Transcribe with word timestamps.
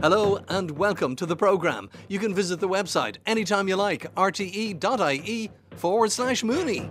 Hello 0.00 0.38
and 0.48 0.70
welcome 0.70 1.16
to 1.16 1.26
the 1.26 1.34
programme. 1.34 1.90
You 2.06 2.20
can 2.20 2.32
visit 2.32 2.60
the 2.60 2.68
website 2.68 3.16
anytime 3.26 3.66
you 3.66 3.74
like, 3.74 4.14
rte.ie 4.14 5.50
forward 5.74 6.12
slash 6.12 6.44
Mooney. 6.44 6.88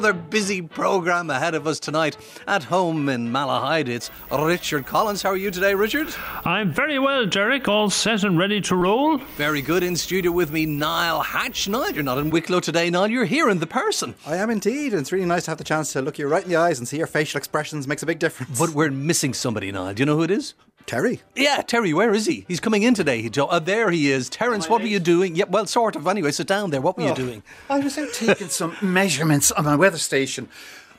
Another 0.00 0.18
busy 0.18 0.62
programme 0.62 1.28
ahead 1.28 1.54
of 1.54 1.66
us 1.66 1.78
tonight. 1.78 2.16
At 2.46 2.64
home 2.64 3.10
in 3.10 3.30
Malahide, 3.30 3.88
it's 3.88 4.10
Richard 4.32 4.86
Collins. 4.86 5.20
How 5.20 5.28
are 5.28 5.36
you 5.36 5.50
today, 5.50 5.74
Richard? 5.74 6.08
I'm 6.46 6.72
very 6.72 6.98
well, 6.98 7.26
Derek. 7.26 7.68
All 7.68 7.90
set 7.90 8.24
and 8.24 8.38
ready 8.38 8.62
to 8.62 8.76
roll. 8.76 9.18
Very 9.36 9.60
good. 9.60 9.82
In 9.82 9.94
studio 9.96 10.32
with 10.32 10.52
me, 10.52 10.64
Niall 10.64 11.20
Hatch. 11.20 11.68
Niall, 11.68 11.90
you're 11.90 12.02
not 12.02 12.16
in 12.16 12.30
Wicklow 12.30 12.60
today, 12.60 12.88
Niall. 12.88 13.08
You're 13.08 13.26
here 13.26 13.50
in 13.50 13.58
the 13.58 13.66
person. 13.66 14.14
I 14.26 14.36
am 14.36 14.48
indeed, 14.48 14.92
and 14.92 15.02
it's 15.02 15.12
really 15.12 15.26
nice 15.26 15.44
to 15.44 15.50
have 15.50 15.58
the 15.58 15.64
chance 15.64 15.92
to 15.92 16.00
look 16.00 16.18
you 16.18 16.26
right 16.26 16.42
in 16.42 16.48
the 16.48 16.56
eyes 16.56 16.78
and 16.78 16.88
see 16.88 16.96
your 16.96 17.06
facial 17.06 17.36
expressions 17.36 17.86
makes 17.86 18.02
a 18.02 18.06
big 18.06 18.18
difference. 18.18 18.58
But 18.58 18.70
we're 18.70 18.90
missing 18.90 19.34
somebody, 19.34 19.70
Niall. 19.70 19.92
Do 19.92 20.00
you 20.00 20.06
know 20.06 20.16
who 20.16 20.22
it 20.22 20.30
is? 20.30 20.54
Terry, 20.86 21.20
Yeah, 21.36 21.62
Terry, 21.62 21.92
where 21.94 22.12
is 22.12 22.26
he? 22.26 22.44
He's 22.48 22.58
coming 22.58 22.82
in 22.82 22.94
today. 22.94 23.22
He, 23.22 23.30
oh, 23.38 23.58
there 23.60 23.90
he 23.90 24.10
is. 24.10 24.28
Terence, 24.28 24.68
what 24.68 24.80
were 24.80 24.88
you 24.88 24.98
doing? 24.98 25.36
Yeah, 25.36 25.44
well, 25.48 25.66
sort 25.66 25.94
of. 25.94 26.06
Anyway, 26.08 26.32
sit 26.32 26.48
down 26.48 26.70
there. 26.70 26.80
What 26.80 26.96
were 26.96 27.04
you 27.04 27.10
Oh, 27.10 27.14
doing? 27.14 27.42
I 27.68 27.78
was 27.78 27.96
out 27.96 28.12
taking 28.12 28.48
some 28.48 28.76
measurements 28.82 29.52
on 29.52 29.64
my 29.66 29.76
weather 29.76 29.98
station. 29.98 30.48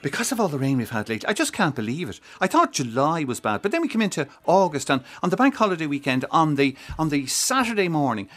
Because 0.02 0.32
of 0.32 0.40
all 0.40 0.48
the 0.48 0.58
rain 0.58 0.78
we've 0.78 0.90
had 0.90 1.10
lately, 1.10 1.28
I 1.28 1.34
just 1.34 1.54
can't 1.54 1.76
believe 1.76 2.10
it. 2.10 2.20
I 2.40 2.48
thought 2.48 2.72
July 2.74 3.24
was 3.24 3.40
bad, 3.40 3.62
but 3.62 3.72
then 3.72 3.82
we 3.82 3.88
came 3.88 4.02
into 4.02 4.28
August, 4.48 4.90
and 4.90 5.04
on 5.22 5.30
the 5.30 5.38
bank 5.38 5.56
holiday 5.56 5.86
weekend, 5.86 6.26
on 6.32 6.56
the 6.56 6.76
on 6.98 7.10
the 7.10 7.28
Saturday 7.28 7.88
morning, 7.88 8.28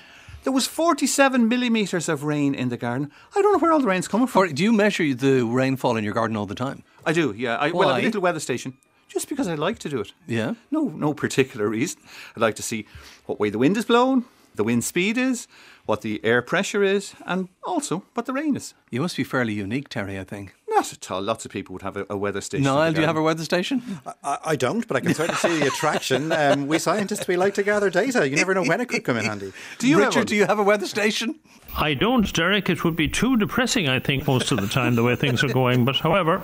there 0.43 0.53
was 0.53 0.67
47 0.67 1.49
millimetres 1.49 2.07
of 2.09 2.23
rain 2.25 2.55
in 2.55 2.69
the 2.69 2.77
garden. 2.77 3.11
I 3.35 3.41
don't 3.41 3.53
know 3.53 3.59
where 3.59 3.73
all 3.73 3.81
the 3.81 3.87
rain's 3.87 4.09
coming 4.09 4.27
from. 4.27 4.43
Or 4.43 4.47
do 4.49 4.63
you 4.63 4.73
measure 4.75 5.15
the 5.15 5.43
rainfall 5.47 5.97
in 5.97 6.05
your 6.05 6.13
garden 6.13 6.37
all 6.37 6.45
the 6.47 6.55
time? 6.55 6.83
I 7.07 7.13
do, 7.15 7.33
yeah. 7.35 7.57
I, 7.57 7.71
well, 7.71 7.89
I 7.89 7.95
have 7.95 8.03
a 8.03 8.07
little 8.07 8.21
weather 8.21 8.41
station. 8.41 8.77
Just 9.15 9.29
because 9.29 9.47
I 9.47 9.55
like 9.55 9.79
to 9.79 9.89
do 9.89 10.01
it. 10.01 10.13
Yeah? 10.27 10.55
No, 10.71 10.83
no 10.89 11.15
particular 11.15 11.69
reason. 11.69 12.01
I'd 12.37 12.43
like 12.43 12.57
to 12.57 12.63
see 12.63 12.87
what 13.27 13.39
way 13.39 13.49
the 13.49 13.59
wind 13.59 13.77
is 13.77 13.85
blowing, 13.85 14.25
the 14.57 14.65
wind 14.65 14.85
speed 14.85 15.17
is, 15.17 15.47
what 15.87 16.01
the 16.01 16.21
air 16.25 16.43
pressure 16.43 16.83
is, 16.83 17.15
and 17.25 17.49
also 17.63 18.03
what 18.15 18.27
the 18.27 18.33
rain 18.33 18.57
is. 18.57 18.75
You 18.91 19.01
must 19.01 19.17
be 19.17 19.25
fairly 19.25 19.55
unique, 19.55 19.89
Terry, 19.89 20.19
I 20.19 20.25
think. 20.25 20.55
Not 20.75 20.93
at 20.93 21.11
all. 21.11 21.23
Lots 21.23 21.45
of 21.45 21.53
people 21.53 21.73
would 21.73 21.83
have 21.83 21.97
a, 21.97 22.07
a 22.11 22.17
weather 22.17 22.41
station. 22.41 22.67
in 22.67 22.73
Niall, 22.75 22.93
do 22.93 23.01
you 23.01 23.07
have 23.07 23.17
a 23.17 23.23
weather 23.23 23.45
station? 23.45 24.01
I, 24.25 24.39
I 24.45 24.57
don't, 24.57 24.87
but 24.89 24.97
I 24.97 25.01
can 25.01 25.15
certainly 25.15 25.39
see 25.39 25.59
the 25.61 25.67
attraction. 25.69 26.33
Um, 26.45 26.67
we 26.67 26.79
scientists, 26.79 27.29
we 27.29 27.37
like 27.37 27.55
to 27.55 27.63
gather 27.63 27.91
data. 27.91 28.29
You 28.29 28.37
never 28.37 28.55
know 28.55 28.65
when 28.65 28.81
it 28.81 28.89
could 28.89 29.05
come 29.05 29.17
in 29.17 29.25
handy. 29.25 29.53
Do 29.79 29.89
you 29.89 29.99
Richard, 29.99 30.27
do 30.27 30.35
you 30.35 30.47
have 30.47 30.59
a 30.59 30.63
weather 30.63 30.87
station? 30.87 31.37
I 31.77 31.95
don't, 31.95 32.31
Derek. 32.33 32.69
It 32.69 32.83
would 32.85 32.97
be 32.97 33.09
too 33.09 33.37
depressing, 33.37 33.89
I 33.89 33.99
think, 34.01 34.27
most 34.27 34.51
of 34.53 34.61
the 34.61 34.67
time, 34.67 34.95
the 34.97 35.03
way 35.03 35.17
things 35.17 35.43
are 35.45 35.49
going. 35.53 35.85
But 35.85 35.97
however, 35.97 36.43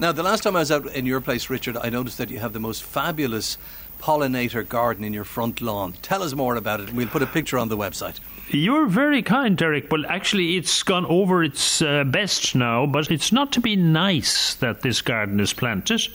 Now, 0.00 0.12
the 0.12 0.22
last 0.22 0.42
time 0.42 0.56
I 0.56 0.60
was 0.60 0.72
out 0.72 0.86
in 0.86 1.06
your 1.06 1.20
place, 1.20 1.48
Richard, 1.50 1.76
I 1.76 1.90
noticed 1.90 2.18
that 2.18 2.30
you 2.30 2.38
have 2.38 2.52
the 2.54 2.60
most 2.60 2.82
fabulous 2.82 3.58
pollinator 4.00 4.66
garden 4.66 5.04
in 5.04 5.12
your 5.12 5.24
front 5.24 5.60
lawn. 5.60 5.94
Tell 6.02 6.22
us 6.22 6.34
more 6.34 6.56
about 6.56 6.80
it, 6.80 6.88
and 6.88 6.96
we'll 6.96 7.08
put 7.08 7.22
a 7.22 7.26
picture 7.26 7.58
on 7.58 7.68
the 7.68 7.76
website. 7.76 8.20
You're 8.50 8.86
very 8.86 9.22
kind, 9.22 9.56
Derek. 9.56 9.90
Well, 9.90 10.06
actually, 10.06 10.56
it's 10.56 10.82
gone 10.82 11.04
over 11.06 11.42
its 11.42 11.82
uh, 11.82 12.04
best 12.04 12.54
now, 12.54 12.86
but 12.86 13.10
it's 13.10 13.32
not 13.32 13.52
to 13.52 13.60
be 13.60 13.76
nice 13.76 14.54
that 14.56 14.82
this 14.82 15.02
garden 15.02 15.40
is 15.40 15.52
planted. 15.52 16.06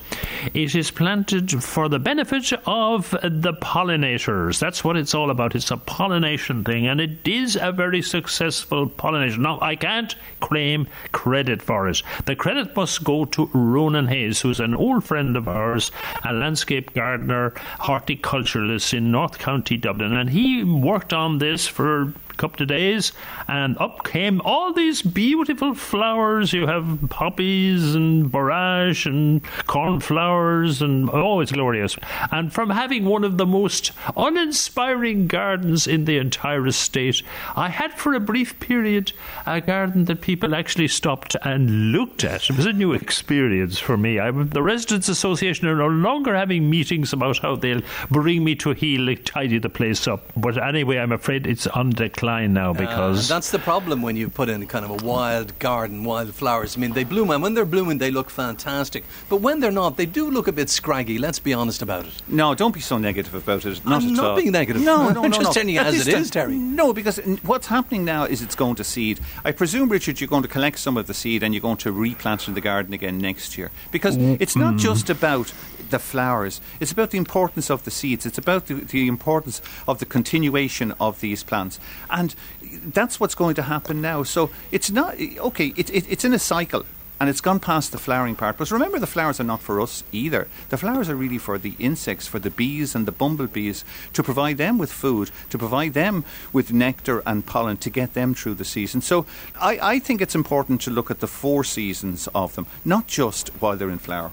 It 0.53 0.75
is 0.75 0.91
planted 0.91 1.63
for 1.63 1.89
the 1.89 1.99
benefit 1.99 2.53
of 2.65 3.11
the 3.21 3.53
pollinators. 3.53 4.59
That's 4.59 4.83
what 4.83 4.97
it's 4.97 5.13
all 5.13 5.29
about. 5.29 5.55
It's 5.55 5.71
a 5.71 5.77
pollination 5.77 6.63
thing, 6.63 6.87
and 6.87 7.01
it 7.01 7.27
is 7.27 7.57
a 7.59 7.71
very 7.71 8.01
successful 8.01 8.87
pollination. 8.87 9.41
Now, 9.41 9.59
I 9.61 9.75
can't 9.75 10.15
claim 10.39 10.87
credit 11.11 11.61
for 11.61 11.89
it. 11.89 12.01
The 12.25 12.35
credit 12.35 12.75
must 12.75 13.03
go 13.03 13.25
to 13.25 13.49
Ronan 13.53 14.07
Hayes, 14.07 14.41
who's 14.41 14.59
an 14.59 14.75
old 14.75 15.03
friend 15.03 15.35
of 15.35 15.47
ours, 15.47 15.91
a 16.23 16.33
landscape 16.33 16.93
gardener, 16.93 17.51
horticulturalist 17.79 18.93
in 18.93 19.11
North 19.11 19.37
County, 19.37 19.77
Dublin, 19.77 20.13
and 20.13 20.29
he 20.29 20.63
worked 20.63 21.13
on 21.13 21.37
this 21.39 21.67
for 21.67 22.13
couple 22.41 22.63
of 22.63 22.69
days, 22.69 23.11
and 23.47 23.77
up 23.77 24.03
came 24.03 24.41
all 24.41 24.73
these 24.73 25.03
beautiful 25.03 25.75
flowers. 25.75 26.53
You 26.53 26.65
have 26.65 26.97
poppies 27.09 27.93
and 27.93 28.31
borage 28.31 29.05
and 29.05 29.43
cornflowers, 29.67 30.81
and 30.81 31.07
oh, 31.13 31.39
it's 31.41 31.51
glorious. 31.51 31.97
And 32.31 32.51
from 32.51 32.71
having 32.71 33.05
one 33.05 33.23
of 33.23 33.37
the 33.37 33.45
most 33.45 33.91
uninspiring 34.17 35.27
gardens 35.27 35.85
in 35.85 36.05
the 36.05 36.17
entire 36.17 36.65
estate, 36.65 37.21
I 37.55 37.69
had 37.69 37.93
for 37.93 38.15
a 38.15 38.19
brief 38.19 38.59
period 38.59 39.13
a 39.45 39.61
garden 39.61 40.05
that 40.05 40.21
people 40.21 40.55
actually 40.55 40.87
stopped 40.87 41.35
and 41.43 41.91
looked 41.91 42.23
at. 42.23 42.49
It 42.49 42.57
was 42.57 42.65
a 42.65 42.73
new 42.73 42.93
experience 42.93 43.77
for 43.77 43.97
me. 43.97 44.17
I, 44.17 44.31
the 44.31 44.63
Residents 44.63 45.09
Association 45.09 45.67
are 45.67 45.75
no 45.75 45.87
longer 45.87 46.35
having 46.35 46.69
meetings 46.69 47.13
about 47.13 47.37
how 47.37 47.55
they'll 47.55 47.83
bring 48.09 48.43
me 48.43 48.55
to 48.55 48.71
heel, 48.71 49.15
tidy 49.23 49.59
the 49.59 49.69
place 49.69 50.07
up. 50.07 50.23
But 50.35 50.57
anyway, 50.57 50.97
I'm 50.97 51.11
afraid 51.11 51.45
it's 51.45 51.67
on 51.67 51.91
decline 51.91 52.30
now 52.47 52.73
because. 52.73 53.29
Uh, 53.29 53.35
that's 53.35 53.51
the 53.51 53.59
problem 53.59 54.01
when 54.01 54.15
you 54.15 54.29
put 54.29 54.49
in 54.49 54.65
kind 54.67 54.85
of 54.85 54.91
a 54.91 55.05
wild 55.05 55.57
garden, 55.59 56.03
wild 56.03 56.33
flowers. 56.33 56.75
I 56.75 56.79
mean, 56.79 56.93
they 56.93 57.03
bloom, 57.03 57.29
and 57.29 57.43
when 57.43 57.53
they're 57.53 57.65
blooming, 57.65 57.97
they 57.97 58.11
look 58.11 58.29
fantastic. 58.29 59.03
But 59.29 59.37
when 59.37 59.59
they're 59.59 59.71
not, 59.71 59.97
they 59.97 60.05
do 60.05 60.29
look 60.29 60.47
a 60.47 60.51
bit 60.51 60.69
scraggy. 60.69 61.17
Let's 61.17 61.39
be 61.39 61.53
honest 61.53 61.81
about 61.81 62.05
it. 62.05 62.13
No, 62.27 62.55
don't 62.55 62.73
be 62.73 62.79
so 62.79 62.97
negative 62.97 63.35
about 63.35 63.65
it. 63.65 63.85
Not 63.85 64.03
I'm 64.03 64.09
at 64.09 64.15
not 64.15 64.25
all. 64.25 64.35
being 64.37 64.51
negative. 64.51 64.81
No, 64.81 65.01
I'm 65.09 65.13
no, 65.13 65.21
no, 65.21 65.29
just 65.29 65.41
no. 65.41 65.51
telling 65.51 65.69
you 65.69 65.79
At 65.79 65.87
as 65.87 66.05
this 66.05 66.29
it 66.29 66.31
Terry. 66.31 66.55
No, 66.55 66.93
because 66.93 67.17
what's 67.43 67.67
happening 67.67 68.05
now 68.05 68.25
is 68.25 68.41
it's 68.41 68.55
going 68.55 68.75
to 68.75 68.83
seed. 68.83 69.19
I 69.43 69.51
presume, 69.51 69.89
Richard, 69.89 70.19
you're 70.21 70.27
going 70.27 70.43
to 70.43 70.47
collect 70.47 70.79
some 70.79 70.97
of 70.97 71.07
the 71.07 71.13
seed 71.13 71.43
and 71.43 71.53
you're 71.53 71.61
going 71.61 71.77
to 71.77 71.91
replant 71.91 72.43
it 72.43 72.47
in 72.49 72.53
the 72.53 72.61
garden 72.61 72.93
again 72.93 73.17
next 73.17 73.57
year. 73.57 73.71
Because 73.91 74.17
it's 74.17 74.55
not 74.55 74.77
just 74.77 75.09
about 75.09 75.53
the 75.91 75.99
flowers. 75.99 76.59
It's 76.79 76.91
about 76.91 77.11
the 77.11 77.17
importance 77.17 77.69
of 77.69 77.83
the 77.83 77.91
seeds. 77.91 78.25
It's 78.25 78.37
about 78.37 78.65
the, 78.65 78.75
the 78.75 79.07
importance 79.07 79.61
of 79.87 79.99
the 79.99 80.05
continuation 80.05 80.93
of 80.99 81.21
these 81.21 81.43
plants. 81.43 81.79
And 82.09 82.33
that's 82.61 83.19
what's 83.19 83.35
going 83.35 83.55
to 83.55 83.63
happen 83.63 84.01
now. 84.01 84.23
So 84.23 84.49
it's 84.71 84.89
not, 84.89 85.15
okay, 85.19 85.73
it, 85.77 85.89
it, 85.89 86.09
it's 86.09 86.25
in 86.25 86.33
a 86.33 86.39
cycle. 86.39 86.85
And 87.19 87.29
it's 87.29 87.39
gone 87.39 87.59
past 87.59 87.91
the 87.91 87.99
flowering 87.99 88.35
part. 88.35 88.57
But 88.57 88.71
remember, 88.71 88.97
the 88.97 89.05
flowers 89.05 89.39
are 89.39 89.43
not 89.43 89.61
for 89.61 89.79
us 89.79 90.03
either. 90.11 90.47
The 90.69 90.77
flowers 90.77 91.07
are 91.07 91.15
really 91.15 91.37
for 91.37 91.59
the 91.59 91.75
insects, 91.77 92.25
for 92.25 92.39
the 92.39 92.49
bees 92.49 92.95
and 92.95 93.05
the 93.05 93.11
bumblebees, 93.11 93.85
to 94.13 94.23
provide 94.23 94.57
them 94.57 94.79
with 94.79 94.91
food, 94.91 95.29
to 95.51 95.59
provide 95.59 95.93
them 95.93 96.25
with 96.51 96.73
nectar 96.73 97.21
and 97.27 97.45
pollen, 97.45 97.77
to 97.77 97.91
get 97.91 98.15
them 98.15 98.33
through 98.33 98.55
the 98.55 98.65
season. 98.65 99.01
So 99.01 99.27
I, 99.59 99.77
I 99.95 99.99
think 99.99 100.19
it's 100.19 100.33
important 100.33 100.81
to 100.81 100.89
look 100.89 101.11
at 101.11 101.19
the 101.19 101.27
four 101.27 101.63
seasons 101.63 102.27
of 102.33 102.55
them, 102.55 102.65
not 102.83 103.05
just 103.05 103.49
while 103.61 103.77
they're 103.77 103.91
in 103.91 103.99
flower. 103.99 104.31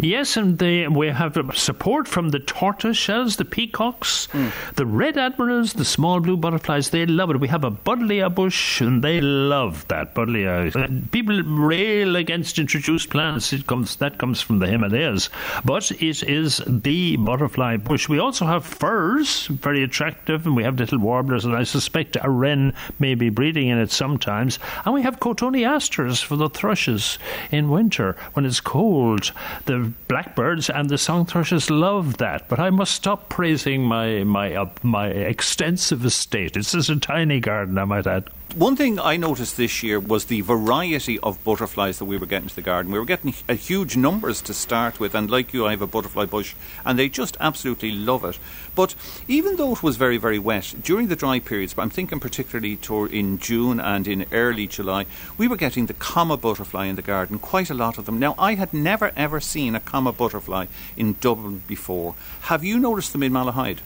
Yes, 0.00 0.36
and 0.36 0.58
they, 0.58 0.86
we 0.88 1.08
have 1.08 1.36
support 1.54 2.06
from 2.06 2.30
the 2.30 2.38
tortoise 2.38 2.96
shells, 2.96 3.36
the 3.36 3.44
peacocks, 3.44 4.28
the 4.76 4.86
red 4.86 5.16
admirals, 5.16 5.72
the 5.72 5.84
small 5.84 6.20
blue 6.20 6.36
butterflies. 6.36 6.90
They 6.90 7.06
love 7.06 7.30
it. 7.30 7.40
We 7.40 7.48
have 7.48 7.64
a 7.64 7.70
buddleia 7.70 8.32
bush, 8.32 8.80
and 8.80 9.02
they 9.02 9.20
love 9.20 9.86
that 9.88 10.14
buddleia. 10.14 10.74
And 10.74 11.10
People 11.10 11.42
rail 11.42 12.16
against 12.16 12.58
introduced 12.58 13.10
plants. 13.10 13.52
It 13.52 13.66
comes 13.66 13.96
that 13.96 14.18
comes 14.18 14.40
from 14.40 14.58
the 14.58 14.66
Himalayas, 14.66 15.30
but 15.64 15.90
it 15.90 16.22
is 16.22 16.62
the 16.66 17.16
butterfly 17.16 17.76
bush. 17.78 18.08
We 18.08 18.18
also 18.18 18.46
have 18.46 18.64
firs, 18.64 19.46
very 19.46 19.82
attractive, 19.82 20.46
and 20.46 20.54
we 20.54 20.62
have 20.62 20.78
little 20.78 20.98
warblers, 20.98 21.44
and 21.44 21.56
I 21.56 21.64
suspect 21.64 22.16
a 22.22 22.30
wren 22.30 22.74
may 22.98 23.14
be 23.14 23.30
breeding 23.30 23.68
in 23.68 23.78
it 23.78 23.90
sometimes. 23.90 24.58
And 24.84 24.94
we 24.94 25.02
have 25.02 25.20
cotoneasters 25.20 26.22
for 26.22 26.36
the 26.36 26.48
thrushes 26.48 27.18
in 27.50 27.68
winter 27.70 28.16
when 28.34 28.44
it's 28.44 28.60
cold. 28.60 29.32
The 29.66 29.92
blackbirds 30.08 30.70
and 30.70 30.88
the 30.88 30.98
song 30.98 31.26
thrushes 31.26 31.70
love 31.70 32.18
that. 32.18 32.48
But 32.48 32.58
I 32.58 32.70
must 32.70 32.94
stop 32.94 33.28
praising 33.28 33.82
my 33.82 34.24
my 34.24 34.54
uh, 34.54 34.70
my 34.82 35.08
extensive 35.08 36.04
estate. 36.04 36.56
It's 36.56 36.72
just 36.72 36.90
a 36.90 36.98
tiny 36.98 37.40
garden, 37.40 37.78
I 37.78 37.84
might 37.84 38.06
add. 38.06 38.30
One 38.54 38.76
thing 38.76 38.98
I 38.98 39.18
noticed 39.18 39.58
this 39.58 39.82
year 39.82 40.00
was 40.00 40.24
the 40.24 40.40
variety 40.40 41.18
of 41.18 41.44
butterflies 41.44 41.98
that 41.98 42.06
we 42.06 42.16
were 42.16 42.24
getting 42.24 42.48
to 42.48 42.56
the 42.56 42.62
garden. 42.62 42.90
We 42.90 42.98
were 42.98 43.04
getting 43.04 43.34
a 43.46 43.54
huge 43.54 43.94
numbers 43.94 44.40
to 44.40 44.54
start 44.54 44.98
with, 44.98 45.14
and 45.14 45.30
like 45.30 45.52
you, 45.52 45.66
I 45.66 45.72
have 45.72 45.82
a 45.82 45.86
butterfly 45.86 46.24
bush, 46.24 46.54
and 46.84 46.98
they 46.98 47.10
just 47.10 47.36
absolutely 47.40 47.92
love 47.92 48.24
it. 48.24 48.38
But 48.74 48.94
even 49.28 49.56
though 49.56 49.72
it 49.72 49.82
was 49.82 49.98
very, 49.98 50.16
very 50.16 50.38
wet, 50.38 50.76
during 50.82 51.08
the 51.08 51.14
dry 51.14 51.40
periods, 51.40 51.74
but 51.74 51.82
I'm 51.82 51.90
thinking 51.90 52.20
particularly 52.20 52.78
in 53.12 53.38
June 53.38 53.78
and 53.78 54.08
in 54.08 54.24
early 54.32 54.66
July, 54.66 55.04
we 55.36 55.46
were 55.46 55.56
getting 55.56 55.84
the 55.84 55.94
comma 55.94 56.38
butterfly 56.38 56.86
in 56.86 56.96
the 56.96 57.02
garden, 57.02 57.38
quite 57.38 57.68
a 57.68 57.74
lot 57.74 57.98
of 57.98 58.06
them. 58.06 58.18
Now, 58.18 58.34
I 58.38 58.54
had 58.54 58.72
never 58.72 59.12
ever 59.14 59.40
seen 59.40 59.74
a 59.74 59.80
comma 59.80 60.12
butterfly 60.12 60.66
in 60.96 61.16
Dublin 61.20 61.64
before. 61.68 62.14
Have 62.42 62.64
you 62.64 62.78
noticed 62.78 63.12
them 63.12 63.22
in 63.22 63.32
Malahide? 63.32 63.80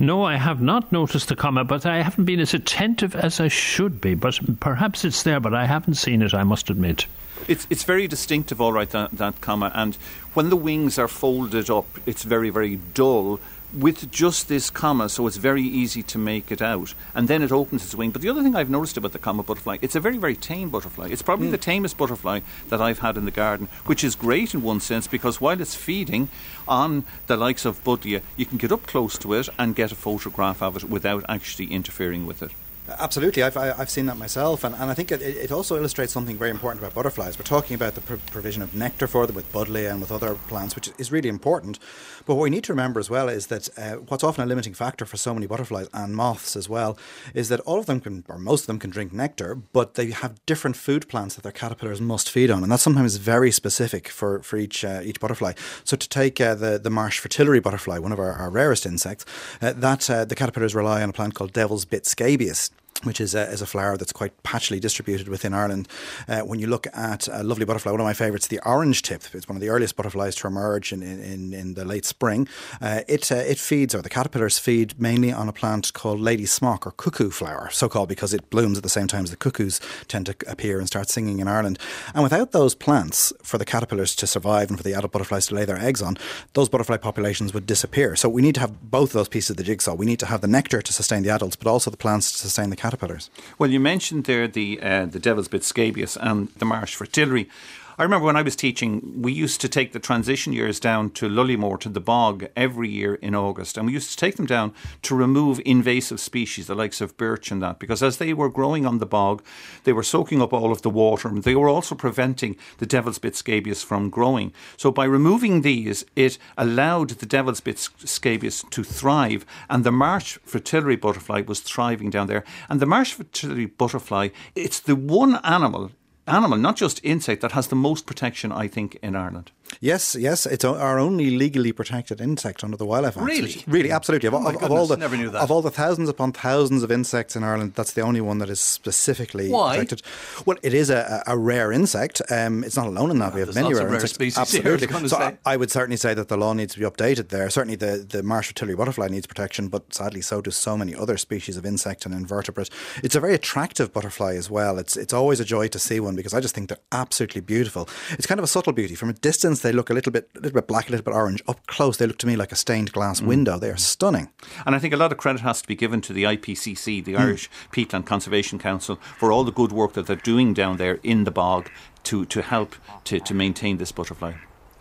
No, 0.00 0.22
I 0.22 0.36
have 0.36 0.60
not 0.60 0.92
noticed 0.92 1.28
the 1.28 1.36
comma, 1.36 1.64
but 1.64 1.86
I 1.86 2.02
haven't 2.02 2.24
been 2.24 2.40
as 2.40 2.54
attentive 2.54 3.14
as 3.14 3.40
I 3.40 3.48
should 3.48 4.00
be. 4.00 4.14
But 4.14 4.38
perhaps 4.60 5.04
it's 5.04 5.22
there, 5.22 5.40
but 5.40 5.54
I 5.54 5.66
haven't 5.66 5.94
seen 5.94 6.22
it, 6.22 6.34
I 6.34 6.44
must 6.44 6.70
admit. 6.70 7.06
It's 7.48 7.66
it's 7.70 7.84
very 7.84 8.06
distinctive, 8.06 8.60
all 8.60 8.72
right, 8.72 8.90
that, 8.90 9.12
that 9.12 9.40
comma. 9.40 9.70
And 9.74 9.96
when 10.34 10.50
the 10.50 10.56
wings 10.56 10.98
are 10.98 11.08
folded 11.08 11.70
up, 11.70 11.86
it's 12.06 12.22
very, 12.22 12.50
very 12.50 12.76
dull. 12.94 13.40
with 13.72 14.10
just 14.10 14.48
this 14.48 14.70
comma, 14.70 15.08
so 15.08 15.26
it's 15.26 15.36
very 15.38 15.62
easy 15.62 16.02
to 16.02 16.18
make 16.18 16.52
it 16.52 16.60
out. 16.60 16.94
And 17.14 17.28
then 17.28 17.42
it 17.42 17.52
opens 17.52 17.84
its 17.84 17.94
wing. 17.94 18.10
But 18.10 18.22
the 18.22 18.28
other 18.28 18.42
thing 18.42 18.54
I've 18.54 18.70
noticed 18.70 18.96
about 18.96 19.12
the 19.12 19.18
comma 19.18 19.42
butterfly, 19.42 19.78
it's 19.80 19.96
a 19.96 20.00
very, 20.00 20.18
very 20.18 20.36
tame 20.36 20.68
butterfly. 20.68 21.08
It's 21.10 21.22
probably 21.22 21.48
mm. 21.48 21.52
the 21.52 21.58
tamest 21.58 21.96
butterfly 21.96 22.40
that 22.68 22.80
I've 22.80 22.98
had 22.98 23.16
in 23.16 23.24
the 23.24 23.30
garden, 23.30 23.68
which 23.86 24.04
is 24.04 24.14
great 24.14 24.54
in 24.54 24.62
one 24.62 24.80
sense 24.80 25.06
because 25.06 25.40
while 25.40 25.60
it's 25.60 25.74
feeding 25.74 26.28
on 26.68 27.04
the 27.26 27.36
likes 27.36 27.64
of 27.64 27.82
Buddleia, 27.84 28.22
you 28.36 28.46
can 28.46 28.58
get 28.58 28.72
up 28.72 28.86
close 28.86 29.16
to 29.18 29.32
it 29.34 29.48
and 29.58 29.74
get 29.74 29.92
a 29.92 29.96
photograph 29.96 30.62
of 30.62 30.76
it 30.76 30.84
without 30.84 31.24
actually 31.28 31.72
interfering 31.72 32.26
with 32.26 32.42
it. 32.42 32.50
Absolutely, 32.88 33.44
I've, 33.44 33.56
I've 33.56 33.90
seen 33.90 34.06
that 34.06 34.16
myself, 34.16 34.64
and, 34.64 34.74
and 34.74 34.90
I 34.90 34.94
think 34.94 35.12
it, 35.12 35.22
it 35.22 35.52
also 35.52 35.76
illustrates 35.76 36.12
something 36.12 36.36
very 36.36 36.50
important 36.50 36.82
about 36.82 36.94
butterflies. 36.94 37.38
We're 37.38 37.44
talking 37.44 37.76
about 37.76 37.94
the 37.94 38.00
pr- 38.00 38.16
provision 38.32 38.60
of 38.60 38.74
nectar 38.74 39.06
for 39.06 39.24
them 39.24 39.36
with 39.36 39.50
buddleia 39.52 39.92
and 39.92 40.00
with 40.00 40.10
other 40.10 40.34
plants, 40.48 40.74
which 40.74 40.90
is 40.98 41.12
really 41.12 41.28
important. 41.28 41.78
But 42.26 42.34
what 42.34 42.42
we 42.42 42.50
need 42.50 42.64
to 42.64 42.72
remember 42.72 42.98
as 42.98 43.08
well 43.08 43.28
is 43.28 43.46
that 43.46 43.68
uh, 43.78 43.92
what's 44.08 44.24
often 44.24 44.42
a 44.42 44.46
limiting 44.46 44.74
factor 44.74 45.04
for 45.04 45.16
so 45.16 45.32
many 45.32 45.46
butterflies 45.46 45.88
and 45.94 46.16
moths 46.16 46.56
as 46.56 46.68
well 46.68 46.98
is 47.34 47.48
that 47.50 47.60
all 47.60 47.78
of 47.78 47.86
them 47.86 48.00
can, 48.00 48.24
or 48.28 48.36
most 48.36 48.62
of 48.62 48.66
them 48.66 48.80
can 48.80 48.90
drink 48.90 49.12
nectar, 49.12 49.54
but 49.54 49.94
they 49.94 50.10
have 50.10 50.44
different 50.44 50.74
food 50.74 51.08
plants 51.08 51.36
that 51.36 51.42
their 51.42 51.52
caterpillars 51.52 52.00
must 52.00 52.28
feed 52.28 52.50
on, 52.50 52.64
and 52.64 52.72
that's 52.72 52.82
sometimes 52.82 53.14
very 53.14 53.52
specific 53.52 54.08
for, 54.08 54.42
for 54.42 54.56
each 54.56 54.84
uh, 54.84 55.00
each 55.04 55.20
butterfly. 55.20 55.52
So 55.84 55.96
to 55.96 56.08
take 56.08 56.40
uh, 56.40 56.56
the 56.56 56.80
the 56.80 56.90
marsh 56.90 57.20
fritillary 57.20 57.62
butterfly, 57.62 57.98
one 57.98 58.10
of 58.10 58.18
our, 58.18 58.32
our 58.32 58.50
rarest 58.50 58.86
insects, 58.86 59.24
uh, 59.60 59.72
that 59.72 60.10
uh, 60.10 60.24
the 60.24 60.34
caterpillars 60.34 60.74
rely 60.74 61.00
on 61.00 61.10
a 61.10 61.12
plant 61.12 61.34
called 61.34 61.52
devil's 61.52 61.84
bit 61.84 62.06
scabious 62.06 62.70
which 63.04 63.20
is 63.20 63.34
a, 63.34 63.42
is 63.50 63.62
a 63.62 63.66
flower 63.66 63.96
that's 63.96 64.12
quite 64.12 64.40
patchily 64.42 64.80
distributed 64.80 65.28
within 65.28 65.54
Ireland. 65.54 65.88
Uh, 66.28 66.40
when 66.40 66.58
you 66.58 66.66
look 66.66 66.86
at 66.94 67.28
a 67.28 67.42
lovely 67.42 67.64
butterfly, 67.64 67.90
one 67.90 68.00
of 68.00 68.04
my 68.04 68.12
favourites, 68.14 68.46
the 68.46 68.60
orange 68.64 69.02
tip, 69.02 69.22
it's 69.32 69.48
one 69.48 69.56
of 69.56 69.60
the 69.60 69.68
earliest 69.68 69.96
butterflies 69.96 70.34
to 70.36 70.46
emerge 70.46 70.92
in, 70.92 71.02
in, 71.02 71.52
in 71.52 71.74
the 71.74 71.84
late 71.84 72.04
spring. 72.04 72.48
Uh, 72.80 73.00
it, 73.08 73.30
uh, 73.32 73.36
it 73.36 73.58
feeds, 73.58 73.94
or 73.94 74.02
the 74.02 74.08
caterpillars 74.08 74.58
feed 74.58 75.00
mainly 75.00 75.32
on 75.32 75.48
a 75.48 75.52
plant 75.52 75.92
called 75.92 76.20
lady 76.20 76.46
smock 76.46 76.86
or 76.86 76.92
cuckoo 76.92 77.30
flower, 77.30 77.68
so 77.70 77.88
called 77.88 78.08
because 78.08 78.32
it 78.34 78.50
blooms 78.50 78.76
at 78.76 78.82
the 78.82 78.88
same 78.88 79.06
time 79.06 79.24
as 79.24 79.30
the 79.30 79.36
cuckoos 79.36 79.80
tend 80.08 80.26
to 80.26 80.34
appear 80.46 80.78
and 80.78 80.86
start 80.86 81.08
singing 81.08 81.38
in 81.38 81.48
Ireland. 81.48 81.78
And 82.14 82.22
without 82.22 82.52
those 82.52 82.74
plants, 82.74 83.32
for 83.42 83.58
the 83.58 83.64
caterpillars 83.64 84.14
to 84.16 84.26
survive 84.26 84.68
and 84.68 84.78
for 84.78 84.84
the 84.84 84.94
adult 84.94 85.12
butterflies 85.12 85.46
to 85.48 85.54
lay 85.54 85.64
their 85.64 85.78
eggs 85.78 86.02
on, 86.02 86.16
those 86.54 86.68
butterfly 86.68 86.96
populations 86.96 87.54
would 87.54 87.66
disappear. 87.66 88.16
So 88.16 88.28
we 88.28 88.42
need 88.42 88.54
to 88.54 88.60
have 88.60 88.90
both 88.90 89.12
those 89.12 89.28
pieces 89.28 89.50
of 89.50 89.56
the 89.56 89.62
jigsaw. 89.62 89.94
We 89.94 90.06
need 90.06 90.20
to 90.20 90.26
have 90.26 90.40
the 90.40 90.48
nectar 90.48 90.82
to 90.82 90.92
sustain 90.92 91.22
the 91.22 91.30
adults, 91.30 91.56
but 91.56 91.68
also 91.68 91.90
the 91.90 91.96
plants 91.96 92.32
to 92.32 92.38
sustain 92.38 92.70
the 92.70 92.76
caterpillars. 92.82 93.30
Well, 93.58 93.70
you 93.70 93.80
mentioned 93.80 94.24
there 94.24 94.48
the 94.48 94.68
uh, 94.82 95.06
the 95.06 95.20
Devil's 95.20 95.48
Bit 95.48 95.64
scabious 95.64 96.16
and 96.16 96.48
the 96.60 96.64
marsh 96.64 96.94
fritillary. 96.98 97.48
I 97.98 98.04
remember 98.04 98.24
when 98.24 98.36
I 98.36 98.42
was 98.42 98.56
teaching, 98.56 99.20
we 99.20 99.32
used 99.32 99.60
to 99.60 99.68
take 99.68 99.92
the 99.92 100.00
transition 100.00 100.54
years 100.54 100.80
down 100.80 101.10
to 101.10 101.28
Lullymore 101.28 101.78
to 101.80 101.90
the 101.90 102.00
bog 102.00 102.46
every 102.56 102.88
year 102.88 103.16
in 103.16 103.34
August, 103.34 103.76
and 103.76 103.86
we 103.86 103.92
used 103.92 104.10
to 104.10 104.16
take 104.16 104.36
them 104.36 104.46
down 104.46 104.72
to 105.02 105.14
remove 105.14 105.60
invasive 105.66 106.18
species, 106.18 106.68
the 106.68 106.74
likes 106.74 107.02
of 107.02 107.18
birch 107.18 107.50
and 107.50 107.62
that, 107.62 107.78
because 107.78 108.02
as 108.02 108.16
they 108.16 108.32
were 108.32 108.48
growing 108.48 108.86
on 108.86 108.96
the 108.96 109.04
bog, 109.04 109.44
they 109.84 109.92
were 109.92 110.02
soaking 110.02 110.40
up 110.40 110.54
all 110.54 110.72
of 110.72 110.80
the 110.80 110.88
water, 110.88 111.28
and 111.28 111.42
they 111.42 111.54
were 111.54 111.68
also 111.68 111.94
preventing 111.94 112.56
the 112.78 112.86
devil's 112.86 113.18
bit 113.18 113.36
scabious 113.36 113.82
from 113.82 114.08
growing. 114.08 114.54
So 114.78 114.90
by 114.90 115.04
removing 115.04 115.60
these, 115.60 116.06
it 116.16 116.38
allowed 116.56 117.10
the 117.10 117.26
devil's 117.26 117.60
bit 117.60 117.78
scabious 117.78 118.64
to 118.70 118.82
thrive, 118.82 119.44
and 119.68 119.84
the 119.84 119.92
marsh 119.92 120.38
fritillary 120.46 120.96
butterfly 120.96 121.42
was 121.42 121.60
thriving 121.60 122.08
down 122.08 122.26
there. 122.26 122.44
And 122.70 122.80
the 122.80 122.86
marsh 122.86 123.12
fritillary 123.12 123.66
butterfly, 123.66 124.30
it's 124.54 124.80
the 124.80 124.96
one 124.96 125.36
animal 125.44 125.90
animal, 126.26 126.58
not 126.58 126.76
just 126.76 127.04
insect, 127.04 127.42
that 127.42 127.52
has 127.52 127.68
the 127.68 127.76
most 127.76 128.06
protection, 128.06 128.52
I 128.52 128.68
think, 128.68 128.98
in 129.02 129.16
Ireland. 129.16 129.50
Yes, 129.80 130.14
yes, 130.14 130.46
it's 130.46 130.64
our 130.64 130.98
only 130.98 131.30
legally 131.30 131.72
protected 131.72 132.20
insect 132.20 132.62
under 132.62 132.76
the 132.76 132.86
Wildlife 132.86 133.16
Act. 133.16 133.26
Really, 133.26 133.64
really, 133.66 133.90
absolutely. 133.90 134.28
Of, 134.28 134.34
oh 134.34 134.48
of, 134.48 134.62
of, 134.62 134.70
all 134.70 134.86
the 134.86 134.96
never 134.96 135.16
knew 135.16 135.30
that. 135.30 135.42
of 135.42 135.50
all 135.50 135.62
the 135.62 135.70
thousands 135.70 136.08
upon 136.08 136.32
thousands 136.32 136.82
of 136.82 136.90
insects 136.90 137.36
in 137.36 137.42
Ireland, 137.44 137.74
that's 137.74 137.92
the 137.92 138.02
only 138.02 138.20
one 138.20 138.38
that 138.38 138.50
is 138.50 138.60
specifically 138.60 139.50
Why? 139.50 139.76
protected. 139.76 140.02
Well, 140.46 140.56
it 140.62 140.74
is 140.74 140.90
a, 140.90 141.22
a 141.26 141.36
rare 141.36 141.72
insect. 141.72 142.22
Um, 142.30 142.64
it's 142.64 142.76
not 142.76 142.86
alone 142.86 143.10
in 143.10 143.18
that. 143.18 143.30
Yeah, 143.30 143.34
we 143.34 143.40
have 143.40 143.54
many 143.54 143.74
rare, 143.74 143.84
rare 143.86 143.94
insects. 143.94 144.14
species 144.14 144.38
Absolutely. 144.38 144.86
here, 144.86 144.96
I 144.96 145.06
so 145.06 145.16
I. 145.16 145.38
I 145.44 145.56
would 145.56 145.70
certainly 145.70 145.96
say 145.96 146.14
that 146.14 146.28
the 146.28 146.36
law 146.36 146.52
needs 146.52 146.74
to 146.74 146.80
be 146.80 146.84
updated 146.84 147.28
there. 147.28 147.48
Certainly, 147.50 147.76
the 147.76 148.06
the 148.08 148.22
marsh 148.22 148.52
fritillary 148.52 148.76
butterfly 148.76 149.08
needs 149.08 149.26
protection, 149.26 149.68
but 149.68 149.92
sadly, 149.92 150.20
so 150.20 150.40
do 150.40 150.50
so 150.50 150.76
many 150.76 150.94
other 150.94 151.16
species 151.16 151.56
of 151.56 151.64
insect 151.64 152.06
and 152.06 152.14
invertebrate. 152.14 152.70
It's 153.02 153.14
a 153.14 153.20
very 153.20 153.34
attractive 153.34 153.92
butterfly 153.92 154.34
as 154.34 154.50
well. 154.50 154.78
It's 154.78 154.96
it's 154.96 155.12
always 155.12 155.40
a 155.40 155.44
joy 155.44 155.68
to 155.68 155.78
see 155.78 156.00
one 156.00 156.16
because 156.16 156.34
I 156.34 156.40
just 156.40 156.54
think 156.54 156.68
they're 156.68 156.78
absolutely 156.92 157.40
beautiful. 157.40 157.88
It's 158.10 158.26
kind 158.26 158.38
of 158.38 158.44
a 158.44 158.48
subtle 158.48 158.72
beauty. 158.72 158.94
From 158.94 159.08
a 159.08 159.14
distance, 159.14 159.61
they 159.62 159.72
look 159.72 159.90
a 159.90 159.94
little 159.94 160.12
bit 160.12 160.28
a 160.36 160.40
little 160.40 160.54
bit 160.54 160.66
black, 160.68 160.88
a 160.88 160.90
little 160.92 161.04
bit 161.04 161.14
orange. 161.14 161.42
Up 161.48 161.66
close, 161.66 161.96
they 161.96 162.06
look 162.06 162.18
to 162.18 162.26
me 162.26 162.36
like 162.36 162.52
a 162.52 162.56
stained 162.56 162.92
glass 162.92 163.20
Mm. 163.20 163.26
window. 163.26 163.58
They 163.58 163.70
are 163.70 163.76
stunning. 163.76 164.28
And 164.66 164.74
I 164.74 164.78
think 164.78 164.92
a 164.94 164.96
lot 164.96 165.12
of 165.12 165.18
credit 165.18 165.40
has 165.42 165.62
to 165.62 165.68
be 165.68 165.74
given 165.74 166.00
to 166.02 166.12
the 166.12 166.24
IPCC, 166.24 167.00
the 167.04 167.16
Irish 167.16 167.48
Peatland 167.72 168.04
Conservation 168.06 168.58
Council, 168.58 168.96
for 169.18 169.32
all 169.32 169.44
the 169.44 169.52
good 169.52 169.72
work 169.72 169.94
that 169.94 170.06
they're 170.06 170.16
doing 170.16 170.52
down 170.54 170.76
there 170.76 170.98
in 171.02 171.24
the 171.24 171.30
bog 171.30 171.70
to, 172.04 172.24
to 172.26 172.42
help 172.42 172.74
to, 173.04 173.20
to 173.20 173.34
maintain 173.34 173.78
this 173.78 173.92
butterfly. 173.92 174.32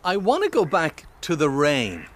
I 0.03 0.17
want 0.17 0.43
to 0.43 0.49
go 0.49 0.65
back 0.65 1.05
to 1.21 1.35
the 1.35 1.49
rain 1.49 2.07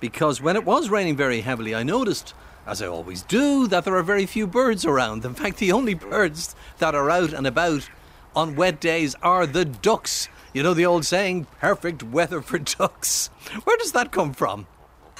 because 0.00 0.40
when 0.40 0.56
it 0.56 0.64
was 0.64 0.88
raining 0.90 1.16
very 1.16 1.40
heavily, 1.40 1.74
I 1.74 1.82
noticed, 1.82 2.34
as 2.66 2.80
I 2.80 2.86
always 2.86 3.22
do, 3.22 3.66
that 3.68 3.84
there 3.84 3.96
are 3.96 4.02
very 4.02 4.26
few 4.26 4.46
birds 4.46 4.84
around. 4.84 5.24
In 5.24 5.34
fact, 5.34 5.58
the 5.58 5.72
only 5.72 5.94
birds 5.94 6.54
that 6.78 6.94
are 6.94 7.10
out 7.10 7.32
and 7.32 7.46
about 7.46 7.88
on 8.34 8.56
wet 8.56 8.80
days 8.80 9.14
are 9.22 9.46
the 9.46 9.64
ducks. 9.64 10.28
You 10.52 10.62
know 10.62 10.74
the 10.74 10.84
old 10.84 11.06
saying, 11.06 11.46
perfect 11.60 12.02
weather 12.02 12.42
for 12.42 12.58
ducks. 12.58 13.28
Where 13.64 13.76
does 13.78 13.92
that 13.92 14.12
come 14.12 14.34
from? 14.34 14.66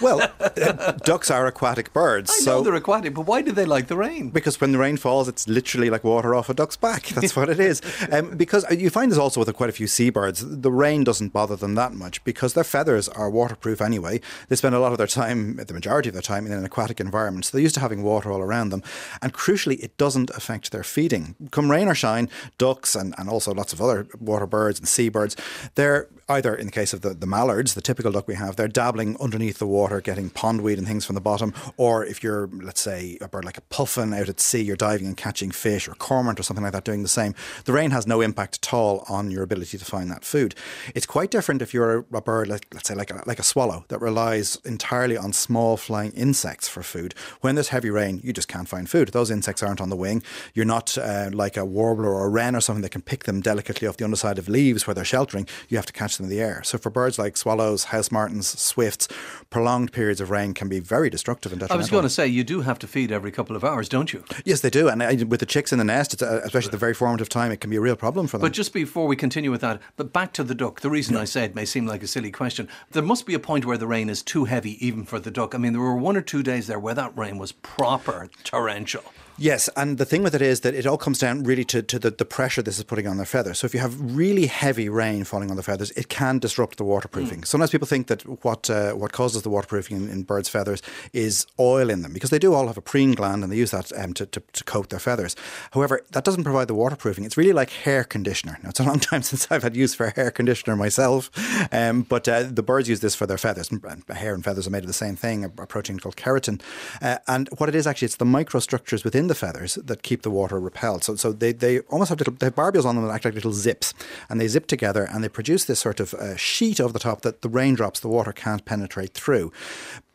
Well, 0.02 0.32
uh, 0.40 0.93
ducks 0.93 1.31
are 1.31 1.46
aquatic 1.46 1.93
birds. 1.93 2.31
I 2.31 2.40
so 2.40 2.50
know 2.58 2.62
they're 2.62 2.75
aquatic, 2.75 3.14
but 3.14 3.26
why 3.26 3.43
do 3.43 3.52
they 3.52 3.64
like 3.64 3.87
the 3.87 3.96
rain? 3.96 4.31
Because 4.31 4.60
when 4.60 4.72
the 4.72 4.78
rain 4.78 4.96
falls, 4.96 5.28
it's 5.28 5.49
literally 5.49 5.90
like 5.90 6.04
water 6.04 6.34
off 6.34 6.49
a 6.49 6.54
duck's 6.54 6.76
back. 6.76 7.06
That's 7.08 7.37
what 7.37 7.49
it 7.49 7.60
is. 7.60 7.81
Um, 8.12 8.37
because 8.37 8.66
you 8.70 8.90
find 8.90 9.10
this 9.10 9.19
also 9.19 9.40
with 9.40 9.54
quite 9.54 9.70
a 9.70 9.72
few 9.72 9.87
seabirds. 9.87 10.44
The 10.44 10.72
rain 10.72 11.04
doesn't 11.04 11.32
bother 11.32 11.56
them 11.56 11.76
that 11.76 11.94
much 11.94 12.22
because 12.25 12.52
their 12.52 12.64
feathers 12.64 13.08
are 13.08 13.31
waterproof 13.31 13.81
anyway. 13.81 14.20
They 14.49 14.56
spend 14.56 14.75
a 14.75 14.81
lot 14.81 14.93
of 14.93 14.99
their 14.99 15.06
time, 15.06 15.56
the 15.56 15.72
majority 15.72 16.08
of 16.08 16.14
their 16.14 16.22
time, 16.22 16.44
in 16.44 16.52
an 16.52 16.64
aquatic 16.64 17.00
environment. 17.00 17.46
So 17.46 17.52
they're 17.52 17.62
used 17.62 17.76
to 17.76 17.81
having 17.81 18.02
water 18.02 18.31
all 18.31 18.40
around 18.40 18.69
them. 18.70 18.82
And 19.22 19.32
crucially, 19.32 19.82
it 19.82 19.96
doesn't 19.96 20.31
affect 20.31 20.72
their 20.72 20.82
feeding. 20.82 21.37
Come 21.52 21.70
rain 21.70 21.88
or 21.88 21.94
shine, 21.94 22.28
ducks 22.58 22.94
and, 22.94 23.14
and 23.19 23.28
also 23.28 23.54
lots 23.54 23.72
of 23.72 23.81
other 23.81 24.06
water 24.20 24.46
birds 24.46 24.78
and 24.78 24.88
seabirds, 24.88 25.37
they're 25.75 26.08
either, 26.28 26.54
in 26.54 26.66
the 26.66 26.72
case 26.72 26.93
of 26.93 27.02
the, 27.02 27.10
the 27.10 27.26
mallards, 27.26 27.75
the 27.75 27.81
typical 27.81 28.12
duck 28.12 28.26
we 28.26 28.34
have, 28.34 28.56
they're 28.56 28.69
dabbling 28.69 29.16
underneath 29.20 29.58
the 29.58 29.66
water, 29.66 29.92
getting 30.00 30.31
pondweed 30.31 30.79
and 30.79 30.87
things 30.87 31.05
from 31.05 31.15
the 31.15 31.21
bottom. 31.21 31.53
Or 31.77 32.05
if 32.05 32.23
you're, 32.23 32.49
let's 32.53 32.81
say, 32.81 33.19
a 33.21 33.29
bird 33.29 33.44
like 33.44 33.59
a 33.59 33.62
puffin 33.62 34.15
out 34.15 34.29
at 34.29 34.41
sea, 34.41 34.62
you're 34.62 34.77
diving 34.77 35.06
and 35.06 35.17
catching 35.17 35.50
fish, 35.50 35.89
or 35.89 35.94
cormorant 35.94 36.41
or 36.41 36.43
something 36.43 36.64
like 36.64 36.73
that 36.73 36.85
doing 36.85 37.02
the 37.02 37.09
same. 37.09 37.35
The 37.64 37.73
rain 37.73 37.90
has 37.90 38.07
no 38.07 38.21
impact 38.21 38.59
at 38.62 38.73
all 38.73 39.05
on 39.09 39.31
your 39.31 39.43
ability 39.43 39.78
to 39.78 39.85
find 39.85 40.11
that 40.11 40.25
food. 40.25 40.55
It's 40.95 41.07
quite 41.07 41.31
different 41.31 41.62
if 41.62 41.75
you're 41.75 41.99
a, 41.99 42.16
a 42.16 42.23
bird, 42.23 42.49
like, 42.49 42.66
let's 42.73 42.88
say, 42.88 42.95
like 42.95 43.11
a, 43.11 43.23
like 43.26 43.38
a 43.38 43.43
swallow, 43.43 43.85
that 43.88 44.00
relies 44.00 44.57
entirely 44.64 45.16
on 45.16 45.33
small 45.33 45.76
flying 45.76 46.12
insects 46.12 46.69
for 46.69 46.83
food. 46.83 47.14
When 47.40 47.57
there's 47.57 47.69
heavy 47.69 47.90
rain, 47.90 48.21
you 48.23 48.33
just 48.33 48.49
can't 48.49 48.69
find 48.69 48.88
food. 48.88 49.09
Those 49.09 49.31
insects 49.31 49.62
aren't 49.62 49.81
on 49.81 49.90
the 49.90 49.97
wing. 49.97 50.23
You're 50.55 50.64
not 50.64 50.97
uh, 50.97 51.31
like 51.33 51.57
a 51.57 51.64
warbler 51.64 52.12
or 52.12 52.26
a 52.26 52.28
wren 52.28 52.55
or 52.55 52.61
something 52.61 52.83
that 52.83 52.90
can 52.90 53.02
pick 53.02 53.25
them 53.25 53.40
delicately 53.40 53.88
off 53.88 53.97
the 53.97 54.05
underside 54.05 54.38
of 54.38 54.49
leaves 54.49 54.87
where 54.87 54.95
they're 54.95 55.05
sheltering. 55.05 55.49
You 55.69 55.76
have 55.76 55.87
to 55.87 55.93
catch 55.93 56.16
them 56.16 56.25
in 56.25 56.31
the 56.31 56.40
air. 56.40 56.62
So 56.62 56.78
for 56.78 56.90
birds 56.90 57.19
like 57.19 57.37
swallows, 57.37 57.85
house 57.85 58.11
martins, 58.12 58.47
swifts, 58.61 59.09
prolonged 59.50 59.82
periods 59.89 60.21
of 60.21 60.31
rain 60.31 60.55
can 60.55 60.69
be 60.69 60.81
very 60.81 61.11
destructive 61.11 61.53
and 61.53 61.62
I 61.71 61.77
was 61.77 61.91
going 61.91 62.03
to 62.03 62.11
say, 62.11 62.27
you 62.27 62.45
do 62.45 62.61
have 62.61 62.79
to 62.81 62.87
feed 62.87 63.11
every 63.12 63.31
couple 63.31 63.57
of 63.57 63.65
hours, 63.65 63.89
don't 63.89 64.12
you? 64.12 64.25
Yes, 64.45 64.61
they 64.61 64.71
do. 64.71 64.89
And 64.89 65.31
with 65.31 65.41
the 65.41 65.47
chicks 65.47 65.73
in 65.73 65.79
the 65.79 65.85
nest, 65.85 66.15
it's, 66.15 66.23
uh, 66.23 66.41
especially 66.45 66.69
at 66.69 66.73
the 66.73 66.79
very 66.79 66.95
formative 66.95 67.29
time, 67.29 67.53
it 67.53 67.61
can 67.61 67.71
be 67.71 67.77
a 67.77 67.81
real 67.81 67.97
problem 67.97 68.27
for 68.27 68.39
them. 68.39 68.43
But 68.43 68.53
just 68.53 68.73
before 68.73 69.07
we 69.07 69.17
continue 69.17 69.51
with 69.51 69.61
that, 69.61 69.81
but 69.97 70.12
back 70.12 70.33
to 70.35 70.45
the 70.45 70.55
duck. 70.55 70.81
The 70.81 70.91
reason 70.91 71.17
I 71.17 71.25
say 71.25 71.45
it 71.45 71.55
may 71.55 71.65
seem 71.65 71.87
like 71.87 72.03
a 72.03 72.07
silly 72.07 72.31
question. 72.31 72.69
There 72.91 73.03
must 73.03 73.27
be 73.27 73.35
a 73.35 73.39
point 73.39 73.65
where 73.65 73.79
the 73.79 73.87
rain 73.87 74.09
is 74.09 74.23
too 74.23 74.45
heavy 74.45 74.85
even 74.85 75.05
for 75.05 75.19
the 75.19 75.31
duck. 75.31 75.55
I 75.55 75.59
mean, 75.59 75.73
there 75.73 75.83
were 75.83 75.97
one 75.97 76.17
or 76.17 76.23
two 76.23 76.43
days 76.43 76.67
there 76.67 76.79
where 76.79 76.95
that 76.95 77.17
rain 77.17 77.39
was 77.39 77.53
proper 77.53 78.31
torrential. 78.45 79.05
Yes, 79.42 79.68
and 79.76 79.99
the 79.99 80.04
thing 80.04 80.22
with 80.22 80.37
it 80.37 80.40
is 80.40 80.61
that 80.61 80.72
it 80.72 80.87
all 80.87 80.96
comes 80.96 81.18
down 81.18 81.42
really 81.42 81.64
to, 81.64 81.82
to 81.82 81.99
the, 81.99 82.12
the 82.12 82.25
pressure 82.25 82.62
this 82.62 82.78
is 82.78 82.84
putting 82.84 83.08
on 83.08 83.16
their 83.16 83.26
feathers. 83.26 83.58
So 83.58 83.64
if 83.64 83.75
you 83.75 83.80
have 83.80 84.00
really 84.16 84.46
heavy 84.46 84.88
rain 84.88 85.25
falling 85.25 85.50
on 85.50 85.56
the 85.56 85.64
feathers, 85.64 85.90
it 85.96 86.08
can 86.08 86.38
disrupt 86.38 86.78
the 86.78 86.84
waterproofing. 86.84 87.40
Mm. 87.40 87.46
Sometimes 87.46 87.72
people 87.72 87.88
think 87.88 88.06
that 88.06 88.22
what 88.44 88.70
uh, 88.70 88.92
what 88.92 89.11
causes 89.11 89.42
the 89.42 89.50
waterproofing 89.50 89.96
in, 89.96 90.08
in 90.08 90.22
birds' 90.22 90.49
feathers 90.49 90.80
is 91.12 91.44
oil 91.58 91.90
in 91.90 92.02
them 92.02 92.12
because 92.12 92.30
they 92.30 92.38
do 92.38 92.54
all 92.54 92.68
have 92.68 92.76
a 92.76 92.80
preen 92.80 93.14
gland 93.14 93.42
and 93.42 93.50
they 93.50 93.56
use 93.56 93.72
that 93.72 93.90
um, 93.99 94.14
to, 94.14 94.26
to, 94.26 94.40
to 94.52 94.62
coat 94.62 94.90
their 94.90 95.00
feathers. 95.00 95.34
However, 95.72 96.02
that 96.12 96.22
doesn't 96.22 96.44
provide 96.44 96.68
the 96.68 96.75
waterproofing. 96.75 97.25
It's 97.25 97.37
really 97.37 97.52
like 97.52 97.70
hair 97.70 98.04
conditioner. 98.04 98.61
Now, 98.62 98.68
it's 98.68 98.78
a 98.78 98.84
long 98.84 99.00
time 99.11 99.22
since 99.22 99.49
I've 99.50 99.64
had 99.64 99.75
use 99.75 99.92
for 99.92 100.11
hair 100.11 100.30
conditioner 100.30 100.76
myself, 100.76 101.32
um, 101.72 102.02
but 102.02 102.28
uh, 102.28 102.44
the 102.44 102.62
birds 102.62 102.88
use 102.88 103.00
this 103.00 103.16
for 103.16 103.26
their 103.26 103.38
feathers. 103.38 103.70
Hair 104.08 104.34
and 104.34 104.44
feathers 104.44 104.68
are 104.68 104.70
made 104.70 104.84
of 104.84 104.87
the 104.87 104.92
same 104.92 105.16
thing, 105.16 105.44
a, 105.44 105.49
a 105.62 105.66
protein 105.66 105.99
called 105.99 106.14
keratin. 106.14 106.61
Uh, 107.00 107.18
and 107.26 107.49
what 107.58 107.68
it 107.68 107.75
is 107.75 107.88
actually, 107.88 108.06
it's 108.06 108.16
the 108.18 108.25
microstructures 108.25 109.02
within 109.02 109.32
the 109.33 109.47
feathers 109.47 109.75
that 109.75 110.03
keep 110.03 110.23
the 110.23 110.31
water 110.31 110.61
repelled. 110.61 111.03
So, 111.05 111.17
so 111.17 111.33
they, 111.33 111.53
they 111.53 111.81
almost 111.93 112.11
have 112.11 112.19
little, 112.19 112.35
they 112.35 112.47
have 112.47 112.55
barbules 112.55 112.85
on 112.85 112.97
them 112.97 113.07
that 113.07 113.15
act 113.15 113.25
like 113.25 113.35
little 113.35 113.53
zips, 113.53 113.95
and 114.29 114.41
they 114.41 114.49
zip 114.49 114.67
together 114.67 115.09
and 115.11 115.25
they 115.25 115.29
produce 115.29 115.65
this 115.65 115.81
sort 115.81 116.01
of 116.01 116.12
uh, 116.15 116.37
sheet 116.37 116.81
over 116.81 116.93
the 116.93 116.99
top 116.99 117.23
that 117.23 117.41
the 117.41 117.49
raindrops, 117.49 118.01
the 118.01 118.09
water 118.09 118.33
can't 118.33 118.65
penetrate 118.65 119.15
through. 119.15 119.51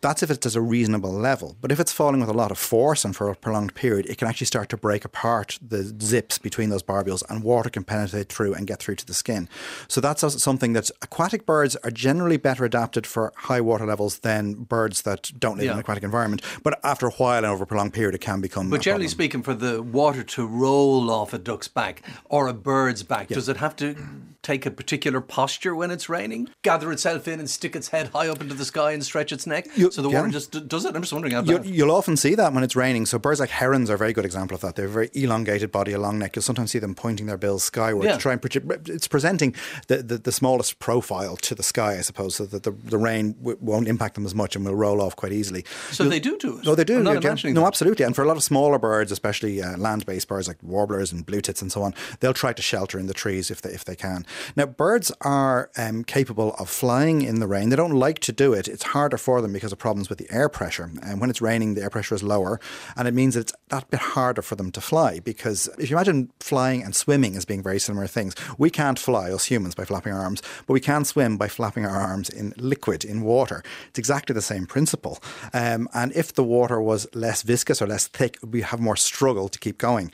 That's 0.01 0.21
if 0.21 0.29
it's 0.29 0.45
at 0.45 0.55
a 0.55 0.61
reasonable 0.61 1.11
level. 1.11 1.55
But 1.59 1.71
if 1.71 1.79
it's 1.79 1.91
falling 1.91 2.19
with 2.19 2.29
a 2.29 2.33
lot 2.33 2.51
of 2.51 2.57
force 2.57 3.03
and 3.03 3.15
for 3.15 3.29
a 3.29 3.35
prolonged 3.35 3.73
period, 3.73 4.05
it 4.05 4.17
can 4.17 4.27
actually 4.27 4.45
start 4.45 4.69
to 4.69 4.77
break 4.77 5.03
apart 5.03 5.57
the 5.59 5.83
zips 6.01 6.37
between 6.37 6.69
those 6.69 6.83
barbules 6.83 7.23
and 7.29 7.43
water 7.43 7.69
can 7.69 7.83
penetrate 7.83 8.31
through 8.31 8.53
and 8.53 8.67
get 8.67 8.79
through 8.79 8.95
to 8.95 9.05
the 9.05 9.13
skin. 9.13 9.49
So 9.87 9.99
that's 9.99 10.21
something 10.41 10.73
that 10.73 10.91
aquatic 11.01 11.45
birds 11.45 11.75
are 11.77 11.89
generally 11.89 12.37
better 12.37 12.63
adapted 12.63 13.07
for 13.07 13.33
high 13.35 13.61
water 13.61 13.85
levels 13.85 14.19
than 14.19 14.53
birds 14.53 15.01
that 15.01 15.31
don't 15.39 15.57
live 15.57 15.65
yeah. 15.65 15.71
in 15.71 15.77
an 15.77 15.81
aquatic 15.81 16.03
environment. 16.03 16.43
But 16.61 16.79
after 16.83 17.07
a 17.07 17.11
while 17.11 17.37
and 17.37 17.45
over 17.45 17.63
a 17.63 17.67
prolonged 17.67 17.93
period, 17.93 18.13
it 18.13 18.21
can 18.21 18.39
become. 18.39 18.69
But 18.69 18.81
generally 18.81 19.05
problem. 19.05 19.17
speaking, 19.17 19.43
for 19.43 19.55
the 19.55 19.81
water 19.81 20.23
to 20.23 20.45
roll 20.45 21.09
off 21.09 21.33
a 21.33 21.39
duck's 21.39 21.67
back 21.67 22.03
or 22.25 22.47
a 22.47 22.53
bird's 22.53 23.01
back, 23.01 23.29
yeah. 23.29 23.35
does 23.35 23.49
it 23.49 23.57
have 23.57 23.75
to 23.77 23.95
take 24.43 24.65
a 24.65 24.71
particular 24.71 25.21
posture 25.21 25.75
when 25.75 25.89
it's 25.89 26.07
raining? 26.07 26.49
Gather 26.61 26.91
itself 26.91 27.27
in 27.27 27.39
and 27.39 27.49
stick 27.49 27.75
its 27.75 27.89
head 27.89 28.09
high 28.09 28.29
up 28.29 28.41
into 28.41 28.53
the 28.53 28.65
sky 28.65 28.91
and 28.91 29.03
stretch 29.03 29.31
its 29.31 29.47
neck 29.47 29.67
you, 29.75 29.86
so 29.91 30.01
the 30.01 30.09
yeah. 30.09 30.21
water 30.21 30.31
just 30.31 30.67
does 30.67 30.85
it? 30.85 30.95
I'm 30.95 31.01
just 31.01 31.13
wondering 31.13 31.33
how 31.33 31.43
you, 31.43 31.61
You'll 31.63 31.91
often 31.91 32.17
see 32.17 32.35
that 32.35 32.53
when 32.53 32.63
it's 32.63 32.75
raining. 32.75 33.05
So 33.05 33.19
birds 33.19 33.39
like 33.39 33.49
herons 33.49 33.89
are 33.89 33.95
a 33.95 33.97
very 33.97 34.13
good 34.13 34.25
example 34.25 34.55
of 34.55 34.61
that. 34.61 34.75
They're 34.75 34.85
a 34.85 34.89
very 34.89 35.09
elongated 35.13 35.71
body, 35.71 35.93
a 35.93 35.99
long 35.99 36.19
neck. 36.19 36.35
You'll 36.35 36.43
sometimes 36.43 36.71
see 36.71 36.79
them 36.79 36.95
pointing 36.95 37.25
their 37.25 37.37
bills 37.37 37.63
skyward 37.63 38.05
yeah. 38.05 38.13
to 38.13 38.17
try 38.17 38.33
and 38.33 38.41
project. 38.41 38.89
It's 38.89 39.07
presenting 39.07 39.55
the, 39.87 40.03
the, 40.03 40.17
the, 40.17 40.31
smallest 40.31 40.79
profile 40.79 41.35
to 41.37 41.55
the 41.55 41.63
sky, 41.63 41.97
I 41.97 42.01
suppose, 42.01 42.35
so 42.35 42.45
that 42.45 42.63
the, 42.63 42.71
the 42.71 42.97
rain 42.97 43.33
w- 43.33 43.57
won't 43.59 43.87
impact 43.87 44.15
them 44.15 44.25
as 44.25 44.35
much 44.35 44.55
and 44.55 44.65
will 44.65 44.75
roll 44.75 45.01
off 45.01 45.15
quite 45.15 45.31
easily. 45.31 45.65
So 45.91 46.03
you'll, 46.03 46.11
they 46.11 46.19
do 46.19 46.37
do 46.37 46.59
it? 46.59 46.65
No, 46.65 46.75
they 46.75 46.83
do. 46.83 47.01
no, 47.01 47.13
that. 47.19 47.63
absolutely. 47.63 48.05
And 48.05 48.15
for 48.15 48.23
a 48.23 48.27
lot 48.27 48.37
of 48.37 48.43
smaller 48.43 48.79
birds, 48.79 49.11
especially 49.11 49.61
uh, 49.61 49.77
land-based 49.77 50.27
birds 50.27 50.47
like 50.47 50.61
warblers 50.61 51.11
and 51.11 51.25
blue 51.25 51.41
tits 51.41 51.61
and 51.61 51.71
so 51.71 51.81
on, 51.81 51.93
they'll 52.19 52.33
try 52.33 52.53
to 52.53 52.61
shelter 52.61 52.99
in 52.99 53.07
the 53.07 53.13
trees 53.13 53.49
if 53.49 53.61
they, 53.61 53.71
if 53.71 53.85
they 53.85 53.95
can. 53.95 54.25
Now, 54.55 54.65
birds 54.65 55.11
are 55.21 55.69
um, 55.77 56.03
capable 56.03 56.53
of 56.55 56.69
flying 56.69 57.21
in 57.21 57.39
the 57.39 57.47
rain. 57.47 57.69
They 57.69 57.75
don't 57.75 57.95
like 57.95 58.19
to 58.19 58.31
do 58.31 58.53
it. 58.53 58.67
It's 58.67 58.83
harder 58.83 59.17
for 59.17 59.41
them 59.41 59.53
because 59.53 59.71
problems 59.77 60.09
with 60.09 60.17
the 60.17 60.27
air 60.31 60.49
pressure. 60.49 60.89
And 61.01 61.19
when 61.21 61.29
it's 61.29 61.41
raining, 61.41 61.73
the 61.73 61.83
air 61.83 61.89
pressure 61.89 62.15
is 62.15 62.23
lower, 62.23 62.59
and 62.95 63.07
it 63.07 63.13
means 63.13 63.35
that 63.35 63.41
it's 63.41 63.53
that 63.69 63.89
bit 63.89 63.99
harder 63.99 64.41
for 64.41 64.55
them 64.55 64.71
to 64.71 64.81
fly. 64.81 65.19
Because 65.19 65.69
if 65.77 65.89
you 65.89 65.95
imagine 65.95 66.31
flying 66.39 66.83
and 66.83 66.95
swimming 66.95 67.35
as 67.35 67.45
being 67.45 67.63
very 67.63 67.79
similar 67.79 68.07
things, 68.07 68.35
we 68.57 68.69
can't 68.69 68.99
fly, 68.99 69.31
us 69.31 69.45
humans, 69.45 69.75
by 69.75 69.85
flapping 69.85 70.13
our 70.13 70.21
arms, 70.21 70.41
but 70.65 70.73
we 70.73 70.79
can 70.79 71.05
swim 71.05 71.37
by 71.37 71.47
flapping 71.47 71.85
our 71.85 71.97
arms 71.97 72.29
in 72.29 72.53
liquid, 72.57 73.05
in 73.05 73.21
water. 73.21 73.63
It's 73.89 73.99
exactly 73.99 74.33
the 74.33 74.41
same 74.41 74.65
principle. 74.65 75.19
Um, 75.53 75.87
and 75.93 76.11
if 76.13 76.33
the 76.33 76.43
water 76.43 76.81
was 76.81 77.07
less 77.13 77.43
viscous 77.43 77.81
or 77.81 77.87
less 77.87 78.07
thick, 78.07 78.37
we 78.41 78.61
have 78.61 78.79
more 78.79 78.95
struggle 78.95 79.49
to 79.49 79.59
keep 79.59 79.77
going 79.77 80.11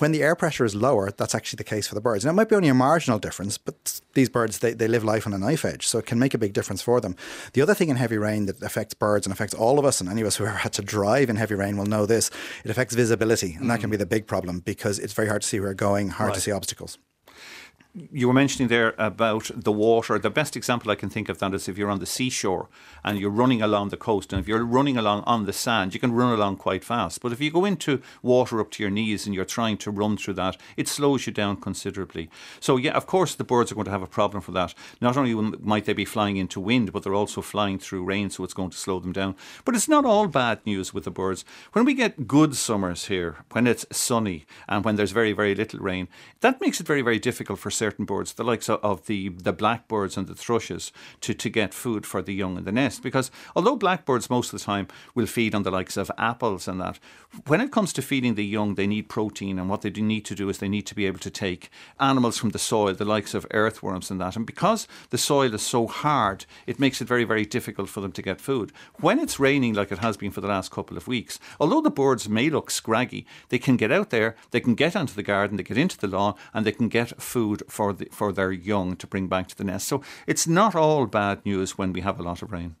when 0.00 0.12
the 0.12 0.22
air 0.22 0.34
pressure 0.34 0.64
is 0.64 0.74
lower, 0.74 1.10
that's 1.10 1.34
actually 1.34 1.58
the 1.58 1.64
case 1.64 1.86
for 1.86 1.94
the 1.94 2.00
birds. 2.00 2.24
Now, 2.24 2.30
it 2.30 2.34
might 2.34 2.48
be 2.48 2.56
only 2.56 2.68
a 2.68 2.74
marginal 2.74 3.18
difference, 3.18 3.58
but 3.58 4.00
these 4.14 4.28
birds, 4.28 4.58
they, 4.58 4.72
they 4.72 4.88
live 4.88 5.04
life 5.04 5.26
on 5.26 5.32
a 5.32 5.38
knife 5.38 5.64
edge, 5.64 5.86
so 5.86 5.98
it 5.98 6.06
can 6.06 6.18
make 6.18 6.34
a 6.34 6.38
big 6.38 6.52
difference 6.52 6.82
for 6.82 7.00
them. 7.00 7.16
The 7.52 7.62
other 7.62 7.74
thing 7.74 7.88
in 7.88 7.96
heavy 7.96 8.18
rain 8.18 8.46
that 8.46 8.62
affects 8.62 8.94
birds 8.94 9.26
and 9.26 9.32
affects 9.32 9.54
all 9.54 9.78
of 9.78 9.84
us, 9.84 10.00
and 10.00 10.08
any 10.08 10.20
of 10.20 10.26
us 10.26 10.36
who 10.36 10.44
ever 10.44 10.56
had 10.56 10.72
to 10.74 10.82
drive 10.82 11.30
in 11.30 11.36
heavy 11.36 11.54
rain 11.54 11.76
will 11.76 11.86
know 11.86 12.06
this, 12.06 12.30
it 12.64 12.70
affects 12.70 12.94
visibility, 12.94 13.54
and 13.54 13.64
mm. 13.64 13.68
that 13.68 13.80
can 13.80 13.90
be 13.90 13.96
the 13.96 14.06
big 14.06 14.26
problem 14.26 14.60
because 14.60 14.98
it's 14.98 15.12
very 15.12 15.28
hard 15.28 15.42
to 15.42 15.48
see 15.48 15.60
where 15.60 15.70
we're 15.70 15.74
going, 15.74 16.08
hard 16.08 16.28
right. 16.28 16.34
to 16.34 16.40
see 16.40 16.52
obstacles 16.52 16.98
you 17.94 18.28
were 18.28 18.34
mentioning 18.34 18.68
there 18.68 18.94
about 18.98 19.50
the 19.54 19.72
water. 19.72 20.18
The 20.18 20.30
best 20.30 20.56
example 20.56 20.90
I 20.90 20.94
can 20.94 21.10
think 21.10 21.28
of 21.28 21.38
that 21.38 21.54
is 21.54 21.68
if 21.68 21.76
you're 21.76 21.90
on 21.90 21.98
the 21.98 22.06
seashore 22.06 22.68
and 23.02 23.18
you're 23.18 23.30
running 23.30 23.62
along 23.62 23.88
the 23.88 23.96
coast, 23.96 24.32
and 24.32 24.40
if 24.40 24.46
you're 24.46 24.64
running 24.64 24.96
along 24.96 25.24
on 25.24 25.44
the 25.44 25.52
sand, 25.52 25.92
you 25.92 26.00
can 26.00 26.12
run 26.12 26.32
along 26.32 26.58
quite 26.58 26.84
fast. 26.84 27.20
But 27.20 27.32
if 27.32 27.40
you 27.40 27.50
go 27.50 27.64
into 27.64 28.00
water 28.22 28.60
up 28.60 28.70
to 28.72 28.82
your 28.82 28.90
knees 28.90 29.26
and 29.26 29.34
you're 29.34 29.44
trying 29.44 29.76
to 29.78 29.90
run 29.90 30.16
through 30.16 30.34
that, 30.34 30.56
it 30.76 30.86
slows 30.86 31.26
you 31.26 31.32
down 31.32 31.56
considerably. 31.56 32.30
So, 32.60 32.76
yeah, 32.76 32.92
of 32.92 33.06
course, 33.06 33.34
the 33.34 33.44
birds 33.44 33.72
are 33.72 33.74
going 33.74 33.86
to 33.86 33.90
have 33.90 34.02
a 34.02 34.06
problem 34.06 34.40
for 34.40 34.52
that. 34.52 34.72
Not 35.00 35.16
only 35.16 35.34
might 35.34 35.84
they 35.84 35.92
be 35.92 36.04
flying 36.04 36.36
into 36.36 36.60
wind, 36.60 36.92
but 36.92 37.02
they're 37.02 37.14
also 37.14 37.40
flying 37.40 37.78
through 37.78 38.04
rain, 38.04 38.30
so 38.30 38.44
it's 38.44 38.54
going 38.54 38.70
to 38.70 38.76
slow 38.76 39.00
them 39.00 39.12
down. 39.12 39.34
But 39.64 39.74
it's 39.74 39.88
not 39.88 40.04
all 40.04 40.28
bad 40.28 40.64
news 40.64 40.94
with 40.94 41.04
the 41.04 41.10
birds. 41.10 41.44
When 41.72 41.84
we 41.84 41.94
get 41.94 42.28
good 42.28 42.54
summers 42.54 43.06
here, 43.06 43.38
when 43.50 43.66
it's 43.66 43.86
sunny 43.90 44.46
and 44.68 44.84
when 44.84 44.94
there's 44.94 45.10
very, 45.12 45.32
very 45.32 45.56
little 45.56 45.80
rain, 45.80 46.06
that 46.40 46.60
makes 46.60 46.80
it 46.80 46.86
very, 46.86 47.02
very 47.02 47.18
difficult 47.18 47.58
for 47.58 47.70
certain 47.80 48.04
birds, 48.04 48.34
the 48.34 48.44
likes 48.44 48.68
of 48.68 49.06
the, 49.06 49.30
the 49.30 49.54
blackbirds 49.62 50.16
and 50.18 50.26
the 50.26 50.34
thrushes, 50.34 50.92
to, 51.22 51.32
to 51.32 51.48
get 51.48 51.72
food 51.72 52.04
for 52.04 52.20
the 52.20 52.34
young 52.34 52.58
in 52.58 52.64
the 52.64 52.72
nest. 52.82 53.02
Because 53.02 53.30
although 53.56 53.74
blackbirds 53.74 54.28
most 54.28 54.52
of 54.52 54.58
the 54.58 54.64
time 54.64 54.86
will 55.14 55.26
feed 55.26 55.54
on 55.54 55.62
the 55.62 55.70
likes 55.70 55.96
of 55.96 56.10
apples 56.18 56.68
and 56.68 56.78
that, 56.80 56.98
when 57.46 57.60
it 57.60 57.72
comes 57.72 57.92
to 57.94 58.02
feeding 58.02 58.34
the 58.34 58.44
young, 58.44 58.74
they 58.74 58.86
need 58.86 59.08
protein. 59.08 59.58
And 59.58 59.68
what 59.70 59.80
they 59.80 59.90
do 59.90 60.02
need 60.02 60.24
to 60.26 60.34
do 60.34 60.48
is 60.50 60.58
they 60.58 60.68
need 60.68 60.86
to 60.86 60.94
be 60.94 61.06
able 61.06 61.20
to 61.20 61.30
take 61.30 61.70
animals 61.98 62.36
from 62.36 62.50
the 62.50 62.58
soil, 62.58 62.92
the 62.92 63.04
likes 63.04 63.34
of 63.34 63.46
earthworms 63.52 64.10
and 64.10 64.20
that. 64.20 64.36
And 64.36 64.44
because 64.44 64.86
the 65.08 65.18
soil 65.18 65.54
is 65.54 65.62
so 65.62 65.86
hard, 65.86 66.44
it 66.66 66.78
makes 66.78 67.00
it 67.00 67.08
very, 67.08 67.24
very 67.24 67.46
difficult 67.46 67.88
for 67.88 68.00
them 68.02 68.12
to 68.12 68.22
get 68.22 68.40
food. 68.40 68.72
When 69.00 69.18
it's 69.18 69.40
raining, 69.40 69.74
like 69.74 69.92
it 69.92 69.98
has 69.98 70.16
been 70.16 70.32
for 70.32 70.42
the 70.42 70.48
last 70.48 70.70
couple 70.70 70.96
of 70.96 71.08
weeks, 71.08 71.38
although 71.58 71.80
the 71.80 71.90
birds 71.90 72.28
may 72.28 72.50
look 72.50 72.70
scraggy, 72.70 73.24
they 73.48 73.58
can 73.58 73.76
get 73.76 73.92
out 73.92 74.10
there, 74.10 74.36
they 74.50 74.60
can 74.60 74.74
get 74.74 74.96
onto 74.96 75.14
the 75.14 75.22
garden, 75.22 75.56
they 75.56 75.62
get 75.62 75.78
into 75.78 75.98
the 75.98 76.08
lawn, 76.08 76.34
and 76.52 76.66
they 76.66 76.72
can 76.72 76.88
get 76.88 77.20
food 77.22 77.62
for 77.70 77.92
the, 77.92 78.08
for 78.10 78.32
their 78.32 78.52
young 78.52 78.96
to 78.96 79.06
bring 79.06 79.28
back 79.28 79.48
to 79.48 79.56
the 79.56 79.64
nest. 79.64 79.88
So 79.88 80.02
it's 80.26 80.46
not 80.46 80.74
all 80.74 81.06
bad 81.06 81.44
news 81.44 81.78
when 81.78 81.92
we 81.92 82.00
have 82.00 82.18
a 82.18 82.22
lot 82.22 82.42
of 82.42 82.52
rain. 82.52 82.76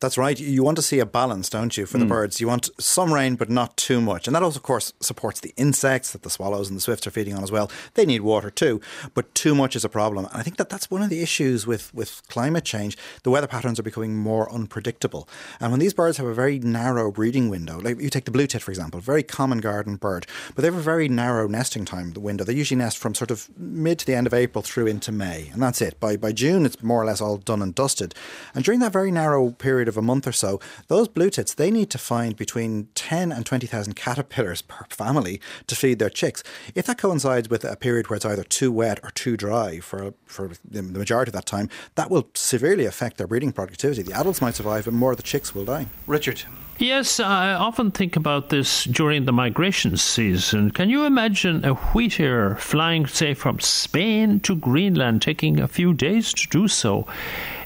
That's 0.00 0.18
right. 0.18 0.38
You 0.38 0.62
want 0.62 0.76
to 0.76 0.82
see 0.82 0.98
a 0.98 1.06
balance, 1.06 1.48
don't 1.48 1.76
you, 1.76 1.86
for 1.86 1.98
mm. 1.98 2.00
the 2.00 2.06
birds? 2.06 2.40
You 2.40 2.48
want 2.48 2.70
some 2.78 3.12
rain, 3.12 3.36
but 3.36 3.50
not 3.50 3.76
too 3.76 4.00
much. 4.00 4.26
And 4.26 4.34
that 4.34 4.42
also, 4.42 4.58
of 4.58 4.62
course, 4.62 4.92
supports 5.00 5.40
the 5.40 5.54
insects 5.56 6.12
that 6.12 6.22
the 6.22 6.30
swallows 6.30 6.68
and 6.68 6.76
the 6.76 6.80
swifts 6.80 7.06
are 7.06 7.10
feeding 7.10 7.34
on 7.34 7.42
as 7.42 7.52
well. 7.52 7.70
They 7.94 8.06
need 8.06 8.20
water 8.20 8.50
too, 8.50 8.80
but 9.14 9.34
too 9.34 9.54
much 9.54 9.76
is 9.76 9.84
a 9.84 9.88
problem. 9.88 10.26
And 10.26 10.34
I 10.34 10.42
think 10.42 10.56
that 10.56 10.68
that's 10.68 10.90
one 10.90 11.02
of 11.02 11.10
the 11.10 11.22
issues 11.22 11.66
with, 11.66 11.94
with 11.94 12.22
climate 12.28 12.64
change. 12.64 12.96
The 13.22 13.30
weather 13.30 13.46
patterns 13.46 13.78
are 13.78 13.84
becoming 13.84 14.16
more 14.16 14.52
unpredictable. 14.52 15.28
And 15.60 15.70
when 15.70 15.80
these 15.80 15.94
birds 15.94 16.18
have 16.18 16.26
a 16.26 16.34
very 16.34 16.58
narrow 16.58 17.10
breeding 17.10 17.48
window, 17.48 17.78
like 17.78 18.00
you 18.00 18.10
take 18.10 18.24
the 18.24 18.30
blue 18.30 18.46
tit, 18.46 18.62
for 18.62 18.70
example, 18.70 19.00
very 19.00 19.22
common 19.22 19.58
garden 19.58 19.96
bird, 19.96 20.26
but 20.54 20.62
they 20.62 20.68
have 20.68 20.76
a 20.76 20.80
very 20.80 21.08
narrow 21.08 21.46
nesting 21.46 21.84
time 21.84 22.12
the 22.12 22.20
window. 22.20 22.44
They 22.44 22.54
usually 22.54 22.78
nest 22.78 22.98
from 22.98 23.14
sort 23.14 23.30
of 23.30 23.48
mid 23.58 23.98
to 24.00 24.06
the 24.06 24.14
end 24.14 24.26
of 24.26 24.34
April 24.34 24.62
through 24.62 24.86
into 24.86 25.12
May. 25.12 25.50
And 25.52 25.62
that's 25.62 25.80
it. 25.80 25.98
By, 26.00 26.16
by 26.16 26.32
June, 26.32 26.66
it's 26.66 26.82
more 26.82 27.02
or 27.02 27.06
less 27.06 27.20
all 27.20 27.36
done 27.36 27.62
and 27.62 27.74
dusted. 27.74 28.14
And 28.54 28.64
during 28.64 28.80
that 28.80 28.92
very 28.92 29.10
narrow 29.10 29.50
period 29.50 29.69
of 29.88 29.96
a 29.96 30.02
month 30.02 30.26
or 30.26 30.32
so, 30.32 30.60
those 30.88 31.08
blue 31.08 31.30
tits, 31.30 31.54
they 31.54 31.70
need 31.70 31.90
to 31.90 31.98
find 31.98 32.36
between 32.36 32.88
10 32.94 33.32
and 33.32 33.46
20,000 33.46 33.94
caterpillars 33.94 34.62
per 34.62 34.84
family 34.90 35.40
to 35.66 35.76
feed 35.76 35.98
their 35.98 36.10
chicks. 36.10 36.42
If 36.74 36.86
that 36.86 36.98
coincides 36.98 37.48
with 37.48 37.64
a 37.64 37.76
period 37.76 38.08
where 38.08 38.16
it's 38.16 38.26
either 38.26 38.44
too 38.44 38.72
wet 38.72 39.00
or 39.02 39.10
too 39.10 39.36
dry 39.36 39.80
for, 39.80 40.14
for 40.26 40.50
the 40.64 40.82
majority 40.82 41.30
of 41.30 41.34
that 41.34 41.46
time, 41.46 41.68
that 41.94 42.10
will 42.10 42.28
severely 42.34 42.86
affect 42.86 43.18
their 43.18 43.26
breeding 43.26 43.52
productivity. 43.52 44.02
The 44.02 44.18
adults 44.18 44.40
might 44.40 44.54
survive, 44.54 44.84
but 44.84 44.94
more 44.94 45.12
of 45.12 45.16
the 45.16 45.22
chicks 45.22 45.54
will 45.54 45.64
die. 45.64 45.86
Richard. 46.06 46.42
Yes, 46.80 47.20
I 47.20 47.52
often 47.52 47.90
think 47.90 48.16
about 48.16 48.48
this 48.48 48.84
during 48.84 49.26
the 49.26 49.34
migration 49.34 49.98
season. 49.98 50.70
Can 50.70 50.88
you 50.88 51.04
imagine 51.04 51.62
a 51.62 51.74
wheatear 51.74 52.58
flying, 52.58 53.04
say, 53.06 53.34
from 53.34 53.60
Spain 53.60 54.40
to 54.40 54.56
Greenland, 54.56 55.20
taking 55.20 55.60
a 55.60 55.68
few 55.68 55.92
days 55.92 56.32
to 56.32 56.48
do 56.48 56.68
so? 56.68 57.06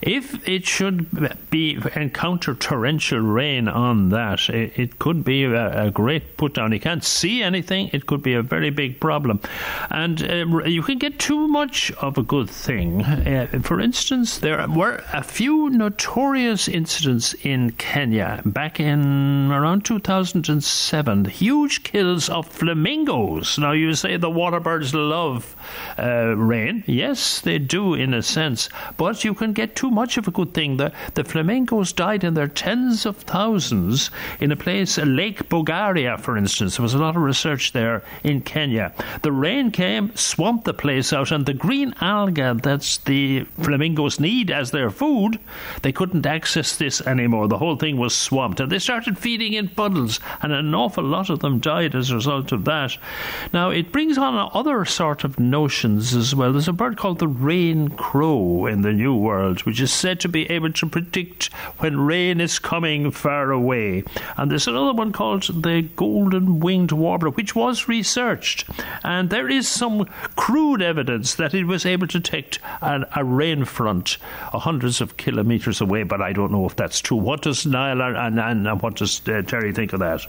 If 0.05 0.47
it 0.47 0.67
should 0.67 1.49
be 1.49 1.79
encounter 1.97 2.55
torrential 2.55 3.21
rain 3.21 3.69
on 3.69 4.11
that, 4.11 4.51
it, 4.51 4.79
it 4.79 4.99
could 4.99 5.25
be 5.25 5.45
a, 5.45 5.87
a, 5.87 5.91
great 5.91 6.37
put 6.37 6.53
down. 6.53 6.73
You 6.73 6.81
can't 6.81 7.03
see 7.03 7.43
anything. 7.43 7.89
It 7.95 8.05
could 8.05 8.23
be 8.23 8.35
a 8.35 8.43
very 8.43 8.69
big 8.69 9.01
problem, 9.01 9.41
and 9.89 10.23
uh, 10.23 10.65
you 10.67 10.83
can 10.83 10.99
get 10.99 11.19
too 11.19 11.49
much 11.49 11.91
of 11.93 12.19
a 12.19 12.23
good 12.23 12.51
thing. 12.51 13.03
Uh, 13.03 13.47
for 13.63 13.81
instance, 13.81 14.41
there 14.41 14.69
were 14.69 15.03
a 15.15 15.23
few 15.23 15.71
notorious 15.71 16.69
incidents 16.69 17.33
in 17.43 17.71
Kenya 17.71 18.43
back 18.45 18.79
in 18.79 19.51
around 19.51 19.87
2007. 19.87 21.25
Huge 21.25 21.83
kills 21.83 22.29
of 22.29 22.47
flamingos. 22.47 23.59
Now 23.59 23.73
you 23.73 23.95
say 23.95 24.19
the 24.19 24.29
water 24.29 24.61
birds 24.61 24.95
love 24.95 25.57
uh, 25.99 26.37
rain. 26.37 26.85
Yes, 26.87 27.41
they 27.41 27.59
do 27.59 27.95
in 27.95 28.13
a 28.13 28.23
sense, 28.23 28.69
but 28.99 29.25
you 29.25 29.33
can 29.33 29.55
get 29.55 29.75
too 29.75 29.94
much 29.95 30.19
of 30.19 30.29
a 30.29 30.31
good 30.31 30.53
thing. 30.53 30.77
The, 30.77 30.93
the 31.15 31.25
flamingos 31.25 31.93
died 31.93 32.25
in 32.25 32.35
their 32.35 32.49
tens 32.49 33.07
of 33.07 33.17
thousands 33.19 34.11
in 34.41 34.53
a 34.53 34.57
place, 34.57 34.99
Lake 34.99 35.49
Bogoria, 35.49 36.21
for 36.21 36.37
instance. 36.37 36.77
There 36.77 36.83
was 36.83 36.95
a 36.95 36.99
lot 36.99 37.17
of 37.17 37.23
research 37.23 37.73
there 37.73 38.03
in 38.23 38.41
Kenya. 38.41 38.93
The 39.23 39.33
rain 39.33 39.71
came, 39.71 40.15
swamped 40.17 40.65
the 40.65 40.75
place 40.75 41.13
out, 41.13 41.31
and 41.31 41.47
the 41.47 41.55
green 41.55 41.95
alga 42.01 42.55
that 42.63 42.99
the 43.07 43.45
flamingos 43.63 44.21
need 44.21 44.51
as 44.51 44.71
their 44.71 44.91
food, 44.91 45.39
they 45.83 45.93
couldn't 45.93 46.27
access 46.27 46.77
this 46.77 47.01
anymore. 47.03 47.49
The 47.49 47.59
whole 47.59 47.77
thing 47.77 47.97
was 47.97 48.15
swamped, 48.15 48.61
and 48.61 48.71
they 48.71 48.79
started 48.79 49.19
feeding 49.19 49.53
in 49.53 49.69
puddles, 49.69 50.21
and 50.43 50.53
an 50.53 50.75
awful 50.75 51.05
lot 51.05 51.31
of 51.31 51.41
them 51.41 51.61
died 51.61 51.95
as 51.95 52.11
a 52.11 52.17
result 52.17 52.53
of 52.53 52.65
that. 52.65 52.97
Now, 53.53 53.71
it 53.71 53.93
brings 53.93 54.19
on 54.19 54.51
other 54.53 54.85
sort 54.85 55.25
of 55.25 55.39
notions 55.39 56.15
as 56.15 56.35
well. 56.35 56.53
There's 56.53 56.69
a 56.69 56.73
bird 56.73 56.97
called 56.97 57.19
the 57.19 57.29
rain 57.29 57.89
crow 57.91 58.67
in 58.67 58.83
the 58.83 58.93
New 58.93 59.15
World, 59.15 59.61
which 59.61 59.81
is 59.81 59.84
said 59.93 60.21
to 60.21 60.29
be 60.29 60.51
able 60.51 60.73
to 60.73 60.89
predict 60.89 61.53
when 61.79 62.01
rain 62.01 62.41
is 62.41 62.59
coming 62.59 63.11
far 63.11 63.51
away. 63.51 64.05
And 64.37 64.51
there's 64.51 64.69
another 64.69 64.93
one 64.93 65.13
called 65.13 65.63
the 65.63 65.83
golden 65.97 66.61
winged 66.61 66.93
warbler, 66.93 67.31
which 67.31 67.55
was 67.55 67.89
researched. 67.89 68.69
And 69.03 69.31
there 69.31 69.49
is 69.49 69.69
some 69.69 70.07
crude 70.37 70.83
evidence 70.83 71.35
that 71.37 71.55
it 71.55 71.65
was 71.65 71.87
able 71.87 72.07
to 72.09 72.21
detect 72.21 72.59
an, 72.81 73.05
a 73.15 73.25
rain 73.25 73.65
front 73.65 74.17
hundreds 74.53 75.01
of 75.01 75.17
kilometres 75.17 75.81
away, 75.81 76.03
but 76.03 76.21
I 76.21 76.33
don't 76.33 76.53
know 76.53 76.67
if 76.67 76.77
that's 76.77 77.01
true. 77.01 77.17
What 77.17 77.43
does 77.43 77.67
Niall 77.67 78.03
and, 78.03 78.39
and, 78.39 78.67
and 78.67 78.83
what 78.83 78.97
does 78.97 79.21
uh, 79.29 79.43
Terry 79.43 79.73
think 79.73 79.93
of 79.93 80.01
that? 80.01 80.27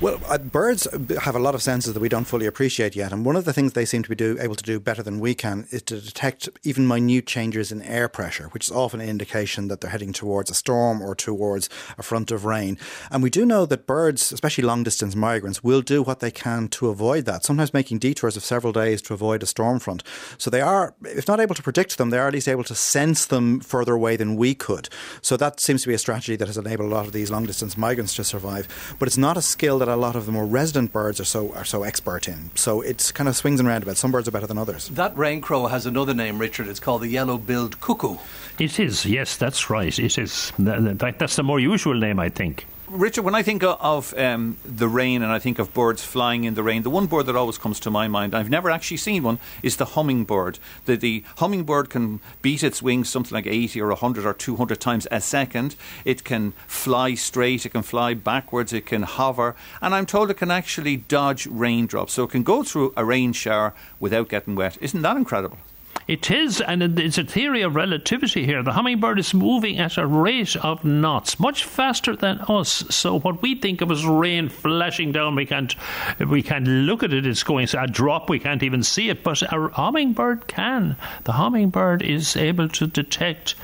Well, 0.00 0.18
uh, 0.30 0.38
birds 0.38 0.88
have 1.20 1.36
a 1.36 1.38
lot 1.38 1.54
of 1.54 1.60
senses 1.60 1.92
that 1.92 2.00
we 2.00 2.08
don't 2.08 2.24
fully 2.24 2.46
appreciate 2.46 2.96
yet, 2.96 3.12
and 3.12 3.22
one 3.22 3.36
of 3.36 3.44
the 3.44 3.52
things 3.52 3.74
they 3.74 3.84
seem 3.84 4.02
to 4.02 4.08
be 4.08 4.14
do, 4.14 4.38
able 4.40 4.54
to 4.54 4.64
do 4.64 4.80
better 4.80 5.02
than 5.02 5.20
we 5.20 5.34
can 5.34 5.66
is 5.72 5.82
to 5.82 6.00
detect 6.00 6.48
even 6.62 6.88
minute 6.88 7.26
changes 7.26 7.70
in 7.70 7.82
air 7.82 8.08
pressure, 8.08 8.48
which 8.52 8.66
is 8.66 8.74
often 8.74 9.02
an 9.02 9.10
indication 9.10 9.68
that 9.68 9.82
they're 9.82 9.90
heading 9.90 10.14
towards 10.14 10.50
a 10.50 10.54
storm 10.54 11.02
or 11.02 11.14
towards 11.14 11.68
a 11.98 12.02
front 12.02 12.30
of 12.30 12.46
rain. 12.46 12.78
And 13.10 13.22
we 13.22 13.28
do 13.28 13.44
know 13.44 13.66
that 13.66 13.86
birds, 13.86 14.32
especially 14.32 14.64
long 14.64 14.84
distance 14.84 15.14
migrants, 15.14 15.62
will 15.62 15.82
do 15.82 16.02
what 16.02 16.20
they 16.20 16.30
can 16.30 16.68
to 16.68 16.88
avoid 16.88 17.26
that, 17.26 17.44
sometimes 17.44 17.74
making 17.74 17.98
detours 17.98 18.38
of 18.38 18.42
several 18.42 18.72
days 18.72 19.02
to 19.02 19.12
avoid 19.12 19.42
a 19.42 19.46
storm 19.46 19.80
front. 19.80 20.02
So 20.38 20.48
they 20.48 20.62
are, 20.62 20.94
if 21.04 21.28
not 21.28 21.40
able 21.40 21.56
to 21.56 21.62
predict 21.62 21.98
them, 21.98 22.08
they 22.08 22.18
are 22.18 22.28
at 22.28 22.32
least 22.32 22.48
able 22.48 22.64
to 22.64 22.74
sense 22.74 23.26
them 23.26 23.60
further 23.60 23.92
away 23.92 24.16
than 24.16 24.36
we 24.36 24.54
could. 24.54 24.88
So 25.20 25.36
that 25.36 25.60
seems 25.60 25.82
to 25.82 25.88
be 25.88 25.94
a 25.94 25.98
strategy 25.98 26.36
that 26.36 26.48
has 26.48 26.56
enabled 26.56 26.90
a 26.90 26.94
lot 26.94 27.04
of 27.04 27.12
these 27.12 27.30
long 27.30 27.44
distance 27.44 27.76
migrants 27.76 28.14
to 28.14 28.24
survive. 28.24 28.96
But 28.98 29.06
it's 29.06 29.18
not 29.18 29.36
a 29.36 29.42
skill 29.42 29.78
that 29.80 29.89
a 29.90 29.96
lot 29.96 30.16
of 30.16 30.26
the 30.26 30.32
more 30.32 30.46
resident 30.46 30.92
birds 30.92 31.20
are 31.20 31.24
so 31.24 31.52
are 31.54 31.64
so 31.64 31.82
expert 31.82 32.28
in. 32.28 32.50
So 32.54 32.80
it's 32.80 33.12
kind 33.12 33.28
of 33.28 33.36
swings 33.36 33.60
and 33.60 33.68
roundabouts. 33.68 34.00
Some 34.00 34.12
birds 34.12 34.28
are 34.28 34.30
better 34.30 34.46
than 34.46 34.58
others. 34.58 34.88
That 34.88 35.16
rain 35.16 35.40
crow 35.40 35.66
has 35.66 35.86
another 35.86 36.14
name, 36.14 36.38
Richard. 36.38 36.68
It's 36.68 36.80
called 36.80 37.02
the 37.02 37.08
yellow-billed 37.08 37.80
cuckoo. 37.80 38.16
It 38.58 38.78
is. 38.78 39.04
Yes, 39.04 39.36
that's 39.36 39.70
right. 39.70 39.98
It 39.98 40.18
is. 40.18 40.52
That's 40.58 41.36
the 41.36 41.42
more 41.42 41.60
usual 41.60 41.94
name, 41.94 42.18
I 42.18 42.28
think. 42.28 42.66
Richard, 42.90 43.22
when 43.22 43.36
I 43.36 43.44
think 43.44 43.62
of 43.62 44.18
um, 44.18 44.56
the 44.64 44.88
rain 44.88 45.22
and 45.22 45.30
I 45.30 45.38
think 45.38 45.60
of 45.60 45.72
birds 45.72 46.02
flying 46.02 46.42
in 46.42 46.54
the 46.54 46.62
rain, 46.64 46.82
the 46.82 46.90
one 46.90 47.06
bird 47.06 47.26
that 47.26 47.36
always 47.36 47.56
comes 47.56 47.78
to 47.80 47.90
my 47.90 48.08
mind, 48.08 48.34
I've 48.34 48.50
never 48.50 48.68
actually 48.68 48.96
seen 48.96 49.22
one, 49.22 49.38
is 49.62 49.76
the 49.76 49.84
hummingbird. 49.84 50.58
The, 50.86 50.96
the 50.96 51.22
hummingbird 51.36 51.88
can 51.88 52.18
beat 52.42 52.64
its 52.64 52.82
wings 52.82 53.08
something 53.08 53.32
like 53.32 53.46
80 53.46 53.80
or 53.80 53.88
100 53.90 54.26
or 54.26 54.34
200 54.34 54.80
times 54.80 55.06
a 55.12 55.20
second. 55.20 55.76
It 56.04 56.24
can 56.24 56.52
fly 56.66 57.14
straight, 57.14 57.64
it 57.64 57.68
can 57.68 57.82
fly 57.82 58.14
backwards, 58.14 58.72
it 58.72 58.86
can 58.86 59.02
hover, 59.02 59.54
and 59.80 59.94
I'm 59.94 60.04
told 60.04 60.28
it 60.32 60.38
can 60.38 60.50
actually 60.50 60.96
dodge 60.96 61.46
raindrops. 61.46 62.14
So 62.14 62.24
it 62.24 62.30
can 62.30 62.42
go 62.42 62.64
through 62.64 62.92
a 62.96 63.04
rain 63.04 63.32
shower 63.32 63.72
without 64.00 64.28
getting 64.28 64.56
wet. 64.56 64.76
Isn't 64.80 65.02
that 65.02 65.16
incredible? 65.16 65.58
It 66.06 66.30
is, 66.30 66.60
and 66.60 66.98
it's 66.98 67.18
a 67.18 67.24
theory 67.24 67.62
of 67.62 67.76
relativity 67.76 68.44
here. 68.44 68.62
The 68.62 68.72
hummingbird 68.72 69.18
is 69.18 69.32
moving 69.32 69.78
at 69.78 69.96
a 69.96 70.06
rate 70.06 70.56
of 70.56 70.84
knots, 70.84 71.38
much 71.38 71.64
faster 71.64 72.16
than 72.16 72.40
us. 72.48 72.84
So 72.90 73.18
what 73.20 73.42
we 73.42 73.54
think 73.54 73.80
of 73.80 73.90
as 73.90 74.04
rain 74.04 74.48
flashing 74.48 75.12
down, 75.12 75.36
we 75.36 75.46
can't 75.46 75.74
we 76.18 76.42
can't 76.42 76.66
look 76.66 77.02
at 77.02 77.12
it. 77.12 77.26
It's 77.26 77.42
going 77.44 77.68
a 77.72 77.86
drop. 77.86 78.28
We 78.28 78.38
can't 78.38 78.62
even 78.62 78.82
see 78.82 79.08
it, 79.08 79.22
but 79.22 79.42
a 79.42 79.68
hummingbird 79.68 80.46
can. 80.48 80.96
The 81.24 81.32
hummingbird 81.32 82.02
is 82.02 82.36
able 82.36 82.68
to 82.70 82.86
detect 82.86 83.54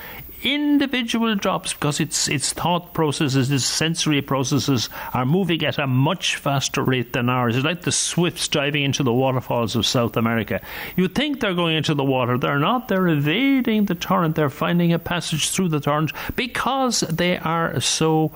individual 0.46 1.34
drops 1.34 1.72
because 1.72 1.98
its 1.98 2.28
its 2.28 2.52
thought 2.52 2.94
processes, 2.94 3.50
its 3.50 3.64
sensory 3.64 4.22
processes 4.22 4.88
are 5.12 5.26
moving 5.26 5.64
at 5.64 5.78
a 5.78 5.86
much 5.86 6.36
faster 6.36 6.82
rate 6.82 7.12
than 7.12 7.28
ours. 7.28 7.56
It's 7.56 7.64
like 7.64 7.82
the 7.82 7.92
swifts 7.92 8.46
diving 8.46 8.84
into 8.84 9.02
the 9.02 9.12
waterfalls 9.12 9.74
of 9.74 9.84
South 9.84 10.16
America. 10.16 10.60
You 10.96 11.08
think 11.08 11.40
they're 11.40 11.54
going 11.54 11.76
into 11.76 11.94
the 11.94 12.04
water, 12.04 12.38
they're 12.38 12.60
not. 12.60 12.86
They're 12.88 13.08
evading 13.08 13.86
the 13.86 13.96
torrent. 13.96 14.36
They're 14.36 14.48
finding 14.48 14.92
a 14.92 14.98
passage 15.00 15.50
through 15.50 15.70
the 15.70 15.80
torrent 15.80 16.12
because 16.36 17.00
they 17.00 17.38
are 17.38 17.80
so 17.80 18.30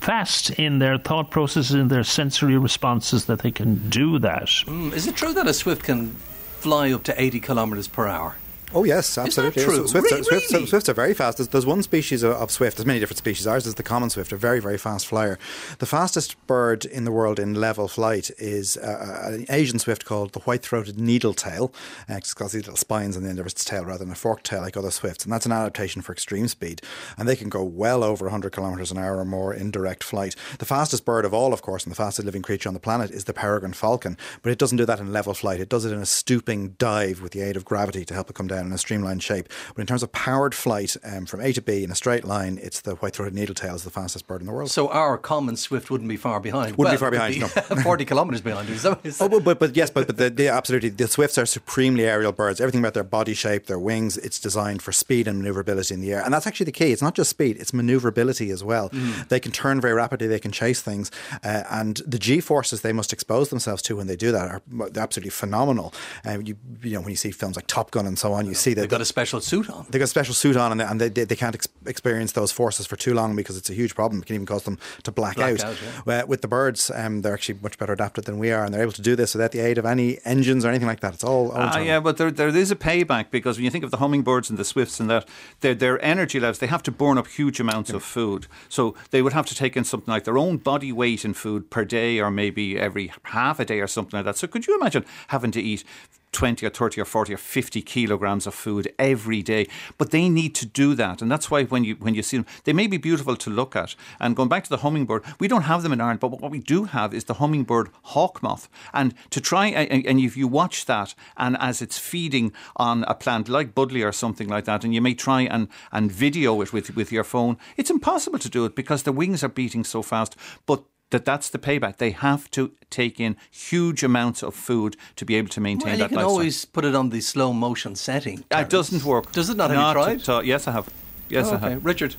fast 0.00 0.50
in 0.50 0.80
their 0.80 0.98
thought 0.98 1.30
processes, 1.30 1.76
in 1.76 1.86
their 1.86 2.02
sensory 2.02 2.58
responses 2.58 3.26
that 3.26 3.38
they 3.40 3.52
can 3.52 3.88
do 3.88 4.18
that. 4.18 4.48
Mm, 4.66 4.92
is 4.92 5.06
it 5.06 5.14
true 5.14 5.32
that 5.32 5.46
a 5.46 5.54
swift 5.54 5.84
can 5.84 6.10
fly 6.58 6.90
up 6.92 7.04
to 7.04 7.22
80 7.22 7.38
kilometres 7.38 7.86
per 7.86 8.08
hour? 8.08 8.34
Oh 8.74 8.84
yes, 8.84 9.18
absolutely. 9.18 9.64
true? 9.64 9.86
Swifts, 9.86 10.10
Re- 10.10 10.18
are, 10.18 10.22
swifts, 10.22 10.52
really? 10.52 10.66
swifts 10.66 10.88
are 10.88 10.94
very 10.94 11.12
fast. 11.12 11.36
There's, 11.36 11.48
there's 11.48 11.66
one 11.66 11.82
species 11.82 12.22
of, 12.22 12.32
of 12.32 12.50
swift. 12.50 12.78
There's 12.78 12.86
many 12.86 13.00
different 13.00 13.18
species. 13.18 13.46
Ours 13.46 13.66
is 13.66 13.74
the 13.74 13.82
common 13.82 14.08
swift, 14.08 14.32
a 14.32 14.36
very 14.36 14.60
very 14.60 14.78
fast 14.78 15.06
flyer. 15.06 15.38
The 15.78 15.86
fastest 15.86 16.46
bird 16.46 16.86
in 16.86 17.04
the 17.04 17.12
world 17.12 17.38
in 17.38 17.54
level 17.54 17.86
flight 17.86 18.30
is 18.38 18.78
uh, 18.78 19.30
an 19.32 19.46
Asian 19.50 19.78
swift 19.78 20.06
called 20.06 20.32
the 20.32 20.40
white-throated 20.40 20.98
needletail. 20.98 21.72
Uh, 22.08 22.14
it's 22.14 22.32
got 22.32 22.52
these 22.52 22.62
little 22.62 22.76
spines 22.76 23.14
on 23.16 23.24
the 23.24 23.28
end 23.28 23.38
of 23.38 23.46
its 23.46 23.62
tail 23.62 23.84
rather 23.84 24.04
than 24.04 24.12
a 24.12 24.16
forked 24.16 24.44
tail 24.44 24.62
like 24.62 24.76
other 24.76 24.90
swifts, 24.90 25.24
and 25.24 25.32
that's 25.32 25.44
an 25.44 25.52
adaptation 25.52 26.00
for 26.00 26.12
extreme 26.12 26.48
speed. 26.48 26.80
And 27.18 27.28
they 27.28 27.36
can 27.36 27.50
go 27.50 27.62
well 27.62 28.02
over 28.02 28.24
100 28.24 28.52
kilometers 28.52 28.90
an 28.90 28.96
hour 28.96 29.18
or 29.18 29.26
more 29.26 29.52
in 29.52 29.70
direct 29.70 30.02
flight. 30.02 30.34
The 30.58 30.64
fastest 30.64 31.04
bird 31.04 31.26
of 31.26 31.34
all, 31.34 31.52
of 31.52 31.60
course, 31.60 31.84
and 31.84 31.90
the 31.90 31.96
fastest 31.96 32.24
living 32.24 32.42
creature 32.42 32.70
on 32.70 32.74
the 32.74 32.80
planet 32.80 33.10
is 33.10 33.24
the 33.24 33.34
peregrine 33.34 33.74
falcon, 33.74 34.16
but 34.40 34.50
it 34.50 34.58
doesn't 34.58 34.78
do 34.78 34.86
that 34.86 35.00
in 35.00 35.12
level 35.12 35.34
flight. 35.34 35.60
It 35.60 35.68
does 35.68 35.84
it 35.84 35.92
in 35.92 36.00
a 36.00 36.06
stooping 36.06 36.76
dive 36.78 37.20
with 37.20 37.32
the 37.32 37.42
aid 37.42 37.56
of 37.56 37.66
gravity 37.66 38.06
to 38.06 38.14
help 38.14 38.30
it 38.30 38.34
come 38.34 38.46
down 38.46 38.61
in 38.66 38.72
a 38.72 38.78
streamlined 38.78 39.22
shape. 39.22 39.48
But 39.74 39.80
in 39.80 39.86
terms 39.86 40.02
of 40.02 40.12
powered 40.12 40.54
flight 40.54 40.96
um, 41.04 41.26
from 41.26 41.40
A 41.40 41.52
to 41.52 41.62
B 41.62 41.84
in 41.84 41.90
a 41.90 41.94
straight 41.94 42.24
line, 42.24 42.58
it's 42.62 42.80
the 42.80 42.94
white-throated 42.96 43.34
needletail 43.34 43.74
is 43.74 43.84
the 43.84 43.90
fastest 43.90 44.26
bird 44.26 44.40
in 44.40 44.46
the 44.46 44.52
world. 44.52 44.70
So 44.70 44.88
our 44.88 45.18
common 45.18 45.56
swift 45.56 45.90
wouldn't 45.90 46.08
be 46.08 46.16
far 46.16 46.40
behind. 46.40 46.76
Wouldn't 46.76 46.94
be 46.94 46.98
far 46.98 47.10
behind, 47.10 47.34
be 47.34 47.40
40 47.82 48.04
kilometres 48.04 48.40
behind. 48.40 48.68
Is 48.68 48.82
that, 48.82 49.00
is 49.04 49.20
Oh, 49.20 49.28
that, 49.28 49.30
but, 49.30 49.44
but, 49.44 49.58
but 49.58 49.76
yes, 49.76 49.90
but, 49.90 50.06
but 50.06 50.16
the, 50.16 50.30
the, 50.30 50.48
absolutely, 50.48 50.90
the 50.90 51.08
swifts 51.08 51.38
are 51.38 51.46
supremely 51.46 52.04
aerial 52.04 52.32
birds. 52.32 52.60
Everything 52.60 52.80
about 52.80 52.94
their 52.94 53.04
body 53.04 53.34
shape, 53.34 53.66
their 53.66 53.78
wings, 53.78 54.16
it's 54.18 54.38
designed 54.38 54.82
for 54.82 54.92
speed 54.92 55.28
and 55.28 55.38
maneuverability 55.38 55.94
in 55.94 56.00
the 56.00 56.12
air. 56.12 56.22
And 56.22 56.32
that's 56.32 56.46
actually 56.46 56.64
the 56.64 56.72
key. 56.72 56.92
It's 56.92 57.02
not 57.02 57.14
just 57.14 57.30
speed, 57.30 57.56
it's 57.58 57.72
maneuverability 57.72 58.50
as 58.50 58.62
well. 58.64 58.90
They 59.28 59.40
can 59.40 59.52
turn 59.52 59.80
very 59.80 59.94
rapidly, 59.94 60.26
they 60.26 60.38
can 60.38 60.52
chase 60.52 60.80
things. 60.82 61.10
Uh, 61.44 61.62
and 61.70 62.00
the 62.06 62.18
G 62.18 62.40
forces 62.40 62.82
they 62.82 62.92
must 62.92 63.12
expose 63.12 63.48
themselves 63.50 63.82
to 63.82 63.96
when 63.96 64.06
they 64.06 64.16
do 64.16 64.32
that 64.32 64.48
are 64.48 64.62
absolutely 64.96 65.30
phenomenal. 65.30 65.92
Uh, 66.26 66.38
you, 66.38 66.56
you 66.82 66.94
know, 66.94 67.00
when 67.00 67.10
you 67.10 67.16
see 67.16 67.30
films 67.30 67.56
like 67.56 67.66
Top 67.66 67.90
Gun 67.90 68.06
and 68.06 68.18
so 68.18 68.32
on, 68.32 68.46
you 68.46 68.51
see 68.54 68.74
that 68.74 68.80
they've 68.82 68.90
got 68.90 69.00
a 69.00 69.04
special 69.04 69.40
suit 69.40 69.68
on. 69.70 69.86
they've 69.90 70.00
got 70.00 70.04
a 70.04 70.06
special 70.06 70.34
suit 70.34 70.56
on 70.56 70.72
and, 70.72 70.80
and 70.82 71.00
they, 71.00 71.08
they, 71.08 71.24
they 71.24 71.36
can't 71.36 71.54
ex- 71.54 71.68
experience 71.86 72.32
those 72.32 72.52
forces 72.52 72.86
for 72.86 72.96
too 72.96 73.14
long 73.14 73.34
because 73.36 73.56
it's 73.56 73.70
a 73.70 73.74
huge 73.74 73.94
problem. 73.94 74.22
It 74.22 74.26
can 74.26 74.34
even 74.34 74.46
cause 74.46 74.64
them 74.64 74.78
to 75.04 75.10
black, 75.12 75.36
Black 75.36 75.60
out. 75.60 75.64
out, 75.64 75.76
yeah. 76.06 76.20
Uh, 76.22 76.26
with 76.26 76.40
the 76.42 76.48
birds, 76.48 76.90
um, 76.94 77.22
they're 77.22 77.34
actually 77.34 77.58
much 77.62 77.78
better 77.78 77.92
adapted 77.92 78.24
than 78.24 78.38
we 78.38 78.50
are, 78.52 78.64
and 78.64 78.72
they're 78.72 78.82
able 78.82 78.92
to 78.92 79.02
do 79.02 79.16
this 79.16 79.34
without 79.34 79.52
the 79.52 79.60
aid 79.60 79.78
of 79.78 79.84
any 79.86 80.18
engines 80.24 80.64
or 80.64 80.68
anything 80.68 80.88
like 80.88 81.00
that. 81.00 81.14
It's 81.14 81.24
all, 81.24 81.52
Ah, 81.54 81.78
yeah, 81.78 82.00
but 82.00 82.16
there, 82.16 82.30
there 82.30 82.48
is 82.48 82.70
a 82.70 82.76
payback 82.76 83.30
because 83.30 83.56
when 83.56 83.64
you 83.64 83.70
think 83.70 83.84
of 83.84 83.90
the 83.90 83.96
hummingbirds 83.98 84.50
and 84.50 84.58
the 84.58 84.64
swifts 84.64 85.00
and 85.00 85.08
that, 85.10 85.26
their, 85.60 85.74
their 85.74 86.04
energy 86.04 86.38
levels, 86.40 86.58
they 86.58 86.66
have 86.66 86.82
to 86.84 86.90
burn 86.92 87.18
up 87.18 87.26
huge 87.28 87.60
amounts 87.60 87.90
of 87.90 88.02
food. 88.02 88.46
So 88.68 88.94
they 89.10 89.22
would 89.22 89.32
have 89.32 89.46
to 89.46 89.54
take 89.54 89.76
in 89.76 89.84
something 89.84 90.10
like 90.12 90.24
their 90.24 90.38
own 90.38 90.58
body 90.58 90.92
weight 90.92 91.24
in 91.24 91.34
food 91.34 91.70
per 91.70 91.84
day 91.84 92.20
or 92.20 92.30
maybe 92.30 92.78
every 92.78 93.12
half 93.24 93.60
a 93.60 93.64
day 93.64 93.80
or 93.80 93.86
something 93.86 94.16
like 94.18 94.24
that. 94.24 94.36
So 94.36 94.46
could 94.46 94.66
you 94.66 94.76
imagine 94.76 95.04
having 95.28 95.50
to 95.52 95.60
eat 95.60 95.84
20 96.32 96.66
or 96.66 96.70
30 96.70 97.00
or 97.00 97.04
40 97.04 97.34
or 97.34 97.36
50 97.36 97.82
kilograms 97.82 98.46
of 98.46 98.54
food 98.54 98.92
every 98.98 99.42
day. 99.42 99.68
But 99.98 100.10
they 100.10 100.28
need 100.28 100.54
to 100.56 100.66
do 100.66 100.94
that. 100.94 101.22
And 101.22 101.30
that's 101.30 101.50
why 101.50 101.64
when 101.64 101.84
you 101.84 101.94
when 101.96 102.14
you 102.14 102.22
see 102.22 102.38
them, 102.38 102.46
they 102.64 102.72
may 102.72 102.86
be 102.86 102.96
beautiful 102.96 103.36
to 103.36 103.50
look 103.50 103.76
at. 103.76 103.94
And 104.18 104.34
going 104.36 104.48
back 104.48 104.64
to 104.64 104.70
the 104.70 104.78
hummingbird, 104.78 105.24
we 105.38 105.48
don't 105.48 105.62
have 105.62 105.82
them 105.82 105.92
in 105.92 106.00
Ireland, 106.00 106.20
but 106.20 106.30
what 106.30 106.50
we 106.50 106.58
do 106.58 106.84
have 106.84 107.14
is 107.14 107.24
the 107.24 107.34
hummingbird 107.34 107.90
hawk 108.02 108.42
moth. 108.42 108.68
And 108.92 109.14
to 109.30 109.40
try, 109.40 109.68
and, 109.68 110.06
and 110.06 110.20
if 110.20 110.36
you 110.36 110.48
watch 110.48 110.86
that, 110.86 111.14
and 111.36 111.56
as 111.60 111.82
it's 111.82 111.98
feeding 111.98 112.52
on 112.76 113.04
a 113.04 113.14
plant 113.14 113.48
like 113.48 113.74
Buddleia 113.74 114.08
or 114.08 114.12
something 114.12 114.48
like 114.48 114.64
that, 114.64 114.84
and 114.84 114.94
you 114.94 115.00
may 115.00 115.14
try 115.14 115.42
and, 115.42 115.68
and 115.90 116.10
video 116.10 116.60
it 116.62 116.72
with, 116.72 116.94
with 116.96 117.12
your 117.12 117.24
phone, 117.24 117.56
it's 117.76 117.90
impossible 117.90 118.38
to 118.38 118.48
do 118.48 118.64
it 118.64 118.74
because 118.74 119.02
the 119.02 119.12
wings 119.12 119.44
are 119.44 119.48
beating 119.48 119.84
so 119.84 120.02
fast. 120.02 120.36
But 120.66 120.84
that 121.12 121.24
that's 121.24 121.48
the 121.50 121.58
payback. 121.58 121.96
They 121.98 122.10
have 122.10 122.50
to 122.50 122.72
take 122.90 123.20
in 123.20 123.36
huge 123.50 124.02
amounts 124.02 124.42
of 124.42 124.54
food 124.54 124.96
to 125.16 125.24
be 125.24 125.36
able 125.36 125.48
to 125.50 125.60
maintain 125.60 125.90
Well, 125.90 125.98
that 125.98 126.02
you 126.04 126.08
can 126.08 126.16
lifestyle. 126.16 126.30
always 126.30 126.64
put 126.64 126.84
it 126.84 126.94
on 126.94 127.10
the 127.10 127.20
slow 127.20 127.52
motion 127.52 127.94
setting. 127.94 128.44
It 128.50 128.68
doesn't 128.68 129.04
work. 129.04 129.30
Does 129.32 129.48
it 129.50 129.56
not? 129.56 129.70
Have 129.70 129.96
you 129.96 130.02
tried? 130.26 130.46
Yes, 130.46 130.66
I 130.68 130.72
have. 130.72 130.88
Yes, 131.28 131.46
Oh, 131.48 131.54
I 131.54 131.58
have. 131.70 131.84
Richard. 131.84 132.16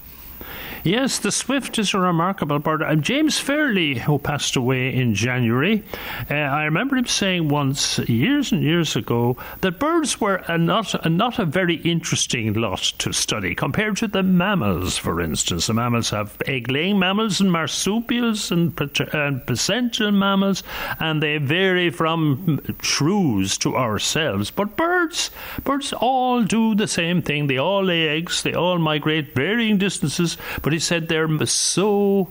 Yes, 0.84 1.18
the 1.18 1.32
swift 1.32 1.80
is 1.80 1.94
a 1.94 2.00
remarkable 2.00 2.60
bird. 2.60 2.82
And 2.82 3.04
James 3.04 3.40
Fairley, 3.40 4.00
who 4.00 4.20
passed 4.20 4.58
away 4.58 4.94
in 4.94 5.16
January, 5.16 5.82
uh, 6.30 6.34
I 6.34 6.66
remember 6.66 6.98
him 6.98 7.06
saying 7.06 7.48
once, 7.48 8.00
years 8.00 8.52
and 8.52 8.62
years 8.62 8.98
ago, 8.98 9.38
that 9.62 9.80
birds 9.80 10.20
were 10.20 10.44
a 10.48 10.58
not, 10.58 10.94
a 11.06 11.10
not 11.10 11.40
a 11.40 11.46
very 11.46 11.76
interesting 11.76 12.52
lot 12.54 12.82
to 12.98 13.14
study 13.14 13.56
compared 13.56 13.96
to 13.98 14.10
the 14.10 14.24
mammals, 14.24 14.98
for 14.98 15.22
instance. 15.22 15.68
The 15.68 15.74
mammals 15.74 16.10
have 16.10 16.36
egg 16.48 16.70
laying 16.70 17.00
mammals 17.00 17.40
and 17.40 17.50
marsupials 17.50 18.52
and, 18.52 18.78
and 19.14 19.48
placental 19.48 20.12
mammals, 20.12 20.64
and 21.00 21.24
they 21.24 21.38
vary 21.38 21.92
from 21.92 22.60
shrews 22.82 23.58
to 23.60 23.78
ourselves. 23.78 24.52
But 24.52 24.76
birds, 24.76 25.32
birds 25.64 25.94
all 25.94 26.44
do 26.44 26.76
the 26.76 26.90
same 26.90 27.22
thing. 27.22 27.48
They 27.48 27.58
all 27.58 27.86
lay 27.86 28.10
eggs. 28.10 28.44
They 28.44 28.54
all 28.54 28.80
migrate 28.80 29.34
varying 29.34 29.78
distances. 29.78 30.36
But 30.62 30.73
he 30.74 30.80
said 30.80 31.08
they're 31.08 31.46
so 31.46 32.28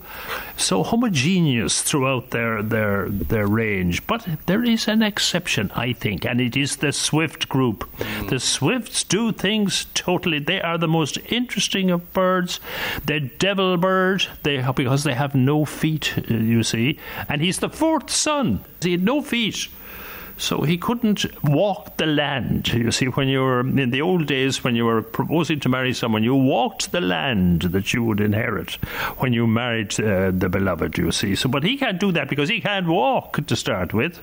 so 0.57 0.83
homogeneous 0.83 1.81
throughout 1.81 2.29
their 2.29 2.61
their 2.61 3.09
their 3.09 3.47
range. 3.47 4.05
But 4.05 4.27
there 4.45 4.63
is 4.63 4.87
an 4.87 5.01
exception, 5.01 5.71
I 5.75 5.93
think, 5.93 6.25
and 6.25 6.39
it 6.39 6.55
is 6.55 6.77
the 6.77 6.91
swift 6.91 7.49
group. 7.49 7.89
Mm. 7.97 8.29
The 8.29 8.39
swifts 8.39 9.03
do 9.03 9.31
things 9.31 9.87
totally. 9.93 10.39
They 10.39 10.61
are 10.61 10.77
the 10.77 10.87
most 10.87 11.17
interesting 11.29 11.89
of 11.89 12.13
birds. 12.13 12.59
The 13.05 13.19
devil 13.19 13.77
bird. 13.77 14.27
They 14.43 14.63
because 14.75 15.03
they 15.03 15.13
have 15.13 15.33
no 15.35 15.65
feet. 15.65 16.13
Uh, 16.17 16.35
you 16.35 16.63
see, 16.63 16.99
and 17.29 17.41
he's 17.41 17.59
the 17.59 17.69
fourth 17.69 18.09
son. 18.09 18.63
He 18.81 18.91
had 18.91 19.03
no 19.03 19.21
feet. 19.21 19.69
So 20.37 20.61
he 20.61 20.77
couldn't 20.77 21.25
walk 21.43 21.97
the 21.97 22.05
land. 22.05 22.67
You 22.69 22.91
see, 22.91 23.05
when 23.05 23.27
you 23.27 23.41
were 23.41 23.59
in 23.61 23.91
the 23.91 24.01
old 24.01 24.25
days, 24.25 24.63
when 24.63 24.75
you 24.75 24.85
were 24.85 25.01
proposing 25.01 25.59
to 25.61 25.69
marry 25.69 25.93
someone, 25.93 26.23
you 26.23 26.35
walked 26.35 26.91
the 26.91 27.01
land 27.01 27.63
that 27.63 27.93
you 27.93 28.03
would 28.03 28.19
inherit 28.19 28.73
when 29.19 29.33
you 29.33 29.47
married 29.47 29.99
uh, 29.99 30.31
the 30.31 30.49
beloved, 30.49 30.97
you 30.97 31.11
see. 31.11 31.35
So, 31.35 31.49
but 31.49 31.63
he 31.63 31.77
can't 31.77 31.99
do 31.99 32.11
that 32.13 32.29
because 32.29 32.49
he 32.49 32.61
can't 32.61 32.87
walk 32.87 33.45
to 33.45 33.55
start 33.55 33.93
with. 33.93 34.19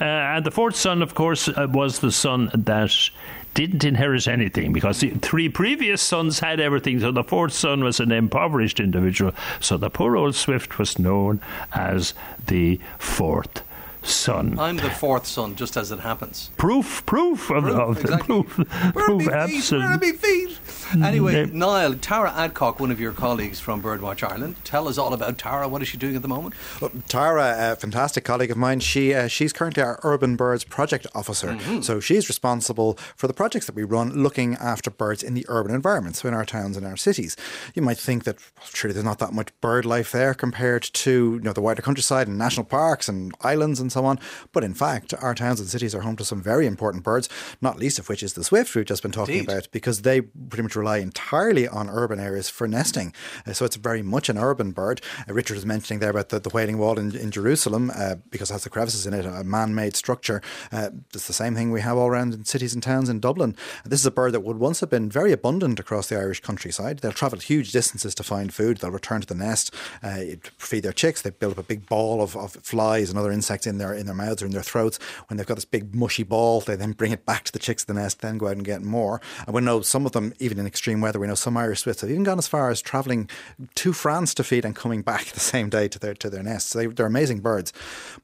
Uh, 0.00 0.04
and 0.04 0.44
the 0.44 0.50
fourth 0.50 0.76
son, 0.76 1.02
of 1.02 1.14
course, 1.14 1.48
uh, 1.48 1.66
was 1.70 2.00
the 2.00 2.12
son 2.12 2.50
that 2.54 3.10
didn't 3.54 3.84
inherit 3.84 4.28
anything 4.28 4.70
because 4.70 5.00
the 5.00 5.10
three 5.10 5.48
previous 5.48 6.02
sons 6.02 6.40
had 6.40 6.60
everything. 6.60 7.00
So 7.00 7.10
the 7.10 7.24
fourth 7.24 7.54
son 7.54 7.82
was 7.82 8.00
an 8.00 8.12
impoverished 8.12 8.80
individual. 8.80 9.32
So 9.60 9.78
the 9.78 9.88
poor 9.88 10.14
old 10.14 10.34
Swift 10.34 10.78
was 10.78 10.98
known 10.98 11.40
as 11.72 12.12
the 12.46 12.78
fourth 12.98 13.62
son. 14.08 14.58
I'm 14.58 14.76
the 14.76 14.90
fourth 14.90 15.26
son, 15.26 15.54
just 15.56 15.76
as 15.76 15.90
it 15.90 16.00
happens. 16.00 16.50
Proof, 16.56 17.04
proof 17.06 17.50
of, 17.50 17.64
proof, 17.64 17.78
of 17.78 18.00
exactly. 18.00 18.42
proof, 18.42 18.94
Where 18.94 19.04
proof, 19.04 19.28
absolutely. 19.28 20.12
feet? 20.12 20.58
Anyway, 21.02 21.46
Niall, 21.46 21.94
Tara 21.94 22.32
Adcock, 22.32 22.78
one 22.78 22.90
of 22.90 23.00
your 23.00 23.12
colleagues 23.12 23.58
from 23.58 23.82
Birdwatch 23.82 24.22
Ireland, 24.28 24.56
tell 24.64 24.88
us 24.88 24.98
all 24.98 25.12
about 25.12 25.38
Tara. 25.38 25.68
What 25.68 25.82
is 25.82 25.88
she 25.88 25.96
doing 25.96 26.16
at 26.16 26.22
the 26.22 26.28
moment? 26.28 26.54
Well, 26.80 26.92
Tara, 27.08 27.72
a 27.72 27.76
fantastic 27.76 28.24
colleague 28.24 28.50
of 28.50 28.56
mine, 28.56 28.80
she 28.80 29.12
uh, 29.12 29.26
she's 29.26 29.52
currently 29.52 29.82
our 29.82 29.98
Urban 30.02 30.36
Birds 30.36 30.64
project 30.64 31.06
officer. 31.14 31.48
Mm-hmm. 31.48 31.80
So 31.80 32.00
she's 32.00 32.28
responsible 32.28 32.94
for 33.16 33.26
the 33.26 33.34
projects 33.34 33.66
that 33.66 33.74
we 33.74 33.82
run, 33.82 34.22
looking 34.22 34.54
after 34.54 34.90
birds 34.90 35.22
in 35.22 35.34
the 35.34 35.44
urban 35.48 35.74
environment, 35.74 36.16
so 36.16 36.28
in 36.28 36.34
our 36.34 36.44
towns 36.44 36.76
and 36.76 36.86
our 36.86 36.96
cities. 36.96 37.36
You 37.74 37.82
might 37.82 37.98
think 37.98 38.24
that 38.24 38.38
surely 38.72 38.94
there's 38.94 39.04
not 39.04 39.18
that 39.18 39.32
much 39.32 39.48
bird 39.60 39.84
life 39.84 40.12
there 40.12 40.34
compared 40.34 40.82
to 40.82 41.34
you 41.34 41.40
know 41.40 41.52
the 41.52 41.60
wider 41.60 41.82
countryside 41.82 42.28
and 42.28 42.38
national 42.38 42.66
parks 42.66 43.08
and 43.08 43.34
islands 43.40 43.80
and 43.80 43.90
so 43.90 43.95
on. 44.04 44.18
But 44.52 44.64
in 44.64 44.74
fact, 44.74 45.14
our 45.20 45.34
towns 45.34 45.60
and 45.60 45.68
cities 45.68 45.94
are 45.94 46.02
home 46.02 46.16
to 46.16 46.24
some 46.24 46.42
very 46.42 46.66
important 46.66 47.04
birds, 47.04 47.28
not 47.60 47.78
least 47.78 47.98
of 47.98 48.08
which 48.08 48.22
is 48.22 48.34
the 48.34 48.44
swift 48.44 48.74
we've 48.74 48.84
just 48.84 49.02
been 49.02 49.12
talking 49.12 49.38
Indeed. 49.38 49.50
about, 49.50 49.68
because 49.72 50.02
they 50.02 50.20
pretty 50.20 50.62
much 50.62 50.76
rely 50.76 50.98
entirely 50.98 51.66
on 51.68 51.88
urban 51.88 52.20
areas 52.20 52.48
for 52.50 52.68
nesting. 52.68 53.12
Uh, 53.46 53.52
so 53.52 53.64
it's 53.64 53.76
very 53.76 54.02
much 54.02 54.28
an 54.28 54.38
urban 54.38 54.72
bird. 54.72 55.00
Uh, 55.28 55.32
Richard 55.32 55.54
was 55.54 55.66
mentioning 55.66 56.00
there 56.00 56.10
about 56.10 56.28
the, 56.28 56.40
the 56.40 56.50
Wailing 56.50 56.78
Wall 56.78 56.98
in, 56.98 57.14
in 57.16 57.30
Jerusalem, 57.30 57.90
uh, 57.94 58.16
because 58.30 58.50
it 58.50 58.54
has 58.54 58.64
the 58.64 58.70
crevices 58.70 59.06
in 59.06 59.14
it, 59.14 59.24
a 59.24 59.44
man 59.44 59.74
made 59.74 59.96
structure. 59.96 60.42
Uh, 60.72 60.90
it's 61.14 61.26
the 61.26 61.32
same 61.32 61.54
thing 61.54 61.70
we 61.70 61.80
have 61.80 61.96
all 61.96 62.08
around 62.08 62.34
in 62.34 62.44
cities 62.44 62.74
and 62.74 62.82
towns 62.82 63.08
in 63.08 63.20
Dublin. 63.20 63.56
This 63.84 64.00
is 64.00 64.06
a 64.06 64.10
bird 64.10 64.32
that 64.32 64.40
would 64.40 64.58
once 64.58 64.80
have 64.80 64.90
been 64.90 65.10
very 65.10 65.32
abundant 65.32 65.78
across 65.78 66.08
the 66.08 66.18
Irish 66.18 66.40
countryside. 66.40 66.98
They'll 66.98 67.12
travel 67.12 67.38
huge 67.38 67.72
distances 67.72 68.14
to 68.16 68.22
find 68.22 68.52
food, 68.52 68.78
they'll 68.78 68.90
return 68.90 69.20
to 69.20 69.26
the 69.26 69.34
nest, 69.34 69.74
uh, 70.02 70.20
feed 70.58 70.82
their 70.82 70.92
chicks, 70.92 71.22
they 71.22 71.30
build 71.30 71.52
up 71.52 71.58
a 71.58 71.62
big 71.62 71.86
ball 71.86 72.22
of, 72.22 72.36
of 72.36 72.52
flies 72.52 73.10
and 73.10 73.18
other 73.18 73.32
insects 73.32 73.66
in 73.66 73.78
their, 73.78 73.85
in 73.94 74.06
their 74.06 74.14
mouths 74.14 74.42
or 74.42 74.46
in 74.46 74.52
their 74.52 74.62
throats. 74.62 74.98
When 75.28 75.36
they've 75.36 75.46
got 75.46 75.54
this 75.54 75.64
big 75.64 75.94
mushy 75.94 76.22
ball, 76.22 76.60
they 76.60 76.76
then 76.76 76.92
bring 76.92 77.12
it 77.12 77.26
back 77.26 77.44
to 77.44 77.52
the 77.52 77.58
chicks 77.58 77.82
of 77.82 77.88
the 77.88 77.94
nest, 77.94 78.20
then 78.20 78.38
go 78.38 78.46
out 78.46 78.52
and 78.52 78.64
get 78.64 78.82
more. 78.82 79.20
And 79.46 79.54
we 79.54 79.60
know 79.60 79.80
some 79.80 80.06
of 80.06 80.12
them, 80.12 80.32
even 80.38 80.58
in 80.58 80.66
extreme 80.66 81.00
weather, 81.00 81.18
we 81.18 81.26
know 81.26 81.34
some 81.34 81.56
Irish 81.56 81.80
Swifts 81.80 82.00
have 82.00 82.10
even 82.10 82.24
gone 82.24 82.38
as 82.38 82.48
far 82.48 82.70
as 82.70 82.80
travelling 82.80 83.28
to 83.76 83.92
France 83.92 84.34
to 84.34 84.44
feed 84.44 84.64
and 84.64 84.74
coming 84.74 85.02
back 85.02 85.24
the 85.34 85.40
same 85.40 85.68
day 85.68 85.88
to 85.88 85.98
their 85.98 86.14
to 86.14 86.30
their 86.30 86.42
nests. 86.42 86.72
They, 86.72 86.86
they're 86.86 87.06
amazing 87.06 87.40
birds, 87.40 87.72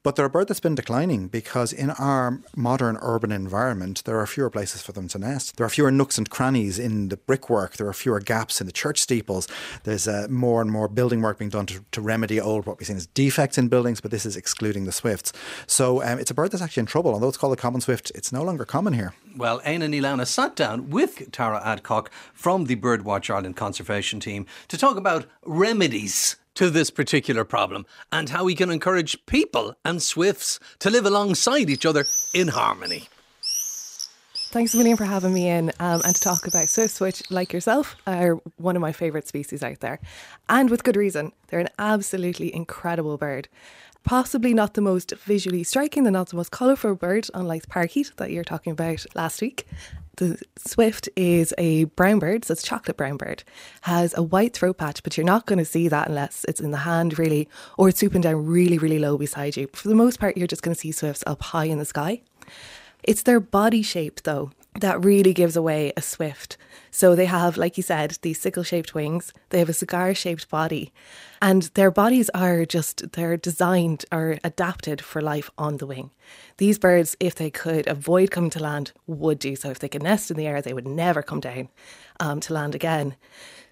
but 0.02 0.16
they're 0.16 0.26
a 0.26 0.30
bird 0.30 0.48
that's 0.48 0.60
been 0.60 0.74
declining 0.74 1.28
because 1.28 1.72
in 1.72 1.90
our 1.90 2.40
modern 2.56 2.98
urban 3.00 3.32
environment, 3.32 4.04
there 4.04 4.18
are 4.18 4.26
fewer 4.26 4.50
places 4.50 4.82
for 4.82 4.92
them 4.92 5.08
to 5.08 5.18
nest. 5.18 5.56
There 5.56 5.66
are 5.66 5.70
fewer 5.70 5.90
nooks 5.90 6.18
and 6.18 6.28
crannies 6.28 6.78
in 6.78 7.08
the 7.08 7.16
brickwork. 7.16 7.76
There 7.76 7.88
are 7.88 7.92
fewer 7.92 8.20
gaps 8.20 8.60
in 8.60 8.66
the 8.66 8.72
church 8.72 9.00
steeples. 9.00 9.48
There's 9.84 10.08
uh, 10.08 10.26
more 10.30 10.60
and 10.60 10.70
more 10.70 10.88
building 10.88 11.22
work 11.22 11.38
being 11.38 11.50
done 11.50 11.66
to, 11.66 11.84
to 11.92 12.00
remedy 12.00 12.40
old 12.40 12.66
what 12.66 12.78
we've 12.78 12.86
seen 12.86 12.96
as 12.96 13.06
defects 13.06 13.58
in 13.58 13.68
buildings, 13.68 14.00
but 14.00 14.10
this 14.10 14.26
is 14.26 14.36
excluding 14.36 14.84
the 14.84 14.92
swifts. 14.92 15.32
So 15.66 16.02
um, 16.02 16.18
it's 16.18 16.30
a 16.30 16.34
bird 16.34 16.50
that's 16.50 16.62
actually 16.62 16.82
in 16.82 16.86
trouble. 16.86 17.12
Although 17.12 17.28
it's 17.28 17.38
called 17.38 17.52
a 17.52 17.56
common 17.56 17.80
swift, 17.80 18.12
it's 18.14 18.32
no 18.32 18.42
longer 18.42 18.64
common 18.64 18.92
here. 18.92 19.14
Well, 19.36 19.60
Éanna 19.60 19.88
Níl 19.88 20.26
sat 20.26 20.56
down 20.56 20.90
with 20.90 21.30
Tara 21.32 21.60
Adcock 21.64 22.10
from 22.32 22.66
the 22.66 22.76
Birdwatch 22.76 23.30
Ireland 23.30 23.56
Conservation 23.56 24.20
Team 24.20 24.46
to 24.68 24.78
talk 24.78 24.96
about 24.96 25.26
remedies 25.44 26.36
to 26.54 26.70
this 26.70 26.90
particular 26.90 27.44
problem 27.44 27.86
and 28.10 28.28
how 28.28 28.44
we 28.44 28.54
can 28.54 28.70
encourage 28.70 29.24
people 29.26 29.74
and 29.84 30.02
swifts 30.02 30.60
to 30.80 30.90
live 30.90 31.06
alongside 31.06 31.70
each 31.70 31.86
other 31.86 32.04
in 32.34 32.48
harmony. 32.48 33.08
Thanks 34.52 34.74
a 34.74 34.76
million 34.76 34.98
for 34.98 35.06
having 35.06 35.32
me 35.32 35.48
in 35.48 35.70
um, 35.80 36.02
and 36.04 36.14
to 36.14 36.20
talk 36.20 36.46
about 36.46 36.68
swifts, 36.68 37.00
which, 37.00 37.22
like 37.30 37.54
yourself, 37.54 37.96
are 38.06 38.34
one 38.58 38.76
of 38.76 38.82
my 38.82 38.92
favourite 38.92 39.26
species 39.26 39.62
out 39.62 39.80
there. 39.80 39.98
And 40.46 40.68
with 40.68 40.84
good 40.84 40.94
reason. 40.94 41.32
They're 41.48 41.60
an 41.60 41.70
absolutely 41.78 42.54
incredible 42.54 43.16
bird. 43.16 43.48
Possibly 44.04 44.52
not 44.52 44.74
the 44.74 44.80
most 44.80 45.12
visually 45.12 45.62
striking, 45.62 46.02
they're 46.02 46.12
not 46.12 46.28
the 46.30 46.36
most 46.36 46.50
colourful 46.50 46.96
bird, 46.96 47.28
unlike 47.34 47.62
the 47.62 47.68
parakeet 47.68 48.12
that 48.16 48.30
you're 48.30 48.44
talking 48.44 48.72
about 48.72 49.06
last 49.14 49.40
week. 49.40 49.66
The 50.16 50.40
swift 50.58 51.08
is 51.16 51.54
a 51.56 51.84
brown 51.84 52.18
bird, 52.18 52.44
so 52.44 52.52
it's 52.52 52.62
a 52.62 52.66
chocolate 52.66 52.96
brown 52.96 53.16
bird, 53.16 53.44
has 53.82 54.12
a 54.16 54.22
white 54.22 54.54
throat 54.54 54.76
patch, 54.76 55.02
but 55.02 55.16
you're 55.16 55.24
not 55.24 55.46
going 55.46 55.58
to 55.58 55.64
see 55.64 55.88
that 55.88 56.08
unless 56.08 56.44
it's 56.48 56.60
in 56.60 56.70
the 56.70 56.78
hand, 56.78 57.18
really, 57.18 57.48
or 57.78 57.88
it's 57.88 58.00
swooping 58.00 58.20
down 58.22 58.44
really, 58.44 58.76
really 58.76 58.98
low 58.98 59.16
beside 59.16 59.56
you. 59.56 59.68
For 59.72 59.88
the 59.88 59.94
most 59.94 60.18
part, 60.20 60.36
you're 60.36 60.46
just 60.46 60.62
going 60.62 60.74
to 60.74 60.80
see 60.80 60.92
swifts 60.92 61.24
up 61.26 61.40
high 61.42 61.64
in 61.64 61.78
the 61.78 61.84
sky. 61.84 62.20
It's 63.02 63.22
their 63.22 63.40
body 63.40 63.82
shape, 63.82 64.22
though, 64.22 64.50
that 64.80 65.04
really 65.04 65.34
gives 65.34 65.56
away 65.56 65.92
a 65.96 66.02
swift. 66.02 66.56
So 66.90 67.14
they 67.14 67.26
have, 67.26 67.56
like 67.56 67.76
you 67.76 67.82
said, 67.82 68.18
these 68.22 68.40
sickle 68.40 68.62
shaped 68.62 68.94
wings, 68.94 69.32
they 69.50 69.58
have 69.58 69.68
a 69.68 69.74
cigar 69.74 70.14
shaped 70.14 70.48
body, 70.50 70.92
and 71.40 71.62
their 71.74 71.90
bodies 71.90 72.30
are 72.34 72.64
just, 72.64 73.12
they're 73.12 73.36
designed 73.36 74.04
or 74.12 74.38
adapted 74.44 75.00
for 75.00 75.22
life 75.22 75.50
on 75.56 75.78
the 75.78 75.86
wing. 75.86 76.10
These 76.58 76.78
birds, 76.78 77.16
if 77.18 77.34
they 77.34 77.50
could 77.50 77.86
avoid 77.86 78.30
coming 78.30 78.50
to 78.50 78.62
land, 78.62 78.92
would 79.06 79.38
do 79.38 79.56
so. 79.56 79.70
If 79.70 79.78
they 79.78 79.88
could 79.88 80.02
nest 80.02 80.30
in 80.30 80.36
the 80.36 80.46
air, 80.46 80.60
they 80.60 80.74
would 80.74 80.86
never 80.86 81.22
come 81.22 81.40
down 81.40 81.68
um, 82.20 82.40
to 82.40 82.54
land 82.54 82.74
again. 82.74 83.16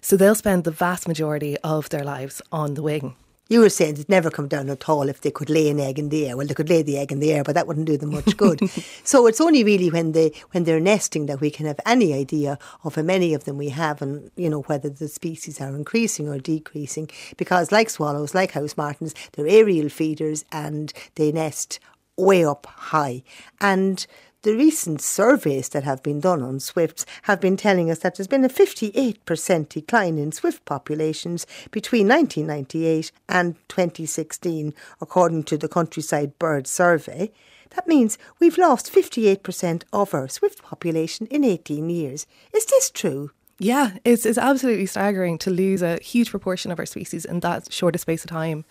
So 0.01 0.17
they'll 0.17 0.35
spend 0.35 0.63
the 0.63 0.71
vast 0.71 1.07
majority 1.07 1.57
of 1.59 1.89
their 1.89 2.03
lives 2.03 2.41
on 2.51 2.73
the 2.73 2.83
wing. 2.83 3.15
You 3.51 3.59
were 3.59 3.69
saying 3.69 3.95
they'd 3.95 4.07
never 4.07 4.31
come 4.31 4.47
down 4.47 4.69
at 4.69 4.87
all 4.87 5.09
if 5.09 5.19
they 5.19 5.29
could 5.29 5.49
lay 5.49 5.69
an 5.69 5.77
egg 5.77 5.99
in 5.99 6.07
the 6.07 6.25
air. 6.25 6.37
Well, 6.37 6.47
they 6.47 6.53
could 6.53 6.69
lay 6.69 6.83
the 6.83 6.97
egg 6.97 7.11
in 7.11 7.19
the 7.19 7.33
air, 7.33 7.43
but 7.43 7.53
that 7.55 7.67
wouldn't 7.67 7.85
do 7.85 7.97
them 7.97 8.11
much 8.11 8.37
good. 8.37 8.61
so 9.03 9.27
it's 9.27 9.41
only 9.41 9.61
really 9.65 9.89
when 9.89 10.13
they 10.13 10.31
when 10.51 10.63
they're 10.63 10.79
nesting 10.79 11.25
that 11.25 11.41
we 11.41 11.51
can 11.51 11.65
have 11.65 11.81
any 11.85 12.13
idea 12.13 12.57
of 12.85 12.95
how 12.95 13.01
many 13.01 13.33
of 13.33 13.43
them 13.43 13.57
we 13.57 13.67
have, 13.67 14.01
and 14.01 14.31
you 14.37 14.49
know 14.49 14.61
whether 14.61 14.89
the 14.89 15.09
species 15.09 15.59
are 15.59 15.75
increasing 15.75 16.29
or 16.29 16.39
decreasing. 16.39 17.09
Because 17.35 17.73
like 17.73 17.89
swallows, 17.89 18.33
like 18.33 18.51
house 18.53 18.77
martins, 18.77 19.13
they're 19.33 19.45
aerial 19.45 19.89
feeders 19.89 20.45
and 20.53 20.93
they 21.15 21.33
nest 21.33 21.81
way 22.15 22.45
up 22.45 22.67
high, 22.67 23.21
and 23.59 24.07
the 24.43 24.55
recent 24.55 25.01
surveys 25.01 25.69
that 25.69 25.83
have 25.83 26.01
been 26.01 26.19
done 26.19 26.41
on 26.41 26.59
swifts 26.59 27.05
have 27.23 27.39
been 27.39 27.57
telling 27.57 27.91
us 27.91 27.99
that 27.99 28.15
there's 28.15 28.27
been 28.27 28.43
a 28.43 28.49
58% 28.49 29.69
decline 29.69 30.17
in 30.17 30.31
swift 30.31 30.65
populations 30.65 31.45
between 31.69 32.07
1998 32.07 33.11
and 33.29 33.55
2016, 33.69 34.73
according 34.99 35.43
to 35.43 35.57
the 35.57 35.69
Countryside 35.69 36.37
Bird 36.39 36.65
Survey. 36.65 37.31
That 37.75 37.87
means 37.87 38.17
we've 38.39 38.57
lost 38.57 38.91
58% 38.91 39.83
of 39.93 40.13
our 40.13 40.27
swift 40.27 40.63
population 40.63 41.27
in 41.27 41.43
18 41.43 41.89
years. 41.89 42.25
Is 42.53 42.65
this 42.65 42.89
true? 42.89 43.31
Yeah, 43.59 43.91
it's, 44.03 44.25
it's 44.25 44.39
absolutely 44.39 44.87
staggering 44.87 45.37
to 45.37 45.51
lose 45.51 45.83
a 45.83 45.99
huge 46.01 46.31
proportion 46.31 46.71
of 46.71 46.79
our 46.79 46.87
species 46.87 47.25
in 47.25 47.41
that 47.41 47.71
short 47.71 47.95
a 47.95 47.99
space 47.99 48.23
of 48.23 48.31
time. 48.31 48.65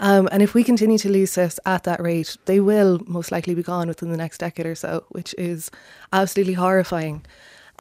Um, 0.00 0.28
and 0.32 0.42
if 0.42 0.54
we 0.54 0.64
continue 0.64 0.96
to 0.98 1.10
lose 1.10 1.32
swifts 1.32 1.60
at 1.66 1.84
that 1.84 2.00
rate, 2.00 2.36
they 2.46 2.58
will 2.58 3.00
most 3.06 3.30
likely 3.30 3.54
be 3.54 3.62
gone 3.62 3.86
within 3.86 4.10
the 4.10 4.16
next 4.16 4.38
decade 4.38 4.66
or 4.66 4.74
so, 4.74 5.04
which 5.10 5.34
is 5.36 5.70
absolutely 6.12 6.54
horrifying. 6.54 7.24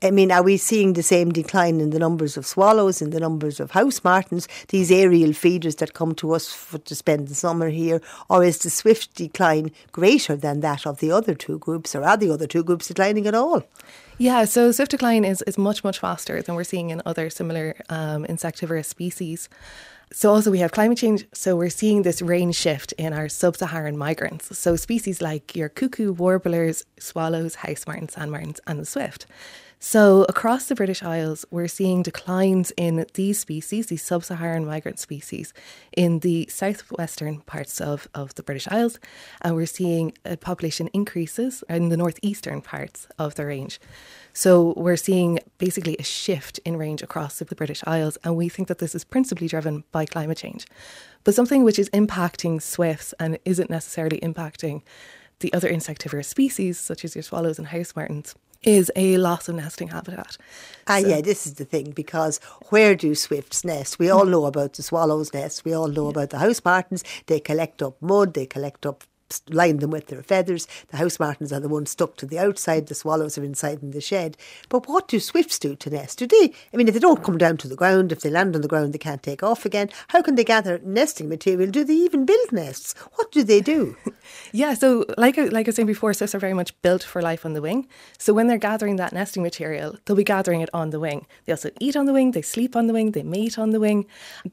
I 0.01 0.11
mean, 0.11 0.31
are 0.31 0.43
we 0.43 0.57
seeing 0.57 0.93
the 0.93 1.03
same 1.03 1.31
decline 1.31 1.81
in 1.81 1.89
the 1.89 1.99
numbers 1.99 2.37
of 2.37 2.45
swallows, 2.45 3.01
in 3.01 3.09
the 3.09 3.19
numbers 3.19 3.59
of 3.59 3.71
house 3.71 4.01
martins, 4.03 4.47
these 4.69 4.91
aerial 4.91 5.33
feeders 5.33 5.75
that 5.77 5.93
come 5.93 6.15
to 6.15 6.33
us 6.33 6.53
for, 6.53 6.77
to 6.77 6.95
spend 6.95 7.27
the 7.27 7.35
summer 7.35 7.69
here? 7.69 8.01
Or 8.29 8.43
is 8.43 8.59
the 8.59 8.69
swift 8.69 9.15
decline 9.15 9.71
greater 9.91 10.37
than 10.37 10.61
that 10.61 10.85
of 10.85 10.99
the 10.99 11.11
other 11.11 11.35
two 11.35 11.59
groups, 11.59 11.95
or 11.95 12.03
are 12.03 12.17
the 12.17 12.31
other 12.31 12.47
two 12.47 12.63
groups 12.63 12.87
declining 12.87 13.27
at 13.27 13.35
all? 13.35 13.63
Yeah, 14.17 14.45
so 14.45 14.71
swift 14.71 14.91
decline 14.91 15.25
is, 15.25 15.41
is 15.43 15.57
much, 15.57 15.83
much 15.83 15.99
faster 15.99 16.41
than 16.41 16.55
we're 16.55 16.63
seeing 16.65 16.89
in 16.89 17.01
other 17.05 17.29
similar 17.29 17.75
um, 17.89 18.25
insectivorous 18.25 18.87
species. 18.87 19.49
So 20.11 20.31
also 20.31 20.49
we 20.49 20.59
have 20.59 20.71
climate 20.71 20.97
change. 20.97 21.25
So 21.33 21.55
we're 21.55 21.69
seeing 21.69 22.01
this 22.01 22.21
range 22.21 22.55
shift 22.55 22.93
in 22.93 23.13
our 23.13 23.29
sub-Saharan 23.29 23.97
migrants. 23.97 24.57
So 24.57 24.75
species 24.75 25.21
like 25.21 25.55
your 25.55 25.69
cuckoo, 25.69 26.13
warblers, 26.13 26.85
swallows, 26.99 27.55
house 27.55 27.85
martins, 27.85 28.13
sand 28.13 28.31
martins, 28.31 28.59
and 28.65 28.79
the 28.79 28.85
swift. 28.85 29.27
So 29.81 30.25
across 30.27 30.65
the 30.65 30.75
British 30.75 31.01
Isles, 31.01 31.45
we're 31.51 31.69
seeing 31.69 32.03
declines 32.03 32.73
in 32.75 33.05
these 33.13 33.39
species, 33.39 33.87
these 33.87 34.03
sub-Saharan 34.03 34.65
migrant 34.65 34.99
species, 34.99 35.53
in 35.95 36.19
the 36.19 36.47
southwestern 36.49 37.39
parts 37.41 37.79
of, 37.79 38.09
of 38.13 38.35
the 38.35 38.43
British 38.43 38.67
Isles, 38.67 38.99
and 39.41 39.55
we're 39.55 39.65
seeing 39.65 40.11
a 40.25 40.35
population 40.35 40.89
increases 40.89 41.63
in 41.69 41.87
the 41.87 41.95
northeastern 41.95 42.59
parts 42.59 43.07
of 43.17 43.35
the 43.35 43.45
range. 43.45 43.79
So 44.33 44.73
we're 44.75 44.97
seeing 44.97 45.39
basically 45.59 45.95
a 45.97 46.03
shift 46.03 46.59
in 46.65 46.75
range 46.75 47.01
across 47.01 47.39
the 47.39 47.55
British 47.55 47.81
Isles, 47.87 48.17
and 48.25 48.35
we 48.35 48.49
think 48.49 48.67
that 48.67 48.79
this 48.79 48.93
is 48.93 49.05
principally 49.05 49.47
driven 49.47 49.85
by 49.93 50.05
climate 50.05 50.39
change. 50.39 50.67
But 51.23 51.35
something 51.35 51.63
which 51.63 51.79
is 51.79 51.89
impacting 51.91 52.61
swifts 52.61 53.13
and 53.17 53.39
isn't 53.45 53.69
necessarily 53.69 54.19
impacting 54.19 54.81
the 55.39 55.53
other 55.53 55.69
insectivorous 55.69 56.27
species, 56.27 56.77
such 56.77 57.05
as 57.05 57.15
your 57.15 57.23
swallows 57.23 57.57
and 57.57 57.67
house 57.67 57.95
martins, 57.95 58.35
is 58.63 58.91
a 58.95 59.17
loss 59.17 59.47
of 59.47 59.55
nesting 59.55 59.89
habitat. 59.89 60.37
Ah, 60.87 60.99
so, 60.99 61.07
yeah, 61.07 61.21
this 61.21 61.47
is 61.47 61.55
the 61.55 61.65
thing 61.65 61.91
because 61.91 62.39
where 62.69 62.95
do 62.95 63.15
swifts 63.15 63.63
nest? 63.63 63.99
We 63.99 64.09
all 64.09 64.25
know 64.25 64.45
about 64.45 64.73
the 64.73 64.83
swallows' 64.83 65.33
nests. 65.33 65.63
We 65.63 65.73
all 65.73 65.87
know 65.87 66.05
yeah. 66.05 66.11
about 66.11 66.29
the 66.31 66.39
house 66.39 66.63
martins. 66.63 67.03
They 67.27 67.39
collect 67.39 67.81
up 67.81 68.01
mud. 68.01 68.33
They 68.33 68.45
collect 68.45 68.85
up 68.85 69.03
line 69.49 69.77
them 69.77 69.91
with 69.91 70.07
their 70.07 70.23
feathers. 70.23 70.67
The 70.89 70.97
house 70.97 71.19
martins 71.19 71.53
are 71.53 71.59
the 71.59 71.69
ones 71.69 71.91
stuck 71.91 72.15
to 72.17 72.25
the 72.25 72.39
outside, 72.39 72.87
the 72.87 72.95
swallows 72.95 73.37
are 73.37 73.43
inside 73.43 73.81
in 73.81 73.91
the 73.91 74.01
shed. 74.01 74.37
But 74.69 74.87
what 74.87 75.07
do 75.07 75.19
swifts 75.19 75.59
do 75.59 75.75
to 75.75 75.89
nest? 75.89 76.19
Do 76.19 76.27
they, 76.27 76.53
I 76.73 76.77
mean, 76.77 76.87
if 76.87 76.93
they 76.93 76.99
don't 76.99 77.23
come 77.23 77.37
down 77.37 77.57
to 77.57 77.67
the 77.67 77.75
ground, 77.75 78.11
if 78.11 78.21
they 78.21 78.29
land 78.29 78.55
on 78.55 78.61
the 78.61 78.67
ground, 78.67 78.93
they 78.93 78.97
can't 78.97 79.23
take 79.23 79.43
off 79.43 79.65
again. 79.65 79.89
How 80.09 80.21
can 80.21 80.35
they 80.35 80.43
gather 80.43 80.79
nesting 80.83 81.29
material? 81.29 81.69
Do 81.69 81.83
they 81.83 81.93
even 81.93 82.25
build 82.25 82.51
nests? 82.51 82.93
What 83.15 83.31
do 83.31 83.43
they 83.43 83.61
do? 83.61 83.95
yeah, 84.51 84.73
so 84.73 85.05
like, 85.17 85.37
like 85.37 85.67
I 85.67 85.69
was 85.69 85.75
saying 85.75 85.87
before, 85.87 86.13
swifts 86.13 86.35
are 86.35 86.39
very 86.39 86.53
much 86.53 86.79
built 86.81 87.03
for 87.03 87.21
life 87.21 87.45
on 87.45 87.53
the 87.53 87.61
wing. 87.61 87.87
So 88.17 88.33
when 88.33 88.47
they're 88.47 88.57
gathering 88.57 88.97
that 88.97 89.13
nesting 89.13 89.43
material, 89.43 89.97
they'll 90.05 90.15
be 90.15 90.23
gathering 90.23 90.61
it 90.61 90.69
on 90.73 90.89
the 90.89 90.99
wing. 90.99 91.25
They 91.45 91.53
also 91.53 91.69
eat 91.79 91.95
on 91.95 92.05
the 92.05 92.13
wing, 92.13 92.31
they 92.31 92.41
sleep 92.41 92.75
on 92.75 92.87
the 92.87 92.93
wing, 92.93 93.11
they 93.11 93.23
mate 93.23 93.57
on 93.57 93.71
the 93.71 93.79
wing. 93.79 94.05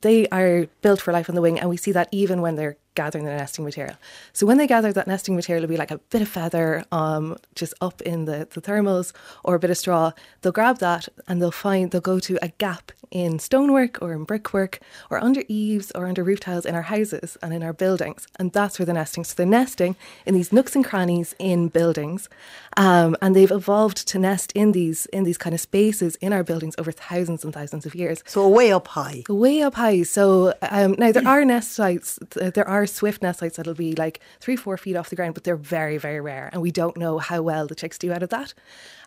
They 0.03 0.29
are 0.29 0.67
built 0.83 1.01
for 1.01 1.13
life 1.13 1.29
on 1.29 1.35
the 1.35 1.43
wing, 1.43 1.59
and 1.59 1.71
we 1.71 1.77
see 1.77 1.93
that 1.93 2.09
even 2.13 2.41
when 2.41 2.57
they're 2.57 2.77
gathering 2.97 3.25
the 3.25 3.31
nesting 3.31 3.65
material. 3.65 3.97
So 4.33 4.47
when 4.47 4.59
they 4.59 4.67
gather 4.67 4.93
that 4.93 5.07
nesting 5.07 5.37
material, 5.37 5.63
it'll 5.63 5.73
be 5.73 5.77
like 5.77 5.93
a 5.93 5.99
bit 5.99 6.23
of 6.23 6.29
feather 6.29 6.85
um, 6.91 7.37
just 7.55 7.75
up 7.81 8.03
in 8.03 8.25
the, 8.25 8.49
the 8.51 8.61
thermals 8.61 9.13
or 9.45 9.55
a 9.55 9.59
bit 9.61 9.71
of 9.71 9.79
straw. 9.79 10.11
They'll 10.41 10.51
grab 10.51 10.79
that 10.79 11.09
and 11.29 11.41
they'll 11.41 11.53
find, 11.53 11.91
they'll 11.91 12.01
go 12.01 12.19
to 12.19 12.39
a 12.43 12.49
gap 12.49 12.91
in 13.11 13.39
stonework 13.39 14.03
or 14.03 14.13
in 14.13 14.25
brickwork 14.25 14.81
or 15.11 15.23
under 15.23 15.45
eaves 15.47 15.93
or 15.95 16.07
under 16.07 16.25
roof 16.25 16.41
tiles 16.41 16.67
in 16.67 16.75
our 16.75 16.83
houses 16.83 17.39
and 17.43 17.55
in 17.55 17.63
our 17.63 17.73
buildings. 17.73 18.27
And 18.39 18.53
that's 18.53 18.79
where 18.79 18.87
they're 18.87 18.95
nesting. 18.95 19.25
So 19.25 19.35
they're 19.37 19.47
nesting 19.47 19.95
in 20.25 20.35
these 20.35 20.53
nooks 20.53 20.75
and 20.75 20.85
crannies 20.85 21.35
in 21.39 21.69
buildings. 21.69 22.29
Um, 22.77 23.17
and 23.23 23.35
they've 23.35 23.51
evolved 23.51 24.07
to 24.09 24.19
nest 24.19 24.53
in 24.53 24.73
these 24.73 25.07
in 25.07 25.25
these 25.25 25.39
kind 25.39 25.55
of 25.55 25.61
spaces 25.61 26.17
in 26.17 26.33
our 26.33 26.45
buildings 26.45 26.75
over 26.79 26.93
thousands 26.93 27.43
and 27.45 27.53
thousands 27.53 27.87
of 27.87 27.95
years. 27.95 28.23
So 28.27 28.47
way 28.49 28.71
up 28.73 28.89
high. 28.89 29.25
Way 29.29 29.63
up 29.63 29.75
high. 29.75 30.03
So 30.03 30.53
um, 30.63 30.95
now 30.99 31.13
there 31.13 31.27
are 31.27 31.45
nest 31.45 31.73
sites. 31.73 32.19
There 32.35 32.69
are 32.69 32.87
swift 32.87 33.23
nest 33.23 33.41
sites 33.41 33.57
that'll 33.57 33.75
be 33.75 33.95
like 33.95 34.21
three, 34.41 34.57
four 34.57 34.77
feet 34.77 34.97
off 34.97 35.09
the 35.09 35.17
ground, 35.17 35.35
but 35.35 35.45
they're 35.45 35.57
very, 35.57 35.97
very 35.97 36.21
rare, 36.21 36.51
and 36.53 36.61
we 36.61 36.71
don't 36.71 36.97
know 36.97 37.19
how 37.19 37.43
well 37.43 37.67
the 37.67 37.75
chicks 37.75 37.99
do 37.99 38.13
out 38.13 38.23
of 38.23 38.31
that. 38.31 38.53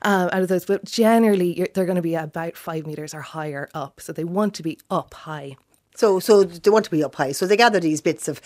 Um, 0.02 0.30
out 0.32 0.42
of 0.42 0.48
those, 0.48 0.66
but 0.66 0.86
generally 0.86 1.68
they're 1.74 1.86
going 1.86 1.98
to 1.98 2.02
be 2.02 2.16
about 2.16 2.56
five 2.56 2.88
meters 2.88 3.14
or 3.14 3.22
higher 3.22 3.70
up. 3.74 4.00
So 4.00 4.14
they 4.14 4.24
want 4.24 4.54
to 4.56 4.64
be 4.64 4.80
up 4.90 5.14
high. 5.14 5.58
So, 6.00 6.22
so 6.22 6.46
they 6.46 6.72
want 6.72 6.86
to 6.86 6.92
be 6.92 7.04
up 7.04 7.16
high. 7.16 7.34
So 7.34 7.46
they 7.46 7.58
gather 7.58 7.82
these 7.82 8.00
bits 8.00 8.30
of 8.30 8.40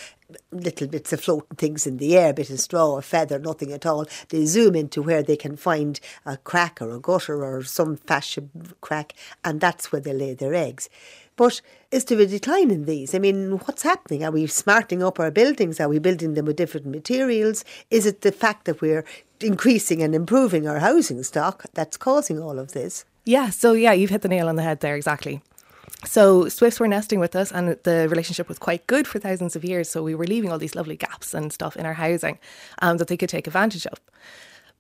little 0.52 0.88
bits 0.88 1.14
of 1.14 1.22
floating 1.22 1.56
things 1.56 1.86
in 1.86 1.98
the 1.98 2.18
air, 2.18 2.32
a 2.32 2.34
bit 2.34 2.50
of 2.50 2.60
straw, 2.60 2.98
a 2.98 3.04
feather, 3.04 3.38
nothing 3.38 3.72
at 3.72 3.86
all. 3.86 4.08
They 4.30 4.48
zoom 4.48 4.76
into 4.76 5.04
where 5.04 5.22
they 5.22 5.36
can 5.36 5.56
find 5.56 6.00
a 6.26 6.38
crack 6.38 6.82
or 6.82 6.90
a 6.90 7.00
gutter 7.00 7.46
or 7.46 7.62
some 7.62 7.98
fashion 7.98 8.50
crack, 8.82 9.14
and 9.46 9.62
that's 9.62 9.92
where 9.92 10.02
they 10.02 10.14
lay 10.14 10.34
their 10.34 10.56
eggs. 10.56 10.90
But 11.36 11.62
is 11.92 12.06
there 12.06 12.20
a 12.22 12.26
decline 12.26 12.72
in 12.72 12.86
these? 12.86 13.14
I 13.14 13.20
mean, 13.20 13.60
what's 13.60 13.84
happening? 13.84 14.24
Are 14.24 14.32
we 14.32 14.48
smarting 14.48 15.04
up 15.04 15.20
our 15.20 15.30
buildings? 15.30 15.80
Are 15.80 15.90
we 15.90 16.00
building 16.00 16.34
them 16.34 16.46
with 16.46 16.56
different 16.56 16.88
materials? 16.88 17.64
Is 17.92 18.08
it 18.08 18.22
the 18.22 18.32
fact 18.32 18.66
that 18.66 18.82
we're 18.82 19.06
increasing 19.42 20.02
and 20.02 20.16
improving 20.16 20.68
our 20.68 20.80
housing 20.80 21.22
stock 21.22 21.66
that's 21.76 21.98
causing 21.98 22.40
all 22.40 22.58
of 22.58 22.72
this? 22.72 23.06
Yeah, 23.26 23.52
so 23.52 23.74
yeah, 23.74 23.94
you've 23.94 24.10
hit 24.10 24.24
the 24.24 24.28
nail 24.28 24.50
on 24.50 24.56
the 24.56 24.64
head 24.64 24.80
there, 24.80 24.96
exactly. 24.96 25.44
So 26.06 26.50
swifts 26.50 26.80
were 26.80 26.88
nesting 26.88 27.20
with 27.20 27.36
us, 27.36 27.52
and 27.52 27.78
the 27.84 28.08
relationship 28.10 28.48
was 28.48 28.60
quite 28.60 28.86
good 28.88 29.08
for 29.08 29.20
thousands 29.20 29.56
of 29.56 29.64
years. 29.64 29.90
So 29.90 30.04
we 30.04 30.16
were 30.16 30.28
leaving 30.28 30.52
all 30.52 30.58
these 30.58 30.76
lovely 30.76 30.96
gaps 30.96 31.34
and 31.34 31.52
stuff 31.52 31.78
in 31.78 31.86
our 31.86 31.94
housing 31.94 32.40
um, 32.82 32.98
that 32.98 33.08
they 33.08 33.18
could 33.18 33.30
take 33.30 33.48
advantage 33.48 33.86
of. 33.88 34.00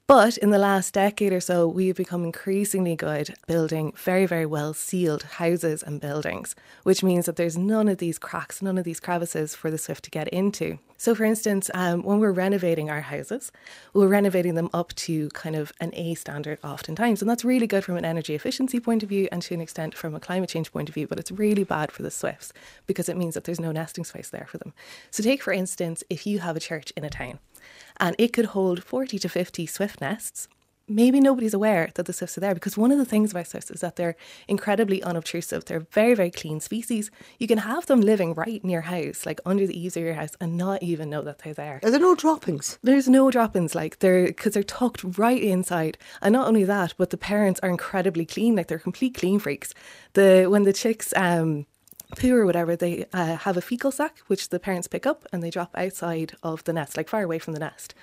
But 0.05 0.37
in 0.37 0.49
the 0.49 0.59
last 0.59 0.93
decade 0.93 1.31
or 1.31 1.39
so, 1.39 1.65
we've 1.65 1.95
become 1.95 2.25
increasingly 2.25 2.93
good 2.93 3.29
at 3.29 3.47
building 3.47 3.93
very, 3.95 4.25
very 4.25 4.45
well 4.45 4.73
sealed 4.73 5.23
houses 5.23 5.81
and 5.81 6.01
buildings, 6.01 6.55
which 6.83 7.03
means 7.03 7.25
that 7.25 7.37
there's 7.37 7.57
none 7.57 7.87
of 7.87 7.99
these 7.99 8.19
cracks, 8.19 8.61
none 8.61 8.77
of 8.77 8.83
these 8.83 8.99
crevices 8.99 9.55
for 9.55 9.71
the 9.71 9.77
swift 9.77 10.03
to 10.03 10.11
get 10.11 10.27
into. 10.27 10.77
So, 10.97 11.15
for 11.15 11.23
instance, 11.23 11.71
um, 11.73 12.03
when 12.03 12.19
we're 12.19 12.33
renovating 12.33 12.89
our 12.89 12.99
houses, 12.99 13.49
we're 13.93 14.09
renovating 14.09 14.55
them 14.55 14.69
up 14.73 14.93
to 14.95 15.29
kind 15.29 15.55
of 15.55 15.71
an 15.79 15.91
A 15.93 16.15
standard 16.15 16.59
oftentimes. 16.65 17.21
And 17.21 17.29
that's 17.29 17.45
really 17.45 17.67
good 17.67 17.85
from 17.85 17.95
an 17.95 18.05
energy 18.05 18.35
efficiency 18.35 18.81
point 18.81 19.03
of 19.03 19.09
view 19.09 19.29
and 19.31 19.41
to 19.43 19.53
an 19.53 19.61
extent 19.61 19.95
from 19.95 20.15
a 20.15 20.19
climate 20.19 20.49
change 20.49 20.73
point 20.73 20.89
of 20.89 20.95
view. 20.95 21.07
But 21.07 21.19
it's 21.19 21.31
really 21.31 21.63
bad 21.63 21.93
for 21.93 22.03
the 22.03 22.11
swifts 22.11 22.51
because 22.87 23.07
it 23.07 23.15
means 23.15 23.35
that 23.35 23.45
there's 23.45 23.59
no 23.59 23.71
nesting 23.71 24.03
space 24.03 24.29
there 24.29 24.47
for 24.49 24.57
them. 24.57 24.73
So, 25.11 25.23
take 25.23 25.41
for 25.41 25.53
instance, 25.53 26.03
if 26.09 26.27
you 26.27 26.39
have 26.39 26.57
a 26.57 26.61
church 26.61 26.91
in 26.97 27.05
a 27.05 27.09
town 27.09 27.39
and 27.99 28.15
it 28.17 28.33
could 28.33 28.47
hold 28.47 28.83
40 28.83 29.19
to 29.19 29.29
50 29.29 29.65
swift 29.65 30.01
nests. 30.01 30.47
Maybe 30.85 31.21
nobody's 31.21 31.53
aware 31.53 31.91
that 31.95 32.05
the 32.07 32.11
swifts 32.11 32.37
are 32.37 32.41
there 32.41 32.53
because 32.53 32.77
one 32.77 32.91
of 32.91 32.97
the 32.97 33.05
things 33.05 33.31
about 33.31 33.47
swifts 33.47 33.71
is 33.71 33.79
that 33.79 33.95
they're 33.95 34.17
incredibly 34.49 35.01
unobtrusive. 35.01 35.63
They're 35.63 35.87
very, 35.91 36.13
very 36.13 36.29
clean 36.29 36.59
species. 36.59 37.09
You 37.39 37.47
can 37.47 37.59
have 37.59 37.85
them 37.85 38.01
living 38.01 38.33
right 38.33 38.61
in 38.61 38.69
your 38.69 38.81
house, 38.81 39.25
like 39.25 39.39
under 39.45 39.65
the 39.65 39.79
eaves 39.79 39.95
of 39.95 40.03
your 40.03 40.15
house, 40.15 40.35
and 40.41 40.57
not 40.57 40.83
even 40.83 41.09
know 41.09 41.21
that 41.21 41.39
they're 41.39 41.53
there. 41.53 41.79
Are 41.83 41.89
there 41.89 42.01
no 42.01 42.15
droppings? 42.15 42.79
There's 42.83 43.07
no 43.07 43.31
droppings, 43.31 43.73
like 43.73 43.99
they're 43.99 44.25
because 44.25 44.55
they're 44.55 44.63
tucked 44.63 45.17
right 45.17 45.41
inside. 45.41 45.97
And 46.21 46.33
not 46.33 46.49
only 46.49 46.65
that, 46.65 46.95
but 46.97 47.11
the 47.11 47.17
parents 47.17 47.61
are 47.63 47.69
incredibly 47.69 48.25
clean, 48.25 48.57
like 48.57 48.67
they're 48.67 48.77
complete 48.77 49.15
clean 49.15 49.39
freaks. 49.39 49.73
The 50.13 50.47
when 50.49 50.63
the 50.63 50.73
chicks 50.73 51.13
um 51.15 51.65
poo 52.15 52.35
or 52.35 52.45
whatever, 52.45 52.75
they 52.75 53.05
uh, 53.13 53.37
have 53.37 53.57
a 53.57 53.61
fecal 53.61 53.91
sac 53.91 54.19
which 54.27 54.49
the 54.49 54.59
parents 54.59 54.87
pick 54.87 55.05
up 55.05 55.25
and 55.31 55.41
they 55.41 55.49
drop 55.49 55.71
outside 55.75 56.33
of 56.43 56.63
the 56.63 56.73
nest, 56.73 56.97
like 56.97 57.09
far 57.09 57.23
away 57.23 57.39
from 57.39 57.53
the 57.53 57.59
nest 57.59 57.93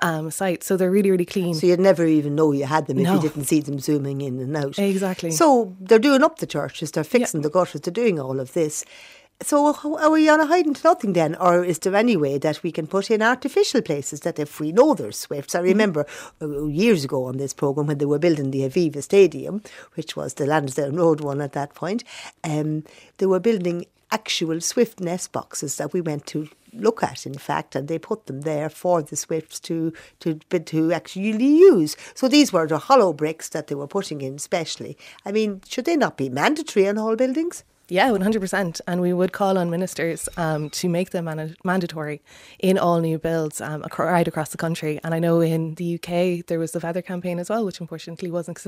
um, 0.00 0.30
site. 0.30 0.62
So 0.62 0.76
they're 0.76 0.90
really, 0.90 1.10
really 1.10 1.24
clean. 1.24 1.54
So 1.54 1.66
you'd 1.66 1.80
never 1.80 2.04
even 2.04 2.34
know 2.34 2.52
you 2.52 2.64
had 2.64 2.86
them 2.86 2.98
if 2.98 3.08
you 3.08 3.20
didn't 3.20 3.44
see 3.44 3.60
them 3.60 3.78
zooming 3.78 4.20
in 4.20 4.38
and 4.40 4.56
out. 4.56 4.78
Exactly. 4.78 5.30
So 5.30 5.76
they're 5.80 5.98
doing 5.98 6.22
up 6.22 6.38
the 6.38 6.46
churches, 6.46 6.90
they're 6.90 7.04
fixing 7.04 7.42
the 7.42 7.50
gutters, 7.50 7.80
they're 7.82 7.92
doing 7.92 8.20
all 8.20 8.40
of 8.40 8.52
this. 8.52 8.84
So 9.42 9.74
are 9.98 10.10
we 10.10 10.30
on 10.30 10.40
a 10.40 10.46
hiding 10.46 10.72
to 10.72 10.88
nothing 10.88 11.12
then, 11.12 11.34
or 11.34 11.62
is 11.62 11.78
there 11.80 11.94
any 11.94 12.16
way 12.16 12.38
that 12.38 12.62
we 12.62 12.72
can 12.72 12.86
put 12.86 13.10
in 13.10 13.20
artificial 13.20 13.82
places 13.82 14.20
that 14.20 14.38
if 14.38 14.60
we 14.60 14.72
know 14.72 14.94
there's 14.94 15.18
swifts? 15.18 15.54
I 15.54 15.58
mm-hmm. 15.58 15.68
remember 15.68 16.04
mm-hmm. 16.40 16.70
years 16.70 17.04
ago 17.04 17.26
on 17.26 17.36
this 17.36 17.52
program 17.52 17.86
when 17.86 17.98
they 17.98 18.06
were 18.06 18.18
building 18.18 18.50
the 18.50 18.62
Aviva 18.62 19.02
Stadium, 19.02 19.62
which 19.94 20.16
was 20.16 20.34
the 20.34 20.46
Lansdowne 20.46 20.96
Road 20.96 21.20
one 21.20 21.42
at 21.42 21.52
that 21.52 21.74
point, 21.74 22.02
um, 22.44 22.84
they 23.18 23.26
were 23.26 23.38
building 23.38 23.84
actual 24.10 24.58
swift 24.60 25.00
nest 25.00 25.32
boxes 25.32 25.76
that 25.76 25.92
we 25.92 26.00
went 26.00 26.24
to 26.26 26.48
look 26.72 27.02
at, 27.02 27.26
in 27.26 27.36
fact, 27.36 27.76
and 27.76 27.88
they 27.88 27.98
put 27.98 28.26
them 28.26 28.40
there 28.40 28.70
for 28.70 29.02
the 29.02 29.16
swifts 29.16 29.60
to 29.60 29.92
to 30.20 30.34
to 30.60 30.92
actually 30.92 31.46
use. 31.46 31.94
So 32.14 32.26
these 32.26 32.54
were 32.54 32.66
the 32.66 32.78
hollow 32.78 33.12
bricks 33.12 33.50
that 33.50 33.66
they 33.66 33.74
were 33.74 33.86
putting 33.86 34.22
in 34.22 34.38
specially. 34.38 34.96
I 35.26 35.32
mean, 35.32 35.60
should 35.68 35.84
they 35.84 35.96
not 35.96 36.16
be 36.16 36.30
mandatory 36.30 36.88
on 36.88 36.96
all 36.96 37.16
buildings? 37.16 37.64
Yeah, 37.88 38.10
100%. 38.10 38.80
And 38.86 39.00
we 39.00 39.12
would 39.12 39.32
call 39.32 39.56
on 39.56 39.70
ministers 39.70 40.28
um, 40.36 40.70
to 40.70 40.88
make 40.88 41.10
them 41.10 41.26
man- 41.26 41.56
mandatory 41.62 42.20
in 42.58 42.78
all 42.78 43.00
new 43.00 43.18
builds 43.18 43.60
um, 43.60 43.84
right 43.98 44.26
across 44.26 44.50
the 44.50 44.56
country. 44.56 44.98
And 45.04 45.14
I 45.14 45.20
know 45.20 45.40
in 45.40 45.74
the 45.76 45.94
UK 45.94 46.46
there 46.46 46.58
was 46.58 46.72
the 46.72 46.80
Feather 46.80 47.02
campaign 47.02 47.38
as 47.38 47.48
well, 47.48 47.64
which 47.64 47.80
unfortunately 47.80 48.30
wasn't 48.30 48.58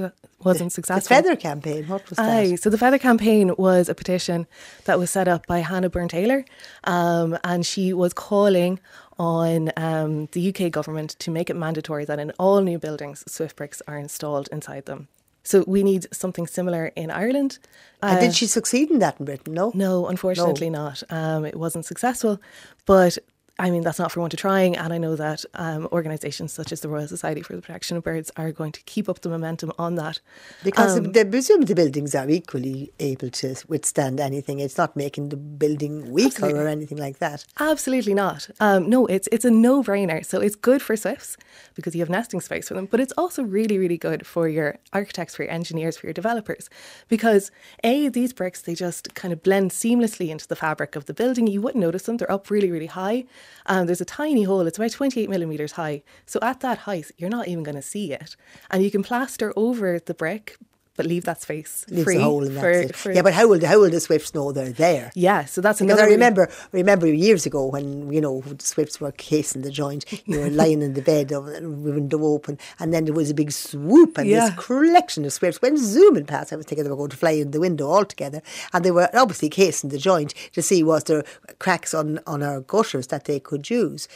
wasn't 0.45 0.73
successful. 0.73 1.17
The 1.17 1.23
Feather 1.23 1.37
campaign, 1.37 1.89
what 1.89 2.09
was 2.09 2.17
that? 2.19 2.29
Aye, 2.29 2.55
so 2.55 2.71
the 2.71 2.79
Feather 2.79 2.99
campaign 2.99 3.55
was 3.59 3.89
a 3.89 3.95
petition 3.95 4.47
that 4.85 4.99
was 4.99 5.11
set 5.11 5.27
up 5.27 5.47
by 5.47 5.61
Hannah 5.61 5.91
Bourne-Taylor, 5.91 6.45
um, 6.85 7.37
and 7.43 7.67
she 7.67 7.93
was 7.93 8.13
calling 8.13 8.79
on 9.19 9.73
um, 9.77 10.27
the 10.27 10.49
UK 10.55 10.71
government 10.71 11.17
to 11.19 11.31
make 11.33 11.51
it 11.51 11.55
mandatory 11.57 12.05
that 12.05 12.21
in 12.21 12.31
all 12.39 12.61
new 12.61 12.79
buildings, 12.79 13.25
Swift 13.27 13.57
bricks 13.57 13.83
are 13.89 13.99
installed 13.99 14.49
inside 14.53 14.87
them. 14.87 15.09
So 15.49 15.65
we 15.67 15.83
need 15.83 16.07
something 16.13 16.47
similar 16.47 16.93
in 16.95 17.11
Ireland. 17.11 17.59
Uh, 18.03 18.21
did 18.21 18.35
she 18.35 18.47
succeed 18.47 18.91
in 18.91 18.99
that 18.99 19.19
in 19.19 19.25
Britain? 19.25 19.55
No, 19.55 19.73
no, 19.75 20.07
unfortunately 20.07 20.69
no. 20.69 20.85
not. 20.85 21.03
Um, 21.09 21.47
it 21.47 21.57
wasn't 21.57 21.87
successful, 21.87 22.39
but 22.85 23.17
I 23.59 23.71
mean, 23.71 23.83
that's 23.83 23.99
not 23.99 24.13
for 24.13 24.21
want 24.21 24.35
of 24.35 24.39
trying. 24.41 24.77
And 24.77 24.93
I 24.93 24.99
know 24.99 25.17
that 25.17 25.45
um, 25.55 25.89
organisations 25.91 26.53
such 26.53 26.71
as 26.71 26.81
the 26.81 26.89
Royal 26.89 27.09
Society 27.09 27.43
for 27.43 27.57
the 27.57 27.63
Protection 27.63 27.97
of 27.97 28.05
Birds 28.05 28.31
are 28.37 28.53
going 28.53 28.73
to 28.73 28.83
keep 28.83 29.09
up 29.09 29.21
the 29.21 29.29
momentum 29.29 29.73
on 29.79 29.97
that. 29.97 30.21
Because 30.63 30.97
Um, 30.99 31.13
the, 31.13 31.25
presume 31.25 31.63
the 31.63 31.75
buildings 31.75 32.15
are 32.15 32.29
equally 32.29 32.93
able 33.01 33.31
to 33.31 33.57
withstand 33.67 34.21
anything. 34.21 34.61
It's 34.61 34.79
not 34.79 34.97
making 34.97 35.31
the 35.31 35.37
building 35.37 36.13
weaker 36.13 36.29
Absolutely. 36.29 36.61
or 36.61 36.69
anything 36.69 36.99
like 36.99 37.19
that. 37.19 37.45
Absolutely 37.59 38.15
not. 38.15 38.49
Um, 38.61 38.89
no, 38.89 39.07
it's 39.07 39.29
it's 39.33 39.45
a 39.45 39.51
no 39.51 39.83
brainer. 39.83 40.25
So 40.25 40.41
it's 40.41 40.55
good 40.55 40.81
for 40.81 40.97
swifts 40.97 41.37
because 41.75 41.95
you 41.95 42.01
have 42.01 42.11
nesting 42.11 42.41
space 42.41 42.69
for 42.69 42.75
them, 42.75 42.87
but 42.87 43.01
it's 43.01 43.13
also 43.19 43.43
really 43.43 43.79
really 43.79 43.99
good 43.99 44.27
for 44.27 44.49
your 44.49 44.79
architects, 44.93 45.35
for 45.35 45.43
your 45.43 45.53
engineers, 45.53 45.97
for 45.97 46.07
your 46.07 46.15
developers, 46.15 46.71
because 47.09 47.51
a 47.83 48.09
these 48.09 48.33
bricks 48.33 48.63
they 48.63 48.75
just 48.75 49.15
kind 49.15 49.33
of 49.33 49.43
blend 49.43 49.73
seamlessly 49.73 50.29
into 50.29 50.47
the 50.47 50.57
fabric 50.57 50.95
of 50.95 51.07
the 51.07 51.15
building. 51.15 51.47
You 51.49 51.61
wouldn't 51.61 51.83
notice 51.83 52.05
them. 52.05 52.19
They're 52.19 52.31
up 52.31 52.51
really 52.51 52.71
really 52.71 52.87
high. 52.87 53.25
Um, 53.67 53.87
there's 53.87 54.01
a 54.01 54.05
tiny 54.05 54.45
hole. 54.45 54.67
It's 54.67 54.79
about 54.79 54.91
28 54.91 55.29
millimeters 55.29 55.73
high. 55.73 56.03
So 56.27 56.39
at 56.43 56.61
that 56.61 56.79
height, 56.79 57.11
you're 57.17 57.31
not 57.31 57.49
even 57.49 57.63
going 57.63 57.77
to 57.77 57.83
see 57.83 58.13
it, 58.13 58.37
and 58.71 58.83
you 58.83 58.91
can 58.91 59.03
plaster 59.03 59.53
over 59.57 59.99
the 59.99 60.15
brick. 60.15 60.57
But 60.99 61.07
leave 61.07 61.25
that 61.25 61.41
space 61.41 61.87
Leaves 61.89 62.05
free 62.05 62.17
a 62.17 62.21
hole 62.21 62.43
in 62.45 62.55
for, 62.55 62.85
that. 62.87 62.95
for 62.95 63.13
yeah, 63.13 63.23
but 63.23 63.33
how 63.33 63.47
will 63.49 63.59
the, 63.59 63.69
how 63.69 63.79
will 63.81 63.89
the 63.89 64.01
swifts 64.01 64.35
know 64.35 64.53
they're 64.53 64.73
there? 64.87 65.11
yeah. 65.15 65.45
So 65.47 65.61
that's 65.63 65.79
Because 65.79 65.93
another. 65.99 66.11
I 66.11 66.13
remember, 66.13 66.51
remember 66.73 67.07
years 67.07 67.47
ago 67.47 67.65
when 67.67 68.13
you 68.13 68.21
know 68.21 68.41
the 68.43 68.63
Swifts 68.65 69.01
were 69.01 69.13
casing 69.13 69.63
the 69.63 69.71
joint, 69.71 70.05
you 70.27 70.41
were 70.41 70.51
lying 70.63 70.83
in 70.83 70.93
the 70.95 71.01
bed, 71.03 71.33
of 71.33 71.47
the 71.47 71.61
window 71.63 72.23
open, 72.25 72.59
and 72.81 72.93
then 72.93 73.05
there 73.07 73.15
was 73.15 73.31
a 73.31 73.35
big 73.35 73.53
swoop, 73.53 74.19
and 74.19 74.29
Yeah. 74.29 74.49
this 74.51 74.59
collection 74.67 75.25
of 75.25 75.33
Swifts 75.33 75.63
went 75.63 75.79
zooming 75.79 76.27
past. 76.27 76.53
I 76.53 76.57
was 76.57 76.67
thinking 76.67 76.83
they 76.85 76.91
were 76.91 76.97
going 76.97 77.11
to 77.11 77.17
fly 77.17 77.31
in 77.31 77.53
the 77.53 77.61
window 77.61 77.89
altogether, 77.89 78.43
and 78.73 78.85
they 78.85 78.91
were 78.91 79.09
obviously 79.15 79.49
casing 79.51 79.91
the 79.91 79.99
joint 79.99 80.35
to 80.55 80.61
see 80.63 80.83
was 80.83 81.05
there 81.05 81.23
cracks 81.61 81.95
on 81.95 82.19
on 82.27 82.43
our 82.43 82.61
gutters 82.61 83.07
that 83.07 83.25
they 83.27 83.39
could 83.39 83.71
use, 83.71 84.09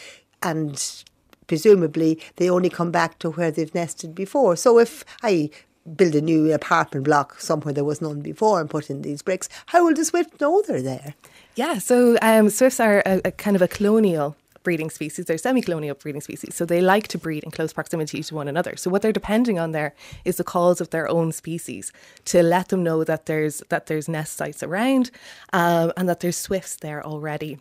and 0.42 1.05
presumably 1.47 2.21
they 2.37 2.49
only 2.51 2.71
come 2.71 2.90
back 2.90 3.18
to 3.21 3.31
where 3.31 3.51
they've 3.51 3.75
nested 3.75 4.14
before. 4.14 4.57
So 4.57 4.79
if 4.79 5.05
I 5.23 5.51
build 5.97 6.14
a 6.14 6.21
new 6.21 6.53
apartment 6.53 7.05
block 7.05 7.40
somewhere 7.40 7.75
there 7.75 7.85
was 7.85 8.01
none 8.01 8.21
before 8.21 8.61
and 8.61 8.71
put 8.71 8.90
in 8.90 9.03
these 9.03 9.23
bricks, 9.23 9.49
how 9.66 9.85
will 9.85 9.95
the 9.95 10.05
Swift 10.05 10.40
know 10.40 10.62
they're 10.62 10.83
there? 10.83 11.14
Yeah, 11.55 11.79
so 11.79 12.16
um, 12.23 12.51
swifts 12.51 12.81
are 12.81 13.03
a, 13.05 13.21
a 13.25 13.31
kind 13.33 13.57
of 13.57 13.62
a 13.62 13.68
colonial 13.68 14.37
breeding 14.62 14.90
species. 14.90 15.27
They're 15.27 15.38
semi-colonial 15.38 15.97
breeding 15.97 16.21
species, 16.21 16.55
so 16.55 16.64
they 16.64 16.81
like 16.81 17.09
to 17.09 17.18
breed 17.18 17.45
in 17.45 17.51
close 17.51 17.73
proximity 17.73 18.23
to 18.23 18.35
one 18.35 18.49
another. 18.49 18.77
So 18.77 18.90
what 18.90 19.03
they're 19.03 19.12
depending 19.12 19.59
on 19.59 19.73
there 19.73 19.95
is 20.25 20.37
the 20.37 20.45
calls 20.45 20.81
of 20.81 20.90
their 20.90 21.09
own 21.09 21.33
species 21.33 21.92
to 22.27 22.42
let 22.42 22.68
them 22.68 22.83
know 22.83 23.05
that 23.05 23.27
there's 23.27 23.62
that 23.68 23.87
there's 23.87 24.09
nest 24.09 24.37
sites 24.37 24.62
around, 24.62 25.11
um, 25.53 25.92
and 25.97 26.09
that 26.09 26.21
there's 26.21 26.37
swifts 26.37 26.77
there 26.77 27.05
already. 27.05 27.59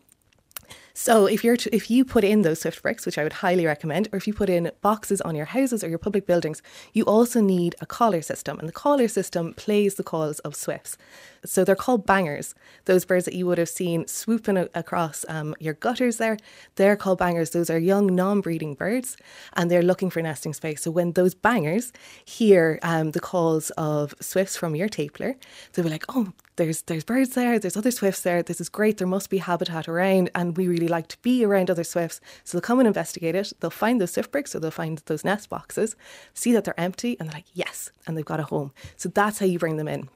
So 0.94 1.26
if 1.26 1.44
you're 1.44 1.58
to, 1.58 1.76
if 1.76 1.90
you 1.90 2.04
put 2.04 2.24
in 2.24 2.42
those 2.42 2.62
swift 2.62 2.82
bricks, 2.82 3.06
which 3.06 3.18
I 3.18 3.24
would 3.24 3.34
highly 3.34 3.66
recommend, 3.66 4.10
or 4.12 4.18
if 4.18 4.28
you 4.28 4.34
put 4.34 4.50
in 4.50 4.72
boxes 4.82 5.22
on 5.22 5.36
your 5.36 5.46
houses 5.46 5.84
or 5.84 5.90
your 5.90 5.98
public 5.98 6.26
buildings, 6.26 6.62
you 6.94 7.04
also 7.06 7.42
need 7.42 7.76
a 7.82 7.86
caller 7.86 8.22
system, 8.22 8.60
and 8.60 8.68
the 8.68 8.74
caller 8.74 9.08
system 9.08 9.54
plays 9.54 9.96
the 9.96 10.04
calls 10.04 10.40
of 10.40 10.56
swifts. 10.56 10.98
So 11.46 11.64
they're 11.64 11.76
called 11.76 12.06
bangers. 12.06 12.54
Those 12.86 13.06
birds 13.06 13.26
that 13.26 13.34
you 13.34 13.46
would 13.48 13.58
have 13.58 13.70
seen 13.70 14.08
swooping 14.08 14.58
a- 14.58 14.70
across 14.76 15.26
um, 15.28 15.56
your 15.60 15.74
gutters 15.74 16.18
there, 16.18 16.38
they're 16.76 16.96
called 16.96 17.18
bangers. 17.20 17.52
Those 17.52 17.70
are 17.70 17.80
young 17.80 18.14
non-breeding 18.16 18.76
birds, 18.76 19.18
and 19.54 19.72
they're 19.72 19.82
looking 19.82 20.10
for 20.10 20.22
nesting 20.22 20.54
space. 20.54 20.82
So 20.82 20.92
when 20.92 21.14
those 21.14 21.34
bangers 21.34 21.92
hear 22.26 22.80
um, 22.84 23.12
the 23.12 23.20
calls 23.20 23.72
of 23.72 24.14
swifts 24.20 24.56
from 24.56 24.76
your 24.76 24.90
tapler, 24.90 25.36
they'll 25.74 25.86
be 25.86 25.92
like, 25.92 26.06
"Oh, 26.10 26.34
there's 26.56 26.82
there's 26.84 27.04
birds 27.04 27.32
there. 27.32 27.60
There's 27.60 27.78
other 27.78 27.92
swifts 27.92 28.22
there. 28.22 28.44
This 28.44 28.62
is 28.62 28.70
great. 28.70 28.98
There 28.98 29.08
must 29.08 29.30
be 29.30 29.40
habitat 29.40 29.88
around, 29.88 30.30
and 30.36 30.58
we 30.58 30.68
really 30.68 30.88
like 30.88 31.08
to 31.10 31.18
be 31.22 31.44
around 31.44 31.70
other 31.70 31.84
swifts." 31.84 32.22
So 32.44 32.58
they'll 32.58 32.62
come 32.62 32.80
and 32.80 32.88
investigate 32.88 33.36
it. 33.36 33.54
They'll 33.60 33.70
find 33.70 34.00
those 34.00 34.14
swift 34.14 34.32
bricks, 34.32 34.52
so 34.52 34.60
they'll 34.60 34.72
find 34.72 35.02
those 35.06 35.26
nest 35.26 35.50
boxes, 35.50 35.96
see 36.34 36.52
that 36.54 36.64
they're 36.64 36.80
empty, 36.80 37.18
and 37.20 37.30
they're 37.30 37.38
like, 37.38 37.46
"Yes," 37.54 37.92
and 38.06 38.18
they've 38.18 38.26
got 38.26 38.40
a 38.40 38.44
home. 38.44 38.72
So 38.96 39.10
that's 39.10 39.40
how 39.40 39.46
you 39.46 39.60
bring 39.60 39.78
them 39.78 39.88
in. 39.88 40.10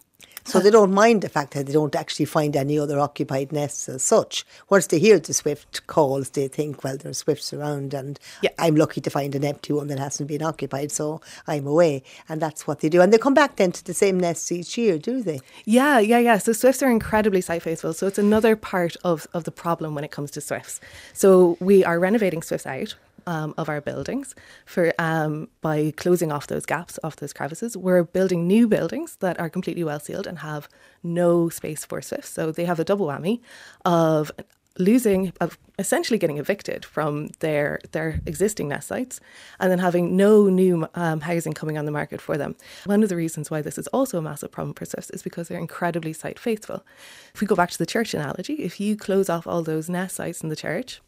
So 0.48 0.60
they 0.60 0.70
don't 0.70 0.94
mind 0.94 1.24
the 1.24 1.30
fact 1.30 1.54
that 1.54 1.66
they 1.66 1.74
don't 1.74 1.96
actually 1.96 2.26
find 2.26 2.56
any 2.56 2.78
other 2.78 3.00
occupied 3.00 3.52
nests 3.52 3.90
as 3.90 4.04
such. 4.04 4.46
Once 4.70 4.88
they 4.88 5.00
hear 5.00 5.18
the 5.20 5.34
swift 5.34 5.86
calls, 5.88 6.30
they 6.30 6.48
think, 6.48 6.84
well, 6.84 6.98
there's 6.98 7.18
swifts 7.18 7.52
around, 7.52 7.94
and 7.96 8.20
Yeah. 8.42 8.52
I'm 8.60 8.76
lucky 8.76 9.02
to 9.02 9.10
find 9.10 9.34
an 9.34 9.44
empty 9.44 9.74
one 9.74 9.88
that 9.88 9.98
hasn't 9.98 10.30
been 10.30 10.44
occupied, 10.44 10.92
so 10.92 11.20
I'm 11.48 11.66
away. 11.66 12.04
And 12.30 12.40
that's 12.40 12.68
what 12.68 12.82
they 12.82 12.90
do. 12.90 13.02
And 13.02 13.12
they 13.12 13.18
come 13.18 13.34
back 13.34 13.56
then 13.56 13.72
to 13.72 13.84
the 13.84 13.94
same 13.94 14.20
nests 14.20 14.52
each 14.52 14.78
year, 14.78 15.00
do 15.00 15.24
they? 15.24 15.40
Yeah, 15.66 15.98
yeah, 16.00 16.20
yeah. 16.20 16.38
So 16.38 16.54
swifts 16.54 16.84
are 16.84 16.92
incredibly 16.92 17.42
site 17.42 17.64
faithful. 17.64 17.94
So 17.94 18.06
it's 18.06 18.20
another 18.20 18.56
part 18.56 18.96
of, 19.04 19.28
of 19.34 19.46
the 19.46 19.52
problem 19.52 19.96
when 19.96 20.04
it 20.04 20.12
comes 20.12 20.30
to 20.32 20.42
swifts. 20.42 20.80
So 21.14 21.58
we 21.60 21.84
are 21.84 22.00
renovating 22.00 22.44
swifts 22.44 22.68
out 22.68 22.96
um, 23.28 23.54
of 23.58 23.70
our 23.70 23.82
buildings 23.82 24.36
for 24.66 24.94
um, 25.00 25.50
by 25.62 25.94
closing 25.98 26.32
off 26.32 26.48
those 26.48 26.66
gaps, 26.66 27.00
off 27.04 27.16
those 27.16 27.34
crevices. 27.34 27.76
We're 27.76 28.04
building 28.04 28.48
new 28.48 28.68
buildings 28.68 29.18
that 29.18 29.40
are 29.40 29.50
completely 29.50 29.84
well 29.84 30.00
sealed 30.00 30.28
and 30.28 30.40
have 30.40 30.68
no 31.04 31.50
space 31.50 31.86
for 31.86 32.02
swifts. 32.02 32.30
So 32.30 32.52
they 32.52 32.66
have 32.66 32.80
a 32.80 32.84
double 32.84 33.08
whammy 33.08 33.42
of 33.84 34.32
losing 34.78 35.32
of 35.40 35.58
essentially 35.80 36.20
getting 36.20 36.38
evicted 36.38 36.84
from 36.84 37.28
their 37.40 37.80
their 37.92 38.22
existing 38.26 38.68
nest 38.68 38.88
sites 38.88 39.20
and 39.60 39.72
then 39.72 39.80
having 39.80 40.18
no 40.18 40.48
new 40.48 40.88
um, 40.96 41.22
housing 41.22 41.54
coming 41.54 41.78
on 41.78 41.86
the 41.86 41.92
market 41.92 42.20
for 42.22 42.38
them. 42.38 42.56
One 42.86 43.04
of 43.04 43.10
the 43.10 43.16
reasons 43.16 43.50
why 43.50 43.62
this 43.62 43.78
is 43.78 43.88
also 43.88 44.18
a 44.18 44.22
massive 44.22 44.52
problem 44.52 44.74
for 44.74 44.86
swifts 44.86 45.10
is 45.12 45.24
because 45.24 45.48
they're 45.48 45.60
incredibly 45.60 46.14
site 46.14 46.40
faithful. 46.40 46.86
If 47.34 47.42
we 47.42 47.48
go 47.48 47.56
back 47.56 47.72
to 47.72 47.78
the 47.78 47.86
church 47.86 48.14
analogy, 48.14 48.56
if 48.56 48.80
you 48.80 48.98
close 48.98 49.30
off 49.30 49.48
all 49.48 49.64
those 49.64 49.90
nest 49.90 50.16
sites 50.18 50.42
in 50.42 50.50
the 50.50 50.56
church 50.56 51.02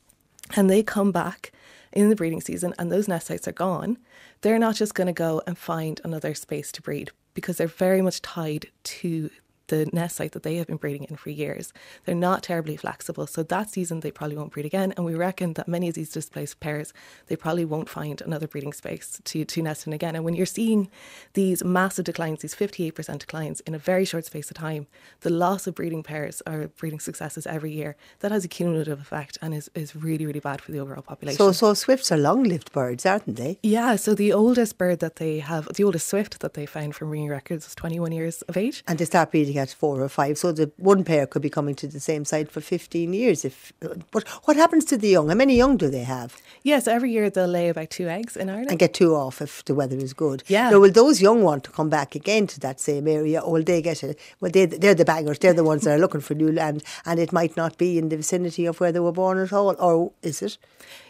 and 0.55 0.69
they 0.69 0.83
come 0.83 1.11
back 1.11 1.51
in 1.91 2.09
the 2.09 2.15
breeding 2.15 2.41
season 2.41 2.73
and 2.77 2.91
those 2.91 3.07
nest 3.07 3.27
sites 3.27 3.47
are 3.47 3.53
gone, 3.53 3.97
they're 4.41 4.59
not 4.59 4.75
just 4.75 4.93
going 4.93 5.07
to 5.07 5.13
go 5.13 5.41
and 5.47 5.57
find 5.57 5.99
another 6.03 6.33
space 6.33 6.71
to 6.73 6.81
breed 6.81 7.11
because 7.33 7.57
they're 7.57 7.67
very 7.67 8.01
much 8.01 8.21
tied 8.21 8.67
to 8.83 9.29
the 9.67 9.87
nest 9.93 10.17
site 10.17 10.31
that 10.33 10.43
they 10.43 10.55
have 10.55 10.67
been 10.67 10.77
breeding 10.77 11.05
in 11.05 11.15
for 11.15 11.29
years. 11.29 11.73
They're 12.05 12.15
not 12.15 12.43
terribly 12.43 12.77
flexible. 12.77 13.27
So 13.27 13.43
that 13.43 13.69
season 13.69 13.99
they 13.99 14.11
probably 14.11 14.37
won't 14.37 14.51
breed 14.51 14.65
again. 14.65 14.93
And 14.95 15.05
we 15.05 15.15
reckon 15.15 15.53
that 15.53 15.67
many 15.67 15.89
of 15.89 15.95
these 15.95 16.11
displaced 16.11 16.59
pairs, 16.59 16.93
they 17.27 17.35
probably 17.35 17.65
won't 17.65 17.89
find 17.89 18.21
another 18.21 18.47
breeding 18.47 18.73
space 18.73 19.21
to, 19.25 19.45
to 19.45 19.61
nest 19.61 19.87
in 19.87 19.93
again. 19.93 20.15
And 20.15 20.23
when 20.23 20.35
you're 20.35 20.45
seeing 20.45 20.89
these 21.33 21.63
massive 21.63 22.05
declines, 22.05 22.41
these 22.41 22.55
58% 22.55 23.19
declines 23.19 23.59
in 23.61 23.75
a 23.75 23.79
very 23.79 24.05
short 24.05 24.25
space 24.25 24.49
of 24.49 24.57
time, 24.57 24.87
the 25.21 25.29
loss 25.29 25.67
of 25.67 25.75
breeding 25.75 26.03
pairs 26.03 26.41
or 26.47 26.67
breeding 26.67 26.99
successes 26.99 27.45
every 27.47 27.71
year, 27.71 27.95
that 28.19 28.31
has 28.31 28.45
a 28.45 28.47
cumulative 28.47 28.99
effect 28.99 29.37
and 29.41 29.53
is, 29.53 29.69
is 29.75 29.95
really, 29.95 30.25
really 30.25 30.39
bad 30.39 30.61
for 30.61 30.71
the 30.71 30.79
overall 30.79 31.01
population. 31.01 31.37
So, 31.37 31.51
so 31.51 31.73
swifts 31.73 32.11
are 32.11 32.17
long-lived 32.17 32.71
birds, 32.71 33.05
aren't 33.05 33.35
they? 33.35 33.59
yeah, 33.63 33.95
so 33.95 34.13
the 34.13 34.33
oldest 34.33 34.77
bird 34.77 34.99
that 34.99 35.17
they 35.17 35.39
have, 35.39 35.67
the 35.75 35.83
oldest 35.83 36.07
swift 36.07 36.39
that 36.39 36.53
they 36.53 36.65
found 36.65 36.95
from 36.95 37.09
breeding 37.09 37.29
records 37.29 37.67
is 37.67 37.75
21 37.75 38.11
years 38.11 38.41
of 38.43 38.57
age. 38.57 38.83
And 38.87 38.97
they 38.97 39.05
start 39.05 39.31
breeding 39.31 39.56
at 39.57 39.69
four 39.69 40.01
or 40.01 40.09
five. 40.09 40.37
So 40.37 40.51
the 40.51 40.71
one 40.77 41.03
pair 41.03 41.27
could 41.27 41.41
be 41.41 41.49
coming 41.49 41.75
to 41.75 41.87
the 41.87 41.99
same 41.99 42.25
site 42.25 42.51
for 42.51 42.61
15 42.61 43.13
years. 43.13 43.45
If 43.45 43.73
But 44.11 44.27
what 44.45 44.57
happens 44.57 44.85
to 44.85 44.97
the 44.97 45.09
young? 45.09 45.29
How 45.29 45.35
many 45.35 45.55
young 45.55 45.77
do 45.77 45.89
they 45.89 46.03
have? 46.03 46.37
Yes, 46.63 46.87
every 46.87 47.11
year 47.11 47.29
they'll 47.29 47.47
lay 47.47 47.69
about 47.69 47.89
two 47.89 48.07
eggs 48.07 48.35
in 48.35 48.49
Ireland. 48.49 48.71
And 48.71 48.79
get 48.79 48.93
two 48.93 49.15
off 49.15 49.41
if 49.41 49.63
the 49.65 49.75
weather 49.75 49.97
is 49.97 50.13
good. 50.13 50.43
Yeah. 50.47 50.69
Now, 50.69 50.79
will 50.79 50.91
those 50.91 51.21
young 51.21 51.43
want 51.43 51.63
to 51.65 51.71
come 51.71 51.89
back 51.89 52.15
again 52.15 52.47
to 52.47 52.59
that 52.61 52.79
same 52.79 53.07
area, 53.07 53.39
or 53.39 53.53
will 53.53 53.63
they 53.63 53.81
get 53.81 54.03
a? 54.03 54.15
Well, 54.39 54.51
they 54.51 54.65
they're 54.65 54.95
the 54.95 55.05
bangers. 55.05 55.39
They're 55.39 55.53
the 55.53 55.63
ones 55.63 55.83
that 55.83 55.95
are 55.95 55.99
looking 55.99 56.21
for 56.21 56.33
new 56.33 56.51
land, 56.51 56.83
and 57.05 57.19
it 57.19 57.31
might 57.31 57.55
not 57.55 57.77
be 57.77 57.97
in 57.97 58.09
the 58.09 58.17
vicinity 58.17 58.65
of 58.65 58.79
where 58.79 58.91
they 58.91 58.99
were 58.99 59.11
born 59.11 59.37
at 59.37 59.53
all, 59.53 59.75
or 59.79 60.11
is 60.21 60.41
it? 60.41 60.57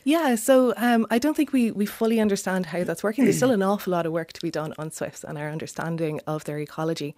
Yeah, 0.07 0.35
so 0.35 0.73
um, 0.77 1.05
I 1.09 1.19
don't 1.19 1.35
think 1.35 1.51
we, 1.51 1.69
we 1.69 1.85
fully 1.85 2.21
understand 2.21 2.67
how 2.67 2.85
that's 2.85 3.03
working. 3.03 3.25
There's 3.25 3.35
still 3.35 3.51
an 3.59 3.61
awful 3.61 3.91
lot 3.91 4.05
of 4.05 4.13
work 4.13 4.31
to 4.31 4.41
be 4.41 4.49
done 4.49 4.73
on 4.77 4.89
swifts 4.89 5.25
and 5.25 5.37
our 5.37 5.49
understanding 5.49 6.21
of 6.25 6.45
their 6.45 6.59
ecology. 6.59 7.13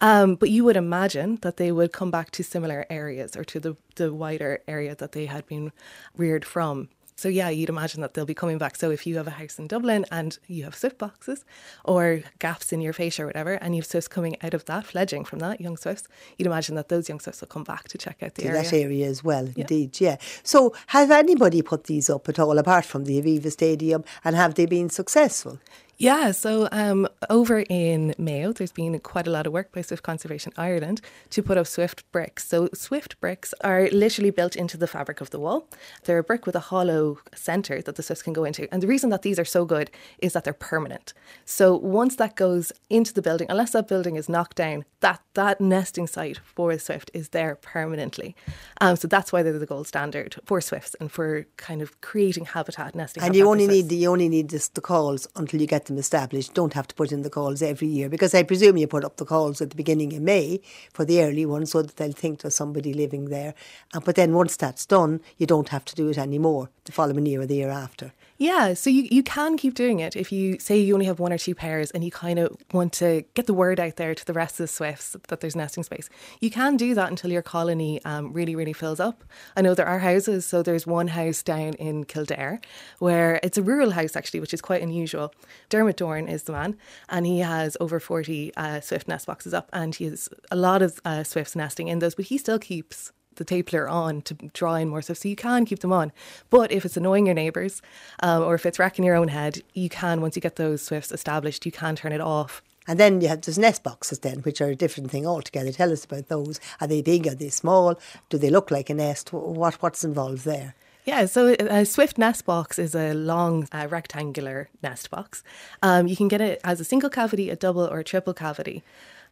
Um, 0.00 0.36
but 0.36 0.48
you 0.48 0.64
would 0.64 0.78
imagine 0.78 1.36
that 1.42 1.58
they 1.58 1.70
would 1.70 1.92
come 1.92 2.10
back 2.10 2.30
to 2.30 2.42
similar 2.42 2.86
areas 2.88 3.36
or 3.36 3.44
to 3.44 3.60
the, 3.60 3.76
the 3.96 4.14
wider 4.14 4.62
area 4.66 4.94
that 4.94 5.12
they 5.12 5.26
had 5.26 5.46
been 5.48 5.70
reared 6.16 6.46
from. 6.46 6.88
So 7.20 7.28
yeah, 7.28 7.50
you'd 7.50 7.68
imagine 7.68 8.00
that 8.00 8.14
they'll 8.14 8.24
be 8.24 8.32
coming 8.32 8.56
back. 8.56 8.76
So 8.76 8.90
if 8.90 9.06
you 9.06 9.18
have 9.18 9.26
a 9.26 9.32
house 9.32 9.58
in 9.58 9.66
Dublin 9.66 10.06
and 10.10 10.38
you 10.46 10.64
have 10.64 10.74
swift 10.74 10.96
boxes 10.96 11.44
or 11.84 12.22
gaps 12.38 12.72
in 12.72 12.80
your 12.80 12.94
fascia 12.94 13.24
or 13.24 13.26
whatever, 13.26 13.52
and 13.52 13.76
you 13.76 13.82
have 13.82 13.86
swifts 13.86 14.08
coming 14.08 14.38
out 14.42 14.54
of 14.54 14.64
that, 14.64 14.86
fledging 14.86 15.26
from 15.26 15.38
that, 15.40 15.60
young 15.60 15.76
swifts, 15.76 16.08
you'd 16.38 16.46
imagine 16.46 16.76
that 16.76 16.88
those 16.88 17.10
young 17.10 17.20
swifts 17.20 17.42
will 17.42 17.48
come 17.48 17.62
back 17.62 17.88
to 17.88 17.98
check 17.98 18.22
out 18.22 18.36
the 18.36 18.42
to 18.42 18.48
area. 18.48 18.62
that 18.62 18.72
area 18.72 19.06
as 19.06 19.22
well, 19.22 19.50
indeed, 19.54 20.00
yeah. 20.00 20.16
So, 20.42 20.74
have 20.86 21.10
anybody 21.10 21.60
put 21.60 21.84
these 21.84 22.08
up 22.08 22.26
at 22.30 22.38
all, 22.38 22.56
apart 22.56 22.86
from 22.86 23.04
the 23.04 23.20
Aviva 23.20 23.52
Stadium, 23.52 24.02
and 24.24 24.34
have 24.34 24.54
they 24.54 24.64
been 24.64 24.88
successful? 24.88 25.58
Yeah, 26.00 26.30
so 26.30 26.66
um, 26.72 27.06
over 27.28 27.62
in 27.68 28.14
Mayo, 28.16 28.54
there's 28.54 28.72
been 28.72 28.98
quite 29.00 29.26
a 29.26 29.30
lot 29.30 29.46
of 29.46 29.52
work 29.52 29.70
by 29.70 29.82
Swift 29.82 30.02
Conservation 30.02 30.50
Ireland 30.56 31.02
to 31.28 31.42
put 31.42 31.58
up 31.58 31.66
Swift 31.66 32.10
bricks. 32.10 32.48
So, 32.48 32.70
Swift 32.72 33.20
bricks 33.20 33.52
are 33.60 33.86
literally 33.92 34.30
built 34.30 34.56
into 34.56 34.78
the 34.78 34.86
fabric 34.86 35.20
of 35.20 35.28
the 35.28 35.38
wall. 35.38 35.68
They're 36.04 36.16
a 36.16 36.24
brick 36.24 36.46
with 36.46 36.56
a 36.56 36.60
hollow 36.60 37.18
centre 37.34 37.82
that 37.82 37.96
the 37.96 38.02
Swifts 38.02 38.22
can 38.22 38.32
go 38.32 38.44
into. 38.44 38.66
And 38.72 38.82
the 38.82 38.86
reason 38.86 39.10
that 39.10 39.20
these 39.20 39.38
are 39.38 39.44
so 39.44 39.66
good 39.66 39.90
is 40.20 40.32
that 40.32 40.44
they're 40.44 40.54
permanent. 40.54 41.12
So, 41.44 41.76
once 41.76 42.16
that 42.16 42.34
goes 42.34 42.72
into 42.88 43.12
the 43.12 43.20
building, 43.20 43.48
unless 43.50 43.72
that 43.72 43.86
building 43.86 44.16
is 44.16 44.26
knocked 44.26 44.56
down, 44.56 44.86
that, 45.00 45.20
that 45.34 45.60
nesting 45.60 46.06
site 46.06 46.38
for 46.38 46.72
the 46.72 46.78
Swift 46.78 47.10
is 47.12 47.28
there 47.28 47.56
permanently. 47.56 48.34
Um, 48.80 48.96
so, 48.96 49.06
that's 49.06 49.34
why 49.34 49.42
they're 49.42 49.58
the 49.58 49.66
gold 49.66 49.86
standard 49.86 50.36
for 50.46 50.62
Swifts 50.62 50.96
and 50.98 51.12
for 51.12 51.44
kind 51.58 51.82
of 51.82 52.00
creating 52.00 52.46
habitat 52.46 52.94
nesting. 52.94 53.22
And 53.22 53.34
habitat 53.34 53.38
you 53.38 53.50
only 53.50 53.66
need 53.66 53.92
you 53.92 54.08
only 54.08 54.30
need 54.30 54.48
this, 54.48 54.68
the 54.68 54.80
calls 54.80 55.28
until 55.36 55.60
you 55.60 55.66
get 55.66 55.89
established. 55.98 56.54
Don't 56.54 56.74
have 56.74 56.88
to 56.88 56.94
put 56.94 57.12
in 57.12 57.22
the 57.22 57.30
calls 57.30 57.62
every 57.62 57.88
year 57.88 58.08
because 58.08 58.34
I 58.34 58.42
presume 58.42 58.76
you 58.76 58.86
put 58.86 59.04
up 59.04 59.16
the 59.16 59.24
calls 59.24 59.60
at 59.60 59.70
the 59.70 59.76
beginning 59.76 60.14
of 60.14 60.22
May 60.22 60.60
for 60.92 61.04
the 61.04 61.22
early 61.22 61.46
ones 61.46 61.70
so 61.72 61.82
that 61.82 61.96
they'll 61.96 62.12
think 62.12 62.40
there's 62.40 62.54
somebody 62.54 62.92
living 62.92 63.26
there. 63.26 63.54
And 63.92 64.04
but 64.04 64.16
then 64.16 64.34
once 64.34 64.56
that's 64.56 64.86
done, 64.86 65.20
you 65.38 65.46
don't 65.46 65.70
have 65.70 65.84
to 65.86 65.94
do 65.94 66.08
it 66.08 66.18
anymore 66.18 66.70
the 66.90 66.94
following 66.94 67.26
year 67.26 67.40
or 67.40 67.46
the 67.46 67.56
year 67.56 67.70
after. 67.70 68.12
Yeah, 68.36 68.72
so 68.72 68.88
you, 68.88 69.06
you 69.10 69.22
can 69.22 69.58
keep 69.58 69.74
doing 69.74 70.00
it 70.00 70.16
if 70.16 70.32
you 70.32 70.58
say 70.58 70.78
you 70.78 70.94
only 70.94 71.04
have 71.04 71.20
one 71.20 71.32
or 71.32 71.36
two 71.36 71.54
pairs 71.54 71.90
and 71.90 72.02
you 72.02 72.10
kind 72.10 72.38
of 72.38 72.56
want 72.72 72.94
to 72.94 73.22
get 73.34 73.46
the 73.46 73.52
word 73.52 73.78
out 73.78 73.96
there 73.96 74.14
to 74.14 74.24
the 74.24 74.32
rest 74.32 74.54
of 74.54 74.64
the 74.64 74.68
swifts 74.68 75.14
that 75.28 75.40
there's 75.40 75.54
nesting 75.54 75.84
space. 75.84 76.08
You 76.40 76.50
can 76.50 76.78
do 76.78 76.94
that 76.94 77.10
until 77.10 77.30
your 77.30 77.42
colony 77.42 78.02
um, 78.06 78.32
really, 78.32 78.56
really 78.56 78.72
fills 78.72 78.98
up. 78.98 79.24
I 79.56 79.60
know 79.60 79.74
there 79.74 79.86
are 79.86 79.98
houses, 79.98 80.46
so 80.46 80.62
there's 80.62 80.86
one 80.86 81.08
house 81.08 81.42
down 81.42 81.74
in 81.74 82.04
Kildare 82.04 82.60
where 82.98 83.40
it's 83.42 83.58
a 83.58 83.62
rural 83.62 83.90
house 83.90 84.16
actually, 84.16 84.40
which 84.40 84.54
is 84.54 84.62
quite 84.62 84.82
unusual. 84.82 85.34
Dermot 85.68 85.98
Dorn 85.98 86.26
is 86.26 86.44
the 86.44 86.52
man, 86.52 86.78
and 87.10 87.26
he 87.26 87.40
has 87.40 87.76
over 87.78 88.00
40 88.00 88.52
uh, 88.56 88.80
swift 88.80 89.06
nest 89.06 89.26
boxes 89.26 89.52
up, 89.52 89.68
and 89.72 89.94
he 89.94 90.06
has 90.06 90.30
a 90.50 90.56
lot 90.56 90.80
of 90.80 90.98
uh, 91.04 91.24
swifts 91.24 91.54
nesting 91.54 91.88
in 91.88 91.98
those, 91.98 92.14
but 92.14 92.24
he 92.24 92.38
still 92.38 92.58
keeps 92.58 93.12
the 93.40 93.44
tapler 93.44 93.90
on 93.90 94.22
to 94.22 94.34
draw 94.34 94.74
in 94.74 94.88
more 94.88 95.02
stuff. 95.02 95.18
So 95.18 95.28
you 95.28 95.34
can 95.34 95.64
keep 95.64 95.80
them 95.80 95.92
on. 95.92 96.12
But 96.50 96.70
if 96.70 96.84
it's 96.84 96.96
annoying 96.96 97.26
your 97.26 97.34
neighbours 97.34 97.82
um, 98.22 98.44
or 98.44 98.54
if 98.54 98.64
it's 98.66 98.78
wrecking 98.78 99.04
your 99.04 99.16
own 99.16 99.28
head, 99.28 99.62
you 99.74 99.88
can, 99.88 100.20
once 100.20 100.36
you 100.36 100.42
get 100.42 100.56
those 100.56 100.82
swifts 100.82 101.10
established, 101.10 101.66
you 101.66 101.72
can 101.72 101.96
turn 101.96 102.12
it 102.12 102.20
off. 102.20 102.62
And 102.86 102.98
then 102.98 103.20
you 103.20 103.28
have 103.28 103.42
those 103.42 103.58
nest 103.58 103.82
boxes 103.82 104.20
then, 104.20 104.40
which 104.40 104.60
are 104.60 104.70
a 104.70 104.76
different 104.76 105.10
thing 105.10 105.26
altogether. 105.26 105.72
Tell 105.72 105.92
us 105.92 106.04
about 106.04 106.28
those. 106.28 106.60
Are 106.80 106.86
they 106.86 107.02
big? 107.02 107.26
Are 107.26 107.34
they 107.34 107.50
small? 107.50 107.98
Do 108.28 108.38
they 108.38 108.50
look 108.50 108.70
like 108.70 108.90
a 108.90 108.94
nest? 108.94 109.32
What 109.32 109.74
what's 109.82 110.04
involved 110.04 110.44
there? 110.44 110.74
Yeah, 111.04 111.26
so 111.26 111.56
a 111.58 111.84
Swift 111.86 112.18
nest 112.18 112.44
box 112.44 112.78
is 112.78 112.94
a 112.94 113.14
long 113.14 113.66
uh, 113.72 113.86
rectangular 113.90 114.68
nest 114.82 115.10
box. 115.10 115.42
Um, 115.82 116.06
you 116.06 116.16
can 116.16 116.28
get 116.28 116.40
it 116.40 116.60
as 116.62 116.78
a 116.78 116.84
single 116.84 117.10
cavity, 117.10 117.48
a 117.48 117.56
double, 117.56 117.86
or 117.86 118.00
a 118.00 118.04
triple 118.04 118.34
cavity. 118.34 118.82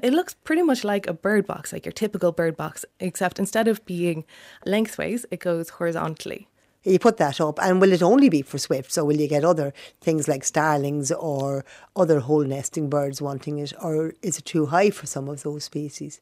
It 0.00 0.12
looks 0.12 0.34
pretty 0.34 0.62
much 0.62 0.84
like 0.84 1.06
a 1.06 1.12
bird 1.12 1.46
box, 1.46 1.72
like 1.72 1.84
your 1.84 1.92
typical 1.92 2.30
bird 2.30 2.56
box, 2.56 2.84
except 3.00 3.38
instead 3.38 3.66
of 3.66 3.84
being 3.84 4.24
lengthways, 4.64 5.26
it 5.30 5.40
goes 5.40 5.70
horizontally. 5.70 6.48
You 6.84 7.00
put 7.00 7.16
that 7.16 7.40
up, 7.40 7.58
and 7.60 7.80
will 7.80 7.92
it 7.92 8.02
only 8.02 8.28
be 8.28 8.42
for 8.42 8.56
swifts, 8.58 8.96
or 8.96 9.04
will 9.04 9.16
you 9.16 9.26
get 9.26 9.44
other 9.44 9.74
things 10.00 10.28
like 10.28 10.44
starlings 10.44 11.10
or 11.10 11.64
other 11.96 12.20
hole 12.20 12.44
nesting 12.44 12.88
birds 12.88 13.20
wanting 13.20 13.58
it, 13.58 13.72
or 13.82 14.14
is 14.22 14.38
it 14.38 14.44
too 14.44 14.66
high 14.66 14.90
for 14.90 15.06
some 15.06 15.28
of 15.28 15.42
those 15.42 15.64
species? 15.64 16.20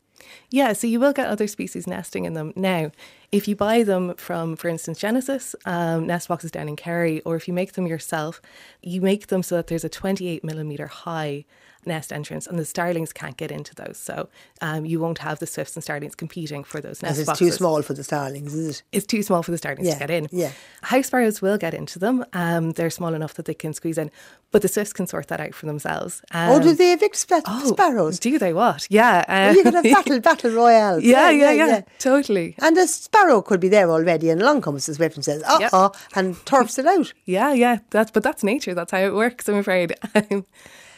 Yeah, 0.51 0.73
so 0.73 0.87
you 0.87 0.99
will 0.99 1.13
get 1.13 1.27
other 1.27 1.47
species 1.47 1.87
nesting 1.87 2.25
in 2.25 2.33
them. 2.33 2.55
Now, 2.57 2.91
if 3.31 3.47
you 3.47 3.55
buy 3.55 3.83
them 3.83 4.15
from, 4.15 4.57
for 4.57 4.69
instance, 4.69 4.99
Genesis, 4.99 5.55
um, 5.67 6.07
nest 6.07 6.29
boxes 6.29 6.51
down 6.51 6.71
in 6.71 6.77
Kerry, 6.77 7.21
or 7.21 7.37
if 7.37 7.47
you 7.47 7.53
make 7.53 7.75
them 7.75 7.87
yourself, 7.87 8.41
you 8.83 9.03
make 9.03 9.27
them 9.27 9.43
so 9.43 9.57
that 9.57 9.67
there's 9.67 9.85
a 9.85 9.91
28 9.91 10.43
millimetre 10.43 10.87
high 10.87 11.45
nest 11.87 12.13
entrance 12.13 12.47
and 12.47 12.59
the 12.59 12.65
starlings 12.65 13.13
can't 13.13 13.37
get 13.37 13.51
into 13.51 13.75
those. 13.75 13.97
So 13.99 14.29
um, 14.61 14.85
you 14.85 14.99
won't 15.01 15.19
have 15.19 15.39
the 15.39 15.47
swifts 15.47 15.77
and 15.77 15.83
starlings 15.85 16.15
competing 16.15 16.65
for 16.65 16.81
those 16.81 17.03
nest 17.03 17.19
it's 17.21 17.27
boxes. 17.27 17.49
too 17.49 17.53
small 17.57 17.83
for 17.83 17.95
the 17.95 18.05
starlings, 18.05 18.55
is 18.55 18.69
it? 18.69 18.83
It's 18.93 19.07
too 19.07 19.23
small 19.23 19.43
for 19.43 19.51
the 19.51 19.59
starlings 19.59 19.87
Yeah, 19.87 19.95
to 19.95 19.99
get 20.01 20.11
in. 20.11 20.29
yeah. 20.33 20.53
House 20.83 21.07
sparrows 21.07 21.41
will 21.43 21.59
get 21.59 21.75
into 21.75 21.99
them. 21.99 22.25
Um, 22.33 22.73
they're 22.73 22.91
small 22.91 23.15
enough 23.15 23.35
that 23.35 23.45
they 23.47 23.55
can 23.55 23.73
squeeze 23.73 23.99
in, 23.99 24.11
but 24.53 24.63
the 24.63 24.69
swifts 24.69 24.93
can 24.93 25.07
sort 25.07 25.29
that 25.29 25.41
out 25.41 25.55
for 25.55 25.67
themselves. 25.67 26.23
Um, 26.33 26.51
oh, 26.53 26.63
do 26.63 26.75
they 26.75 26.93
evict 26.93 27.17
spa- 27.17 27.43
oh, 27.47 27.73
sparrows? 27.73 28.19
Do 28.19 28.39
they 28.39 28.53
what? 28.53 28.87
Yeah. 28.91 29.25
Well, 29.29 29.51
Um, 29.51 29.57
you 29.57 29.63
could 29.63 29.75
have 29.75 29.85
battle, 29.97 30.21
battle 30.21 30.51
royale. 30.53 31.01
yeah, 31.01 31.31
yeah, 31.31 31.53
yeah, 31.53 31.81
totally. 31.99 32.55
And 32.63 32.77
the 32.77 32.87
sparrow 32.87 33.43
could 33.43 33.61
be 33.61 33.69
there 33.69 33.91
already, 33.91 34.31
and 34.31 34.41
along 34.43 34.63
comes 34.63 34.87
the 34.87 34.95
swift 34.95 35.17
and 35.17 35.25
says, 35.25 35.43
"Uh 35.45 35.59
Yep. 35.61 35.71
oh," 35.73 35.93
and 36.15 36.37
turfs 36.47 36.79
it 36.79 36.87
out. 36.87 37.13
Yeah, 37.25 37.53
yeah. 37.53 37.79
That's 37.91 38.11
but 38.11 38.23
that's 38.23 38.43
nature. 38.45 38.73
That's 38.75 38.93
how 38.93 38.99
it 38.99 39.15
works. 39.15 39.49
I'm 39.49 39.57
afraid. 39.57 39.95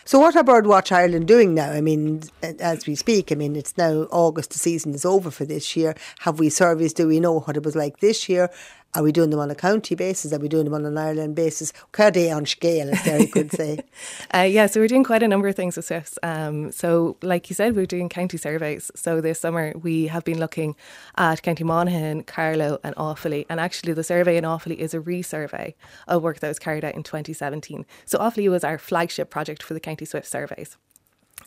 So, 0.09 0.19
what 0.19 0.37
are 0.37 0.43
Birdwatch 0.43 0.91
Ireland 0.91 1.29
doing 1.29 1.53
now? 1.53 1.71
I 1.71 1.83
mean, 1.83 2.23
as 2.41 2.87
we 2.87 2.95
speak, 2.95 3.31
I 3.31 3.35
mean, 3.35 3.55
it's 3.55 3.77
now 3.77 4.05
August, 4.11 4.53
the 4.53 4.59
season 4.59 4.95
is 4.95 5.05
over 5.05 5.31
for 5.31 5.45
this 5.45 5.77
year. 5.77 5.95
Have 6.21 6.39
we 6.39 6.49
surveys? 6.49 6.95
Do 6.95 7.07
we 7.07 7.21
know 7.21 7.41
what 7.41 7.59
it 7.59 7.63
was 7.63 7.77
like 7.77 8.01
this 8.01 8.27
year? 8.27 8.49
Are 8.95 9.03
we 9.03 9.12
doing 9.12 9.28
them 9.28 9.39
on 9.39 9.51
a 9.51 9.55
county 9.55 9.95
basis? 9.95 10.32
Are 10.32 10.39
we 10.39 10.49
doing 10.49 10.64
them 10.64 10.72
on 10.72 10.86
an 10.86 10.97
Ireland 10.97 11.34
basis? 11.34 11.74
Cade 11.93 12.32
on 12.32 12.47
scale, 12.47 12.89
as 12.91 13.03
Derry 13.05 13.26
could 13.26 13.53
say. 13.53 13.80
Uh, 14.34 14.43
yeah, 14.43 14.66
so 14.66 14.78
we're 14.78 14.89
doing 14.89 15.05
quite 15.05 15.22
a 15.22 15.28
number 15.28 15.49
of 15.49 15.57
things 15.57 15.76
with 15.76 15.86
Swifts. 15.86 16.18
Um, 16.22 16.70
so, 16.70 17.16
like 17.22 17.49
you 17.49 17.55
said, 17.55 17.74
we're 17.74 17.86
doing 17.86 18.09
county 18.09 18.36
surveys. 18.36 18.91
So 18.95 19.20
this 19.20 19.41
summer 19.41 19.72
we 19.80 20.07
have 20.09 20.24
been 20.24 20.39
looking 20.39 20.76
at 21.16 21.43
County 21.43 21.64
Monaghan, 21.64 22.22
Carlow, 22.24 22.78
and 22.84 22.95
Offaly. 22.97 23.47
And 23.49 23.59
actually, 23.59 23.95
the 23.95 24.05
survey 24.05 24.36
in 24.36 24.45
Offaly 24.45 24.76
is 24.76 24.93
a 24.93 25.01
resurvey 25.01 25.74
of 26.07 26.22
work 26.22 26.41
that 26.41 26.49
was 26.49 26.59
carried 26.59 26.84
out 26.84 26.95
in 26.95 27.03
2017. 27.03 27.86
So 28.05 28.18
Offaly 28.18 28.51
was 28.51 28.64
our 28.64 28.78
flagship 28.78 29.30
project 29.30 29.62
for 29.62 29.74
the 29.74 29.80
county 29.80 30.05
Swift 30.05 30.26
surveys. 30.26 30.76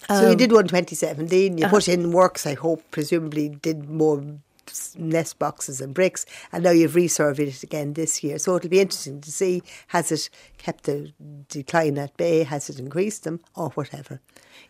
so, 0.08 0.32
you 0.32 0.36
did 0.36 0.52
one 0.52 0.68
2017, 0.68 1.58
you 1.58 1.68
put 1.68 1.88
in 1.88 2.12
works, 2.12 2.48
I 2.48 2.56
hope, 2.56 2.84
presumably 2.92 3.50
did 3.50 3.90
more 3.90 4.24
s- 4.72 4.96
nest 4.98 5.40
boxes 5.40 5.82
and 5.82 5.94
bricks, 5.94 6.26
and 6.52 6.64
now 6.64 6.72
you've 6.72 6.94
resurveyed 6.94 7.48
it 7.48 7.64
again 7.64 7.94
this 7.94 8.24
year. 8.24 8.40
So, 8.40 8.56
it'll 8.56 8.70
be 8.70 8.80
interesting 8.80 9.22
to 9.22 9.32
see 9.32 9.64
has 9.88 10.12
it 10.12 10.30
kept 10.58 10.86
the 10.86 11.12
decline 11.50 11.98
at 11.98 12.16
bay, 12.18 12.44
has 12.44 12.70
it 12.70 12.80
increased 12.80 13.24
them, 13.24 13.40
or 13.56 13.70
whatever. 13.72 14.22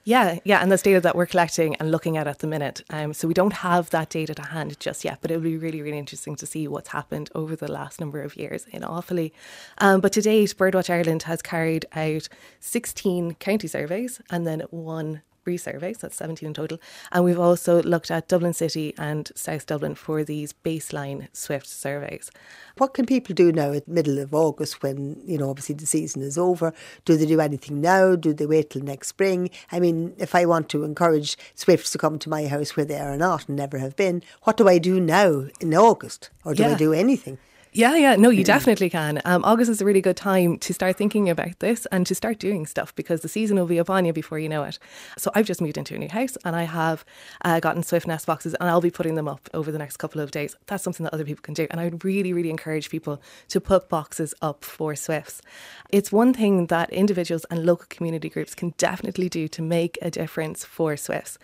Yeah, 0.04 0.40
yeah, 0.44 0.60
and 0.62 0.72
that's 0.72 0.82
data 0.82 1.00
that 1.02 1.16
we're 1.16 1.26
collecting 1.28 1.76
and 1.76 1.92
looking 1.92 2.18
at 2.18 2.28
at 2.28 2.40
the 2.40 2.48
minute. 2.48 2.82
Um, 2.90 3.14
so 3.14 3.28
we 3.28 3.34
don't 3.34 3.54
have 3.54 3.90
that 3.92 4.10
data 4.10 4.34
to 4.36 4.42
hand 4.42 4.80
just 4.80 5.06
yet, 5.06 5.20
but 5.22 5.30
it'll 5.32 5.44
be 5.44 5.58
really, 5.58 5.82
really 5.82 6.00
interesting 6.00 6.36
to 6.38 6.46
see 6.46 6.68
what's 6.68 6.90
happened 6.90 7.30
over 7.36 7.56
the 7.56 7.72
last 7.72 8.00
number 8.00 8.22
of 8.22 8.36
years 8.36 8.66
in 8.72 8.82
Offaly. 8.82 9.32
Um, 9.78 10.02
but 10.02 10.14
to 10.14 10.22
date, 10.22 10.56
Birdwatch 10.58 10.90
Ireland 10.90 11.24
has 11.24 11.42
carried 11.42 11.86
out 11.94 12.28
16 12.60 13.36
county 13.36 13.68
surveys 13.68 14.22
and 14.30 14.48
then 14.48 14.62
one 14.72 15.22
resurveys, 15.46 16.00
that's 16.00 16.16
17 16.16 16.48
in 16.48 16.54
total. 16.54 16.80
And 17.12 17.24
we've 17.24 17.40
also 17.40 17.82
looked 17.82 18.12
at 18.12 18.28
Dublin 18.28 18.54
City 18.54 18.94
and 18.98 19.32
South 19.36 19.66
Dublin 19.66 19.96
for 19.96 20.24
these 20.24 20.54
baseline 20.54 21.28
Swift 21.34 21.68
surveys. 21.68 22.32
What 22.78 22.94
can 22.94 23.06
people 23.06 23.36
do 23.36 23.52
now 23.52 23.74
at 23.74 23.88
middle 23.88 24.20
of 24.20 24.34
August 24.34 24.82
when, 24.84 25.22
you 25.26 25.38
know, 25.38 25.50
obviously 25.50 25.76
the 25.76 25.86
season 25.86 26.22
is 26.22 26.38
over? 26.38 26.74
Do 27.06 27.18
they 27.18 27.26
do 27.26 27.40
anything 27.40 27.82
now? 27.82 28.16
Do 28.16 28.34
they 28.34 28.46
wait 28.46 28.72
till 28.72 28.84
next 28.84 29.08
spring? 29.10 29.50
I 29.72 29.80
mean, 29.80 30.14
if 30.18 30.36
I 30.36 30.46
want 30.46 30.70
to 30.70 30.84
encourage 30.84 31.38
Swifts 31.56 31.92
to 31.92 31.98
come 31.98 32.20
to 32.20 32.30
my 32.30 32.48
house 32.48 32.76
where 32.76 32.86
they 32.86 33.00
are 33.00 33.18
not 33.18 33.48
and 33.48 33.58
never 33.58 33.78
have 33.78 33.96
been, 33.96 34.24
what 34.44 34.58
do 34.58 34.68
I 34.68 34.78
do 34.78 35.00
now 35.00 35.48
in 35.60 35.74
August? 35.74 36.30
Or 36.44 36.54
do 36.54 36.66
I 36.66 36.74
do 36.76 36.94
anything? 36.94 37.38
Yeah, 37.74 37.96
yeah, 37.96 38.18
no, 38.18 38.30
you 38.30 38.44
definitely 38.44 38.90
can. 38.90 39.22
Um, 39.24 39.46
August 39.46 39.72
is 39.72 39.80
a 39.80 39.86
really 39.86 40.02
good 40.02 40.18
time 40.18 40.58
to 40.58 40.74
start 40.74 40.98
thinking 40.98 41.30
about 41.30 41.58
this 41.60 41.86
and 41.86 42.06
to 42.06 42.14
start 42.14 42.38
doing 42.38 42.66
stuff 42.66 42.94
because 42.96 43.22
the 43.22 43.30
season 43.30 43.58
will 43.58 43.66
be 43.66 43.78
upon 43.78 44.04
you 44.04 44.12
before 44.12 44.40
you 44.40 44.50
know 44.50 44.64
it. 44.64 44.78
So 45.18 45.32
I've 45.36 45.46
just 45.46 45.62
moved 45.62 45.78
into 45.78 45.96
a 45.96 45.98
new 45.98 46.10
house 46.10 46.38
and 46.44 46.54
I 46.54 46.64
have 46.64 47.06
uh, 47.46 47.62
gotten 47.62 47.82
Swift 47.82 48.08
Nest 48.08 48.26
boxes 48.26 48.56
and 48.56 48.70
I'll 48.70 48.82
be 48.82 48.92
putting 48.92 49.16
them 49.16 49.30
up 49.30 49.50
over 49.54 49.72
the 49.72 49.78
next 49.78 49.98
couple 49.98 50.20
of 50.20 50.32
days. 50.32 50.54
That's 50.68 50.84
something 50.84 51.06
that 51.06 51.14
other 51.14 51.24
people 51.24 51.44
can 51.44 51.54
do. 51.54 51.66
And 51.72 51.80
I 51.80 51.86
would 51.86 52.04
really, 52.04 52.34
really 52.34 52.50
encourage 52.50 52.90
people 52.90 53.22
to 53.48 53.62
put 53.62 53.88
boxes 53.88 54.34
up 54.42 54.66
for 54.66 54.94
Swifts. 54.94 55.42
It's 55.88 56.12
one 56.12 56.34
thing 56.34 56.68
that 56.68 56.90
individuals 56.92 57.46
and 57.50 57.66
local 57.66 57.86
community 57.90 58.28
groups 58.28 58.54
can 58.54 58.74
definitely 58.78 59.30
do 59.30 59.48
to 59.48 59.62
make 59.62 59.98
a 60.02 60.12
difference 60.12 60.66
for 60.66 60.98
Swifts. 60.98 61.38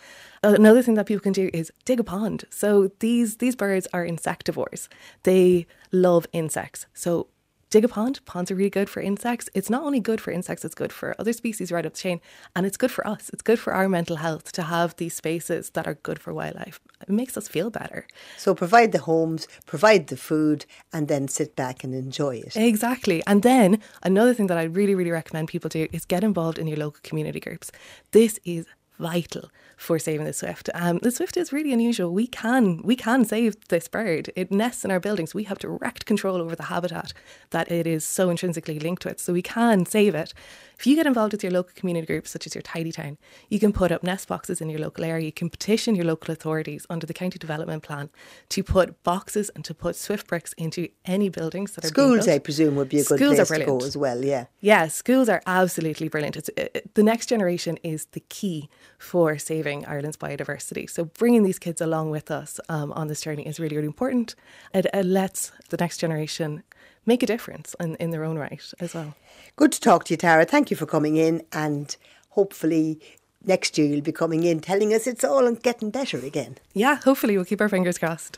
Another 0.43 0.81
thing 0.81 0.95
that 0.95 1.07
people 1.07 1.23
can 1.23 1.33
do 1.33 1.49
is 1.53 1.71
dig 1.85 1.99
a 1.99 2.03
pond. 2.03 2.45
So 2.49 2.91
these 2.99 3.37
these 3.37 3.55
birds 3.55 3.87
are 3.91 4.05
insectivores. 4.05 4.87
They 5.23 5.65
love 5.91 6.16
insects. 6.33 6.85
So 6.93 7.27
dig 7.69 7.83
a 7.83 7.87
pond. 7.87 8.21
Ponds 8.25 8.49
are 8.49 8.55
really 8.55 8.69
good 8.69 8.89
for 8.89 9.01
insects. 9.01 9.49
It's 9.53 9.69
not 9.69 9.83
only 9.83 9.99
good 9.99 10.21
for 10.21 10.31
insects, 10.31 10.63
it's 10.63 10.75
good 10.75 10.93
for 10.93 11.15
other 11.19 11.33
species 11.33 11.71
right 11.71 11.85
up 11.85 11.93
the 11.93 11.99
chain. 11.99 12.21
And 12.55 12.65
it's 12.65 12.77
good 12.77 12.91
for 12.91 13.05
us. 13.05 13.29
It's 13.33 13.41
good 13.41 13.59
for 13.59 13.73
our 13.73 13.89
mental 13.89 14.17
health 14.17 14.51
to 14.53 14.63
have 14.63 14.95
these 14.95 15.15
spaces 15.15 15.71
that 15.71 15.87
are 15.87 15.95
good 15.95 16.19
for 16.19 16.33
wildlife. 16.33 16.79
It 17.01 17.09
makes 17.09 17.37
us 17.37 17.47
feel 17.47 17.69
better. 17.69 18.07
So 18.37 18.55
provide 18.55 18.91
the 18.91 18.99
homes, 18.99 19.47
provide 19.65 20.07
the 20.07 20.17
food, 20.17 20.65
and 20.93 21.07
then 21.07 21.27
sit 21.27 21.55
back 21.55 21.83
and 21.83 21.93
enjoy 21.93 22.37
it. 22.37 22.55
Exactly. 22.55 23.21
And 23.27 23.43
then 23.43 23.81
another 24.01 24.33
thing 24.33 24.47
that 24.47 24.57
I 24.57 24.63
really, 24.63 24.95
really 24.95 25.11
recommend 25.11 25.49
people 25.49 25.69
do 25.69 25.87
is 25.91 26.05
get 26.05 26.23
involved 26.23 26.57
in 26.57 26.67
your 26.67 26.77
local 26.77 27.01
community 27.03 27.39
groups. 27.39 27.71
This 28.11 28.39
is 28.45 28.65
vital 28.99 29.49
for 29.75 29.99
saving 29.99 30.25
the 30.25 30.33
swift. 30.33 30.69
Um, 30.73 30.99
the 30.99 31.11
swift 31.11 31.37
is 31.37 31.53
really 31.53 31.71
unusual. 31.71 32.11
We 32.11 32.27
can 32.27 32.81
we 32.83 32.95
can 32.95 33.25
save 33.25 33.55
this 33.67 33.87
bird. 33.87 34.31
It 34.35 34.51
nests 34.51 34.83
in 34.83 34.91
our 34.91 34.99
buildings. 34.99 35.33
We 35.33 35.43
have 35.43 35.59
direct 35.59 36.05
control 36.05 36.37
over 36.37 36.55
the 36.55 36.63
habitat 36.63 37.13
that 37.51 37.71
it 37.71 37.85
is 37.85 38.03
so 38.03 38.29
intrinsically 38.29 38.79
linked 38.79 39.05
with. 39.05 39.19
So 39.19 39.33
we 39.33 39.41
can 39.41 39.85
save 39.85 40.15
it. 40.15 40.33
If 40.79 40.85
you 40.85 40.95
get 40.95 41.07
involved 41.07 41.33
with 41.33 41.43
your 41.43 41.51
local 41.51 41.73
community 41.75 42.05
groups, 42.05 42.29
such 42.29 42.45
as 42.45 42.53
your 42.53 42.61
tidy 42.61 42.91
town, 42.91 43.17
you 43.49 43.59
can 43.59 43.73
put 43.73 43.91
up 43.91 44.03
nest 44.03 44.27
boxes 44.27 44.61
in 44.61 44.69
your 44.69 44.79
local 44.79 45.03
area. 45.03 45.25
You 45.25 45.31
can 45.31 45.49
petition 45.49 45.95
your 45.95 46.05
local 46.05 46.31
authorities 46.31 46.85
under 46.89 47.07
the 47.07 47.13
county 47.13 47.39
development 47.39 47.81
plan 47.83 48.09
to 48.49 48.63
put 48.63 49.01
boxes 49.03 49.49
and 49.55 49.65
to 49.65 49.73
put 49.73 49.95
swift 49.95 50.27
bricks 50.27 50.53
into 50.53 50.87
any 51.05 51.29
buildings 51.29 51.71
that 51.73 51.85
are 51.85 51.87
Schools, 51.87 52.27
I 52.27 52.39
presume, 52.39 52.75
would 52.75 52.89
be 52.89 52.99
a 52.99 53.03
good 53.03 53.17
Schools 53.19 53.39
are 53.39 53.45
place 53.45 53.59
to 53.59 53.65
go 53.65 53.77
as 53.79 53.97
well. 53.97 54.23
Yeah. 54.23 54.45
Yeah, 54.59 54.87
schools 54.87 55.29
are 55.29 55.41
absolutely 55.47 56.09
brilliant. 56.09 56.37
It's, 56.37 56.49
it, 56.49 56.71
it- 56.75 56.93
the 56.95 57.03
next 57.03 57.27
generation 57.27 57.77
is 57.83 58.05
the 58.11 58.21
key 58.21 58.69
for 58.97 59.37
saving 59.37 59.85
Ireland's 59.85 60.17
biodiversity. 60.17 60.89
So 60.89 61.05
bringing 61.05 61.43
these 61.43 61.59
kids 61.59 61.81
along 61.81 62.11
with 62.11 62.29
us 62.31 62.59
um, 62.69 62.91
on 62.93 63.07
this 63.07 63.21
journey 63.21 63.45
is 63.47 63.59
really, 63.59 63.75
really 63.75 63.87
important. 63.87 64.35
It, 64.73 64.85
it 64.93 65.05
lets 65.05 65.51
the 65.69 65.77
next 65.77 65.97
generation 65.97 66.63
make 67.07 67.23
a 67.23 67.25
difference 67.25 67.75
in, 67.79 67.95
in 67.95 68.11
their 68.11 68.23
own 68.23 68.37
right 68.37 68.61
as 68.79 68.93
well. 68.93 69.15
Good 69.55 69.71
to 69.71 69.81
talk 69.81 70.03
to 70.05 70.13
you, 70.13 70.17
Tara. 70.17 70.45
Thank 70.45 70.69
you 70.69 70.77
for 70.77 70.85
coming 70.85 71.17
in, 71.17 71.41
and 71.51 71.95
hopefully 72.29 72.99
next 73.43 73.77
year 73.77 73.87
you'll 73.87 74.01
be 74.01 74.11
coming 74.11 74.43
in 74.43 74.59
telling 74.59 74.93
us 74.93 75.07
it's 75.07 75.23
all 75.23 75.51
getting 75.53 75.89
better 75.89 76.17
again. 76.19 76.57
Yeah, 76.73 76.97
hopefully 76.97 77.35
we'll 77.35 77.45
keep 77.45 77.61
our 77.61 77.69
fingers 77.69 77.97
crossed. 77.97 78.37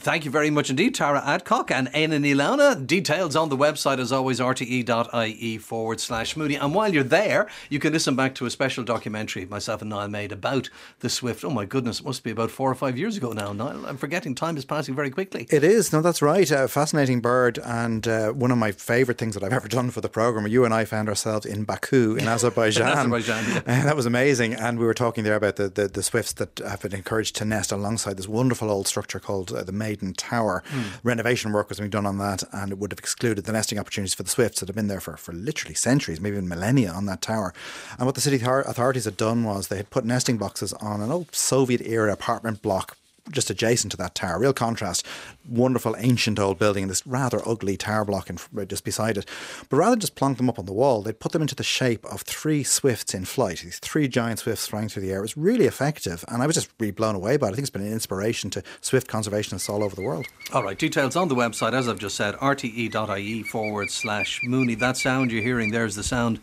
Thank 0.00 0.24
you 0.24 0.30
very 0.30 0.48
much 0.48 0.70
indeed, 0.70 0.94
Tara 0.94 1.22
Adcock 1.24 1.70
and 1.70 1.88
Éanna 1.88 2.20
Ní 2.20 2.34
Lamhna. 2.34 2.86
Details 2.86 3.34
on 3.34 3.48
the 3.48 3.56
website, 3.56 3.98
as 3.98 4.12
always, 4.12 4.38
rte.ie 4.38 5.58
forward 5.58 6.00
slash 6.00 6.36
Mooney. 6.36 6.54
And 6.54 6.74
while 6.74 6.94
you're 6.94 7.02
there, 7.02 7.48
you 7.68 7.78
can 7.78 7.92
listen 7.92 8.14
back 8.14 8.34
to 8.36 8.46
a 8.46 8.50
special 8.50 8.84
documentary 8.84 9.44
myself 9.44 9.82
and 9.82 9.90
Niall 9.90 10.08
made 10.08 10.30
about 10.30 10.70
the 11.00 11.10
Swift. 11.10 11.44
Oh 11.44 11.50
my 11.50 11.64
goodness, 11.64 12.00
it 12.00 12.06
must 12.06 12.22
be 12.22 12.30
about 12.30 12.50
four 12.50 12.70
or 12.70 12.74
five 12.74 12.96
years 12.96 13.16
ago 13.16 13.32
now, 13.32 13.52
Niall. 13.52 13.86
I'm 13.86 13.96
forgetting 13.96 14.34
time 14.34 14.56
is 14.56 14.64
passing 14.64 14.94
very 14.94 15.10
quickly. 15.10 15.46
It 15.50 15.64
is. 15.64 15.92
No, 15.92 16.00
that's 16.00 16.22
right. 16.22 16.48
A 16.50 16.68
fascinating 16.68 17.20
bird, 17.20 17.58
and 17.64 18.06
uh, 18.06 18.30
one 18.32 18.50
of 18.50 18.58
my 18.58 18.72
favourite 18.72 19.18
things 19.18 19.34
that 19.34 19.42
I've 19.42 19.52
ever 19.52 19.68
done 19.68 19.90
for 19.90 20.00
the 20.00 20.08
program. 20.08 20.46
You 20.46 20.64
and 20.64 20.72
I 20.72 20.84
found 20.84 21.08
ourselves 21.08 21.44
in 21.44 21.64
Baku, 21.64 22.14
in 22.14 22.28
Azerbaijan. 22.28 22.86
Azerbaijan, 22.86 23.44
yeah. 23.48 23.58
Uh, 23.58 23.62
that 23.84 23.96
was 23.96 24.06
amazing, 24.06 24.54
and 24.54 24.78
we 24.78 24.86
were 24.86 24.94
talking 24.94 25.24
there 25.24 25.36
about 25.36 25.56
the, 25.56 25.68
the, 25.68 25.88
the 25.88 26.02
swifts 26.02 26.32
that 26.34 26.58
have 26.60 26.82
been 26.82 26.94
encouraged 26.94 27.34
to 27.36 27.44
nest 27.44 27.72
alongside 27.72 28.16
this 28.16 28.28
wonderful 28.28 28.70
old 28.70 28.86
structure 28.86 29.18
called 29.18 29.52
uh, 29.52 29.62
the 29.62 29.72
Maiden 29.78 30.12
Tower. 30.14 30.62
Hmm. 30.68 30.82
Renovation 31.02 31.52
work 31.52 31.68
was 31.68 31.78
being 31.78 31.90
done 31.90 32.06
on 32.06 32.18
that, 32.18 32.42
and 32.52 32.72
it 32.72 32.78
would 32.78 32.92
have 32.92 32.98
excluded 32.98 33.44
the 33.44 33.52
nesting 33.52 33.78
opportunities 33.78 34.14
for 34.14 34.22
the 34.24 34.30
swifts 34.30 34.60
that 34.60 34.68
have 34.68 34.76
been 34.76 34.88
there 34.88 35.00
for, 35.00 35.16
for 35.16 35.32
literally 35.32 35.74
centuries, 35.74 36.20
maybe 36.20 36.36
even 36.36 36.48
millennia 36.48 36.90
on 36.90 37.06
that 37.06 37.22
tower. 37.22 37.54
And 37.98 38.06
what 38.06 38.14
the 38.14 38.20
city 38.20 38.36
author- 38.36 38.62
authorities 38.62 39.04
had 39.04 39.16
done 39.16 39.44
was 39.44 39.68
they 39.68 39.76
had 39.76 39.90
put 39.90 40.04
nesting 40.04 40.36
boxes 40.36 40.72
on 40.74 41.00
an 41.00 41.10
old 41.10 41.34
Soviet 41.34 41.80
era 41.86 42.12
apartment 42.12 42.62
block 42.62 42.96
just 43.32 43.50
adjacent 43.50 43.90
to 43.92 43.96
that 43.98 44.14
tower. 44.14 44.38
Real 44.38 44.52
contrast. 44.52 45.06
Wonderful 45.48 45.96
ancient 45.98 46.38
old 46.38 46.58
building 46.58 46.84
and 46.84 46.90
this 46.90 47.06
rather 47.06 47.40
ugly 47.46 47.76
tower 47.76 48.04
block 48.04 48.30
in, 48.30 48.38
just 48.66 48.84
beside 48.84 49.16
it. 49.18 49.26
But 49.68 49.76
rather 49.78 49.92
than 49.92 50.00
just 50.00 50.14
plonk 50.14 50.36
them 50.36 50.48
up 50.48 50.58
on 50.58 50.66
the 50.66 50.72
wall, 50.72 51.02
they 51.02 51.12
put 51.12 51.32
them 51.32 51.42
into 51.42 51.54
the 51.54 51.62
shape 51.62 52.04
of 52.06 52.22
three 52.22 52.62
swifts 52.62 53.14
in 53.14 53.24
flight. 53.24 53.60
These 53.60 53.78
three 53.78 54.08
giant 54.08 54.40
swifts 54.40 54.66
flying 54.66 54.88
through 54.88 55.02
the 55.02 55.12
air. 55.12 55.18
It 55.18 55.22
was 55.22 55.36
really 55.36 55.66
effective, 55.66 56.24
and 56.28 56.42
I 56.42 56.46
was 56.46 56.54
just 56.54 56.70
really 56.78 56.90
blown 56.92 57.14
away 57.14 57.36
by 57.36 57.48
it. 57.48 57.50
I 57.50 57.54
think 57.54 57.62
it's 57.62 57.70
been 57.70 57.82
an 57.82 57.92
inspiration 57.92 58.50
to 58.50 58.62
swift 58.80 59.08
conservationists 59.08 59.68
all 59.68 59.82
over 59.82 59.94
the 59.94 60.02
world. 60.02 60.26
All 60.52 60.62
right, 60.62 60.78
details 60.78 61.16
on 61.16 61.28
the 61.28 61.34
website, 61.34 61.72
as 61.72 61.88
I've 61.88 61.98
just 61.98 62.16
said, 62.16 62.34
rte.ie 62.36 63.42
forward 63.44 63.90
slash 63.90 64.40
Mooney. 64.44 64.74
That 64.74 64.96
sound 64.96 65.32
you're 65.32 65.42
hearing 65.42 65.70
there 65.70 65.84
is 65.84 65.96
the 65.96 66.02
sound 66.02 66.40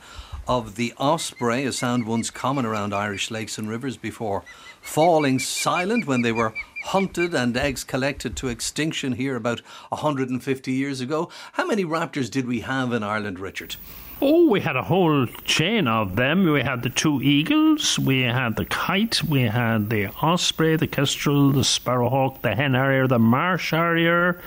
of 0.47 0.75
the 0.75 0.93
osprey, 0.97 1.65
a 1.65 1.71
sound 1.71 2.05
once 2.05 2.29
common 2.29 2.65
around 2.65 2.93
Irish 2.93 3.31
lakes 3.31 3.57
and 3.57 3.67
rivers 3.67 3.97
before 3.97 4.43
falling 4.81 5.39
silent 5.39 6.05
when 6.05 6.21
they 6.21 6.31
were 6.31 6.53
hunted 6.85 7.33
and 7.33 7.57
eggs 7.57 7.83
collected 7.83 8.35
to 8.35 8.47
extinction 8.47 9.13
here 9.13 9.35
about 9.35 9.61
150 9.89 10.71
years 10.71 11.01
ago. 11.01 11.29
How 11.53 11.65
many 11.65 11.83
raptors 11.83 12.29
did 12.29 12.45
we 12.45 12.59
have 12.59 12.93
in 12.93 13.01
Ireland, 13.01 13.39
Richard? 13.39 13.75
Oh, 14.21 14.47
we 14.49 14.61
had 14.61 14.77
a 14.77 14.81
whole 14.83 15.27
chain 15.43 15.89
of 15.89 16.15
them. 16.15 16.45
We 16.45 16.61
had 16.61 16.83
the 16.83 16.89
two 16.89 17.21
eagles, 17.21 17.99
we 17.99 18.21
had 18.21 18.55
the 18.55 18.63
kite, 18.63 19.21
we 19.23 19.41
had 19.41 19.89
the 19.89 20.07
osprey, 20.07 20.77
the 20.77 20.87
kestrel, 20.87 21.51
the 21.51 21.65
sparrowhawk, 21.65 22.41
the 22.41 22.55
hen 22.55 22.75
harrier, 22.75 23.07
the 23.07 23.19
marsh 23.19 23.71
harrier, 23.71 24.41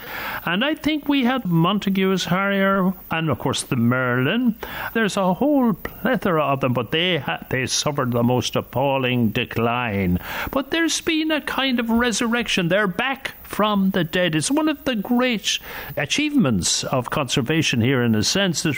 and 0.46 0.64
I 0.64 0.74
think 0.74 1.06
we 1.06 1.24
had 1.24 1.44
Montagu's 1.44 2.24
harrier, 2.24 2.94
and 3.10 3.28
of 3.28 3.38
course 3.38 3.62
the 3.62 3.76
merlin. 3.76 4.54
There's 4.94 5.18
a 5.18 5.34
whole 5.34 5.74
plethora 5.74 6.42
of 6.44 6.60
them, 6.60 6.72
but 6.72 6.90
they 6.90 7.18
ha- 7.18 7.44
they 7.50 7.66
suffered 7.66 8.12
the 8.12 8.22
most 8.22 8.56
appalling 8.56 9.30
decline. 9.30 10.18
But 10.50 10.70
there's 10.70 11.00
been 11.02 11.30
a 11.30 11.42
kind 11.42 11.78
of 11.78 11.90
resurrection. 11.90 12.68
They're 12.68 12.86
back 12.86 13.34
from 13.48 13.90
the 13.90 14.04
dead. 14.04 14.34
It's 14.34 14.50
one 14.50 14.68
of 14.68 14.84
the 14.84 14.94
great 14.94 15.58
achievements 15.96 16.84
of 16.84 17.10
conservation 17.10 17.80
here, 17.80 18.02
in 18.02 18.14
a 18.14 18.22
sense 18.22 18.62
that 18.62 18.76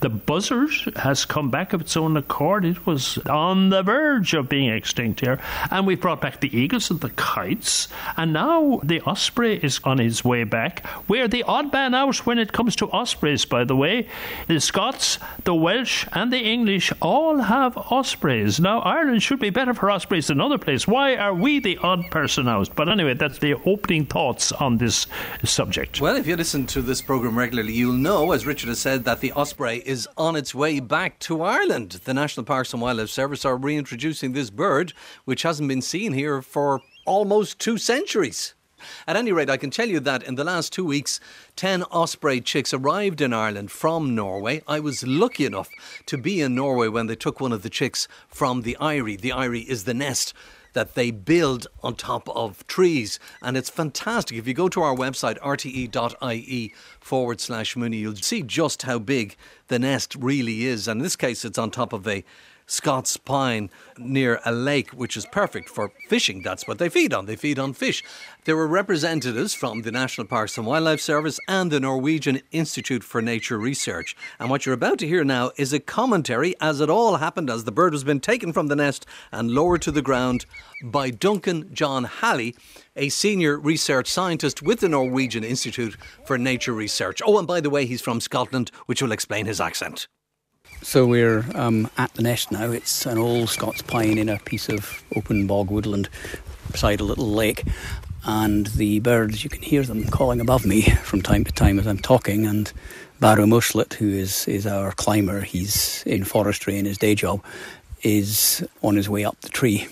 the 0.00 0.10
buzzard 0.10 0.70
has 0.96 1.24
come 1.24 1.50
back 1.50 1.72
of 1.72 1.80
its 1.80 1.96
own 1.96 2.16
accord. 2.16 2.64
It 2.64 2.86
was 2.86 3.18
on 3.18 3.70
the 3.70 3.82
verge 3.82 4.34
of 4.34 4.48
being 4.48 4.68
extinct 4.68 5.20
here, 5.20 5.40
and 5.70 5.86
we've 5.86 6.00
brought 6.00 6.20
back 6.20 6.40
the 6.40 6.56
eagles 6.56 6.90
and 6.90 7.00
the 7.00 7.10
kites, 7.10 7.88
and 8.16 8.32
now 8.32 8.80
the 8.84 9.00
osprey 9.00 9.56
is 9.56 9.80
on 9.84 9.98
his 9.98 10.24
way 10.24 10.44
back. 10.44 10.84
We're 11.08 11.28
the 11.28 11.44
odd 11.44 11.72
man 11.72 11.94
out 11.94 12.26
when 12.26 12.38
it 12.38 12.52
comes 12.52 12.76
to 12.76 12.90
ospreys, 12.90 13.44
by 13.44 13.64
the 13.64 13.76
way. 13.76 14.08
The 14.46 14.60
Scots, 14.60 15.18
the 15.44 15.54
Welsh, 15.54 16.06
and 16.12 16.32
the 16.32 16.40
English 16.40 16.92
all 17.00 17.38
have 17.38 17.78
ospreys. 17.78 18.60
Now, 18.60 18.80
Ireland 18.80 19.22
should 19.22 19.40
be 19.40 19.50
better 19.50 19.72
for 19.72 19.90
ospreys 19.90 20.26
than 20.26 20.40
other 20.40 20.58
places. 20.58 20.86
Why 20.86 21.16
are 21.16 21.34
we 21.34 21.58
the 21.60 21.78
odd 21.78 22.10
person 22.10 22.48
out? 22.48 22.74
But 22.76 22.88
anyway, 22.88 23.14
that's 23.14 23.38
the 23.38 23.54
opening 23.64 24.01
thoughts 24.06 24.52
on 24.52 24.78
this 24.78 25.06
subject. 25.44 26.00
Well, 26.00 26.16
if 26.16 26.26
you 26.26 26.36
listen 26.36 26.66
to 26.68 26.82
this 26.82 27.02
programme 27.02 27.38
regularly, 27.38 27.72
you'll 27.72 27.92
know, 27.92 28.32
as 28.32 28.46
Richard 28.46 28.68
has 28.68 28.78
said, 28.78 29.04
that 29.04 29.20
the 29.20 29.32
osprey 29.32 29.82
is 29.84 30.08
on 30.16 30.36
its 30.36 30.54
way 30.54 30.80
back 30.80 31.18
to 31.20 31.42
Ireland. 31.42 32.00
The 32.04 32.14
National 32.14 32.44
Parks 32.44 32.72
and 32.72 32.82
Wildlife 32.82 33.10
Service 33.10 33.44
are 33.44 33.56
reintroducing 33.56 34.32
this 34.32 34.50
bird, 34.50 34.92
which 35.24 35.42
hasn't 35.42 35.68
been 35.68 35.82
seen 35.82 36.12
here 36.12 36.42
for 36.42 36.80
almost 37.06 37.58
two 37.58 37.78
centuries. 37.78 38.54
At 39.06 39.16
any 39.16 39.32
rate, 39.32 39.50
I 39.50 39.56
can 39.56 39.70
tell 39.70 39.88
you 39.88 40.00
that 40.00 40.22
in 40.22 40.34
the 40.34 40.44
last 40.44 40.72
two 40.72 40.84
weeks, 40.84 41.20
10 41.56 41.84
osprey 41.84 42.40
chicks 42.40 42.74
arrived 42.74 43.20
in 43.20 43.32
Ireland 43.32 43.70
from 43.70 44.14
Norway. 44.14 44.62
I 44.66 44.80
was 44.80 45.06
lucky 45.06 45.44
enough 45.44 45.68
to 46.06 46.18
be 46.18 46.40
in 46.40 46.54
Norway 46.54 46.88
when 46.88 47.06
they 47.06 47.16
took 47.16 47.40
one 47.40 47.52
of 47.52 47.62
the 47.62 47.70
chicks 47.70 48.08
from 48.28 48.62
the 48.62 48.76
eyrie. 48.80 49.16
The 49.16 49.32
eyrie 49.32 49.60
is 49.60 49.84
the 49.84 49.94
nest 49.94 50.34
that 50.72 50.94
they 50.94 51.10
build 51.10 51.66
on 51.82 51.94
top 51.94 52.28
of 52.30 52.66
trees. 52.66 53.18
And 53.40 53.56
it's 53.56 53.70
fantastic. 53.70 54.38
If 54.38 54.46
you 54.46 54.54
go 54.54 54.68
to 54.68 54.82
our 54.82 54.94
website, 54.94 55.38
rte.ie 55.40 56.74
forward 57.00 57.40
slash 57.40 57.76
Mooney, 57.76 57.98
you'll 57.98 58.16
see 58.16 58.42
just 58.42 58.82
how 58.82 58.98
big 58.98 59.36
the 59.68 59.78
nest 59.78 60.14
really 60.14 60.66
is. 60.66 60.88
And 60.88 61.00
in 61.00 61.02
this 61.02 61.16
case, 61.16 61.44
it's 61.44 61.58
on 61.58 61.70
top 61.70 61.92
of 61.92 62.06
a 62.06 62.24
Scots 62.66 63.16
pine 63.16 63.70
near 63.98 64.40
a 64.44 64.52
lake, 64.52 64.90
which 64.90 65.16
is 65.16 65.26
perfect 65.26 65.68
for 65.68 65.92
fishing. 66.08 66.42
That's 66.42 66.66
what 66.66 66.78
they 66.78 66.88
feed 66.88 67.12
on. 67.12 67.26
They 67.26 67.36
feed 67.36 67.58
on 67.58 67.72
fish. 67.72 68.02
There 68.44 68.56
were 68.56 68.66
representatives 68.66 69.54
from 69.54 69.82
the 69.82 69.92
National 69.92 70.26
Parks 70.26 70.56
and 70.56 70.66
Wildlife 70.66 71.00
Service 71.00 71.38
and 71.48 71.70
the 71.70 71.80
Norwegian 71.80 72.40
Institute 72.50 73.04
for 73.04 73.22
Nature 73.22 73.58
Research. 73.58 74.16
And 74.38 74.50
what 74.50 74.64
you're 74.64 74.74
about 74.74 74.98
to 75.00 75.06
hear 75.06 75.24
now 75.24 75.52
is 75.56 75.72
a 75.72 75.80
commentary 75.80 76.54
as 76.60 76.80
it 76.80 76.90
all 76.90 77.16
happened 77.16 77.50
as 77.50 77.64
the 77.64 77.72
bird 77.72 77.92
was 77.92 78.04
been 78.04 78.20
taken 78.20 78.52
from 78.52 78.68
the 78.68 78.76
nest 78.76 79.06
and 79.30 79.50
lowered 79.50 79.82
to 79.82 79.92
the 79.92 80.02
ground 80.02 80.46
by 80.82 81.10
Duncan 81.10 81.72
John 81.74 82.04
Halley, 82.04 82.56
a 82.96 83.08
senior 83.08 83.58
research 83.58 84.08
scientist 84.08 84.62
with 84.62 84.80
the 84.80 84.88
Norwegian 84.88 85.44
Institute 85.44 85.96
for 86.24 86.38
Nature 86.38 86.72
Research. 86.72 87.20
Oh, 87.24 87.38
and 87.38 87.46
by 87.46 87.60
the 87.60 87.70
way, 87.70 87.86
he's 87.86 88.02
from 88.02 88.20
Scotland, 88.20 88.70
which 88.86 89.02
will 89.02 89.12
explain 89.12 89.46
his 89.46 89.60
accent. 89.60 90.08
So 90.82 91.06
we're 91.06 91.44
um, 91.54 91.88
at 91.96 92.12
the 92.14 92.22
nest 92.22 92.50
now. 92.50 92.72
It's 92.72 93.06
an 93.06 93.16
old 93.16 93.48
Scots 93.48 93.82
pine 93.82 94.18
in 94.18 94.28
a 94.28 94.40
piece 94.40 94.68
of 94.68 95.04
open 95.14 95.46
bog 95.46 95.70
woodland 95.70 96.08
beside 96.72 97.00
a 97.00 97.04
little 97.04 97.28
lake. 97.28 97.62
And 98.24 98.66
the 98.66 98.98
birds, 98.98 99.44
you 99.44 99.48
can 99.48 99.62
hear 99.62 99.84
them 99.84 100.04
calling 100.08 100.40
above 100.40 100.66
me 100.66 100.82
from 100.82 101.22
time 101.22 101.44
to 101.44 101.52
time 101.52 101.78
as 101.78 101.86
I'm 101.86 101.98
talking. 101.98 102.46
And 102.46 102.72
Barrow 103.20 103.46
Mushlet, 103.46 103.94
who 103.94 104.08
is, 104.10 104.48
is 104.48 104.66
our 104.66 104.90
climber, 104.90 105.42
he's 105.42 106.02
in 106.04 106.24
forestry 106.24 106.76
in 106.76 106.84
his 106.84 106.98
day 106.98 107.14
job, 107.14 107.44
is 108.02 108.66
on 108.82 108.96
his 108.96 109.08
way 109.08 109.24
up 109.24 109.40
the 109.40 109.50
tree 109.50 109.86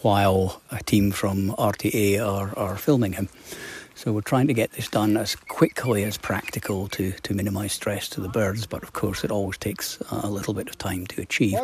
while 0.00 0.62
a 0.70 0.80
team 0.84 1.10
from 1.10 1.50
RTÉ 1.56 2.24
are, 2.24 2.56
are 2.56 2.76
filming 2.76 3.14
him. 3.14 3.28
So 3.98 4.12
we're 4.12 4.20
trying 4.20 4.46
to 4.46 4.54
get 4.54 4.70
this 4.74 4.86
done 4.86 5.16
as 5.16 5.34
quickly 5.34 6.04
as 6.04 6.16
practical 6.16 6.86
to, 6.90 7.10
to 7.10 7.34
minimise 7.34 7.72
stress 7.72 8.08
to 8.10 8.20
the 8.20 8.28
birds, 8.28 8.64
but 8.64 8.84
of 8.84 8.92
course 8.92 9.24
it 9.24 9.32
always 9.32 9.58
takes 9.58 9.98
a 10.12 10.28
little 10.28 10.54
bit 10.54 10.68
of 10.68 10.78
time 10.78 11.04
to 11.08 11.20
achieve. 11.20 11.54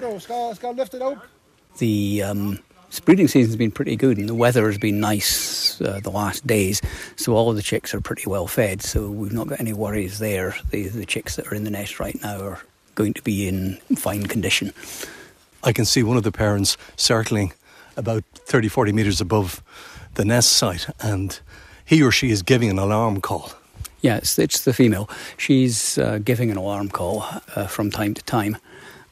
The 1.78 2.24
um, 2.24 2.58
breeding 3.04 3.28
season's 3.28 3.54
been 3.54 3.70
pretty 3.70 3.94
good 3.94 4.18
and 4.18 4.28
the 4.28 4.34
weather 4.34 4.66
has 4.66 4.78
been 4.78 4.98
nice 4.98 5.80
uh, 5.80 6.00
the 6.02 6.10
last 6.10 6.44
days, 6.44 6.82
so 7.14 7.34
all 7.34 7.50
of 7.50 7.54
the 7.54 7.62
chicks 7.62 7.94
are 7.94 8.00
pretty 8.00 8.28
well 8.28 8.48
fed, 8.48 8.82
so 8.82 9.08
we've 9.08 9.32
not 9.32 9.46
got 9.46 9.60
any 9.60 9.72
worries 9.72 10.18
there. 10.18 10.56
The, 10.70 10.88
the 10.88 11.06
chicks 11.06 11.36
that 11.36 11.46
are 11.46 11.54
in 11.54 11.62
the 11.62 11.70
nest 11.70 12.00
right 12.00 12.20
now 12.20 12.40
are 12.40 12.60
going 12.96 13.14
to 13.14 13.22
be 13.22 13.46
in 13.46 13.76
fine 13.94 14.26
condition. 14.26 14.72
I 15.62 15.72
can 15.72 15.84
see 15.84 16.02
one 16.02 16.16
of 16.16 16.24
the 16.24 16.32
parents 16.32 16.76
circling 16.96 17.52
about 17.96 18.24
30, 18.34 18.66
40 18.66 18.90
metres 18.90 19.20
above 19.20 19.62
the 20.14 20.24
nest 20.24 20.54
site 20.54 20.88
and 20.98 21.38
he 21.84 22.02
or 22.02 22.10
she 22.10 22.30
is 22.30 22.42
giving 22.42 22.70
an 22.70 22.78
alarm 22.78 23.20
call. 23.20 23.52
It's, 24.16 24.38
it's 24.38 24.64
the 24.64 24.74
female. 24.74 25.08
She's 25.38 25.96
uh, 25.96 26.18
giving 26.18 26.50
an 26.50 26.56
alarm 26.56 26.90
call 26.90 27.24
uh, 27.56 27.66
from 27.66 27.90
time 27.90 28.14
to 28.14 28.22
time 28.24 28.58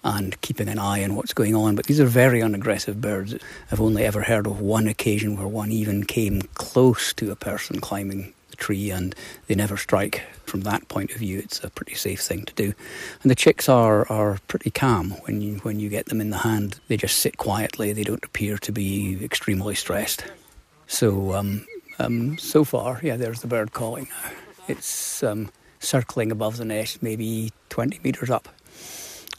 and 0.05 0.39
keeping 0.41 0.69
an 0.69 0.79
eye 0.79 1.05
on 1.05 1.15
what's 1.15 1.33
going 1.33 1.55
on. 1.55 1.77
But 1.77 1.87
these 1.87 2.01
are 2.01 2.07
very 2.07 2.41
unaggressive 2.41 3.01
birds. 3.01 3.35
I've 3.71 3.81
only 3.81 4.05
ever 4.05 4.23
heard 4.23 4.47
of 4.47 4.61
one 4.61 4.89
occasion 4.89 5.37
where 5.37 5.47
one 5.47 5.71
even 5.71 6.05
came 6.05 6.43
close 6.55 7.13
to 7.15 7.31
a 7.31 7.37
person 7.37 7.81
climbing 7.81 8.35
the 8.51 8.57
tree 8.57 8.91
and 8.91 9.15
they 9.47 9.55
never 9.55 9.77
strike. 9.77 10.23
From 10.45 10.63
that 10.63 10.89
point 10.89 11.13
of 11.13 11.19
view, 11.19 11.39
it's 11.39 11.63
a 11.65 11.71
pretty 11.71 11.95
safe 11.95 12.21
thing 12.21 12.45
to 12.45 12.55
do. 12.55 12.75
And 13.23 13.31
the 13.31 13.37
chicks 13.37 13.69
are, 13.69 14.07
are 14.13 14.39
pretty 14.49 14.71
calm 14.71 15.13
when 15.25 15.41
you, 15.41 15.57
when 15.59 15.81
you 15.81 15.89
get 15.89 16.07
them 16.07 16.21
in 16.21 16.31
the 16.31 16.39
hand. 16.39 16.81
They 16.89 16.97
just 16.97 17.19
sit 17.19 17.39
quietly, 17.39 17.93
they 17.93 18.05
don't 18.05 18.25
appear 18.25 18.59
to 18.59 18.73
be 18.73 19.25
extremely 19.25 19.75
stressed. 19.75 20.25
So, 20.87 21.33
um, 21.33 21.67
um, 22.03 22.39
so 22.39 22.65
far, 22.65 23.01
yeah, 23.03 23.17
there's 23.17 23.41
the 23.41 23.47
bird 23.47 23.73
calling 23.73 24.09
now. 24.11 24.31
It's 24.69 25.23
um, 25.23 25.51
circling 25.81 26.31
above 26.31 26.57
the 26.57 26.65
nest, 26.65 27.03
maybe 27.03 27.53
20 27.69 28.01
metres 28.03 28.31
up 28.31 28.49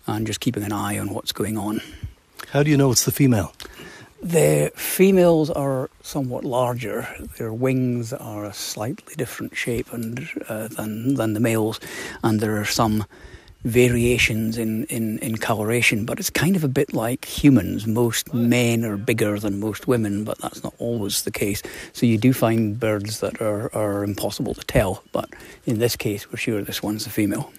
and 0.07 0.28
just 0.28 0.39
keeping 0.39 0.64
an 0.64 0.72
eye 0.72 0.99
on 0.99 1.14
what's 1.14 1.32
going 1.32 1.57
on. 1.57 1.82
How 2.51 2.64
do 2.64 2.70
you 2.70 2.78
know 2.78 2.91
it's 2.91 3.05
the 3.05 3.11
female? 3.11 3.53
The 4.22 4.72
females 4.76 5.49
are 5.49 5.89
somewhat 6.01 6.45
larger. 6.45 7.07
Their 7.38 7.51
wings 7.51 8.14
are 8.14 8.45
a 8.45 8.53
slightly 8.53 9.16
different 9.16 9.55
shape 9.55 9.91
and, 9.91 10.30
uh, 10.47 10.70
than, 10.70 11.16
than 11.16 11.34
the 11.34 11.39
males, 11.39 11.80
and 12.24 12.39
there 12.39 12.59
are 12.59 12.66
some 12.66 13.05
variations 13.64 14.57
in, 14.57 14.84
in, 14.86 15.20
in 15.20 15.38
coloration, 15.38 16.05
but 16.05 16.20
it's 16.20 16.30
kind 16.30 16.55
of 16.55 16.64
a 16.64 16.68
bit 16.68 16.93
like 16.93 17.26
humans. 17.26 17.88
Most 17.88 18.34
men 18.34 18.84
are 18.84 18.97
bigger 18.97 19.39
than 19.39 19.59
most 19.59 19.88
women, 19.88 20.24
but 20.24 20.38
that's 20.39 20.64
not 20.64 20.74
always 20.80 21.24
the 21.24 21.32
case. 21.32 21.61
So 21.93 22.05
you 22.05 22.18
do 22.18 22.34
find 22.34 22.80
birds 22.80 23.20
that 23.22 23.41
are, 23.41 23.74
are 23.76 24.03
impossible 24.03 24.53
to 24.55 24.64
tell, 24.66 25.03
but 25.11 25.30
in 25.66 25.80
this 25.80 25.95
case, 25.95 26.30
we're 26.32 26.38
sure 26.38 26.61
this 26.61 26.84
one's 26.84 27.07
a 27.07 27.09
female. 27.09 27.53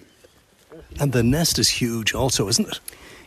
And 0.99 1.11
the 1.11 1.23
nest 1.23 1.59
is 1.59 1.69
huge, 1.69 2.13
also, 2.13 2.47
isn't 2.47 2.67
it? 2.67 2.79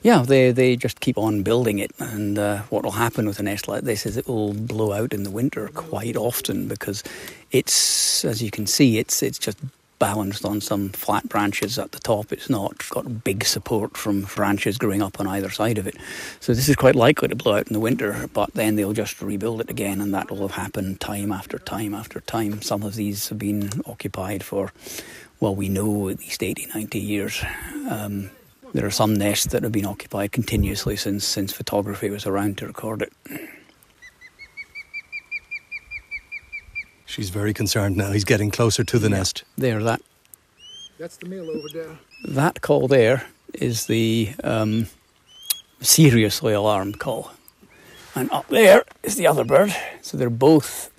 Yeah, 0.02 0.22
they, 0.22 0.52
they 0.52 0.76
just 0.76 1.00
keep 1.00 1.18
on 1.18 1.42
building 1.42 1.80
it. 1.80 1.90
And 1.98 2.38
uh, 2.38 2.58
what 2.70 2.84
will 2.84 2.92
happen 2.92 3.26
with 3.26 3.40
a 3.40 3.42
nest 3.42 3.66
like 3.66 3.82
this 3.82 4.06
is 4.06 4.16
it 4.16 4.28
will 4.28 4.54
blow 4.54 4.92
out 4.92 5.12
in 5.12 5.24
the 5.24 5.30
winter 5.30 5.68
quite 5.74 6.16
often 6.16 6.68
because 6.68 7.02
it's, 7.50 8.24
as 8.24 8.40
you 8.40 8.50
can 8.50 8.66
see, 8.66 8.98
it's 8.98 9.22
it's 9.22 9.38
just 9.38 9.58
balanced 9.98 10.44
on 10.44 10.60
some 10.60 10.90
flat 10.90 11.28
branches 11.28 11.78
at 11.78 11.92
the 11.92 11.98
top. 11.98 12.32
It's 12.32 12.50
not 12.50 12.88
got 12.90 13.24
big 13.24 13.44
support 13.44 13.96
from 13.96 14.22
branches 14.22 14.78
growing 14.78 15.02
up 15.02 15.20
on 15.20 15.26
either 15.26 15.50
side 15.50 15.78
of 15.78 15.86
it. 15.86 15.96
So 16.40 16.54
this 16.54 16.68
is 16.68 16.76
quite 16.76 16.94
likely 16.94 17.28
to 17.28 17.36
blow 17.36 17.56
out 17.56 17.66
in 17.68 17.72
the 17.72 17.80
winter, 17.80 18.28
but 18.32 18.54
then 18.54 18.76
they'll 18.76 18.92
just 18.92 19.20
rebuild 19.20 19.60
it 19.60 19.70
again, 19.70 20.00
and 20.00 20.14
that 20.14 20.30
will 20.30 20.46
have 20.46 20.56
happened 20.56 21.00
time 21.00 21.32
after 21.32 21.58
time 21.58 21.94
after 21.94 22.20
time. 22.20 22.62
Some 22.62 22.82
of 22.82 22.94
these 22.94 23.28
have 23.28 23.38
been 23.38 23.70
occupied 23.86 24.42
for 24.42 24.72
well, 25.40 25.54
we 25.54 25.68
know 25.68 26.08
at 26.08 26.18
least 26.18 26.42
80, 26.42 26.66
90 26.74 26.98
years. 26.98 27.44
Um, 27.88 28.30
there 28.74 28.84
are 28.84 28.90
some 28.90 29.14
nests 29.14 29.46
that 29.52 29.62
have 29.62 29.72
been 29.72 29.86
occupied 29.86 30.32
continuously 30.32 30.96
since 30.96 31.24
since 31.24 31.52
photography 31.52 32.10
was 32.10 32.26
around 32.26 32.58
to 32.58 32.66
record 32.66 33.02
it. 33.02 33.12
She's 37.08 37.30
very 37.30 37.54
concerned 37.54 37.96
now. 37.96 38.12
He's 38.12 38.24
getting 38.24 38.50
closer 38.50 38.84
to 38.84 38.98
the 38.98 39.08
yeah. 39.08 39.16
nest. 39.16 39.44
There, 39.56 39.82
that. 39.82 40.02
That's 40.98 41.16
the 41.16 41.26
male 41.26 41.48
over 41.50 41.68
there. 41.72 41.98
That 42.28 42.60
call 42.60 42.86
there 42.86 43.26
is 43.54 43.86
the 43.86 44.34
um, 44.44 44.88
seriously 45.80 46.52
alarmed 46.52 46.98
call, 46.98 47.30
and 48.14 48.30
up 48.30 48.46
there 48.48 48.84
is 49.02 49.14
the 49.16 49.26
other 49.26 49.44
bird. 49.44 49.74
So 50.02 50.16
they're 50.18 50.28
both 50.30 50.90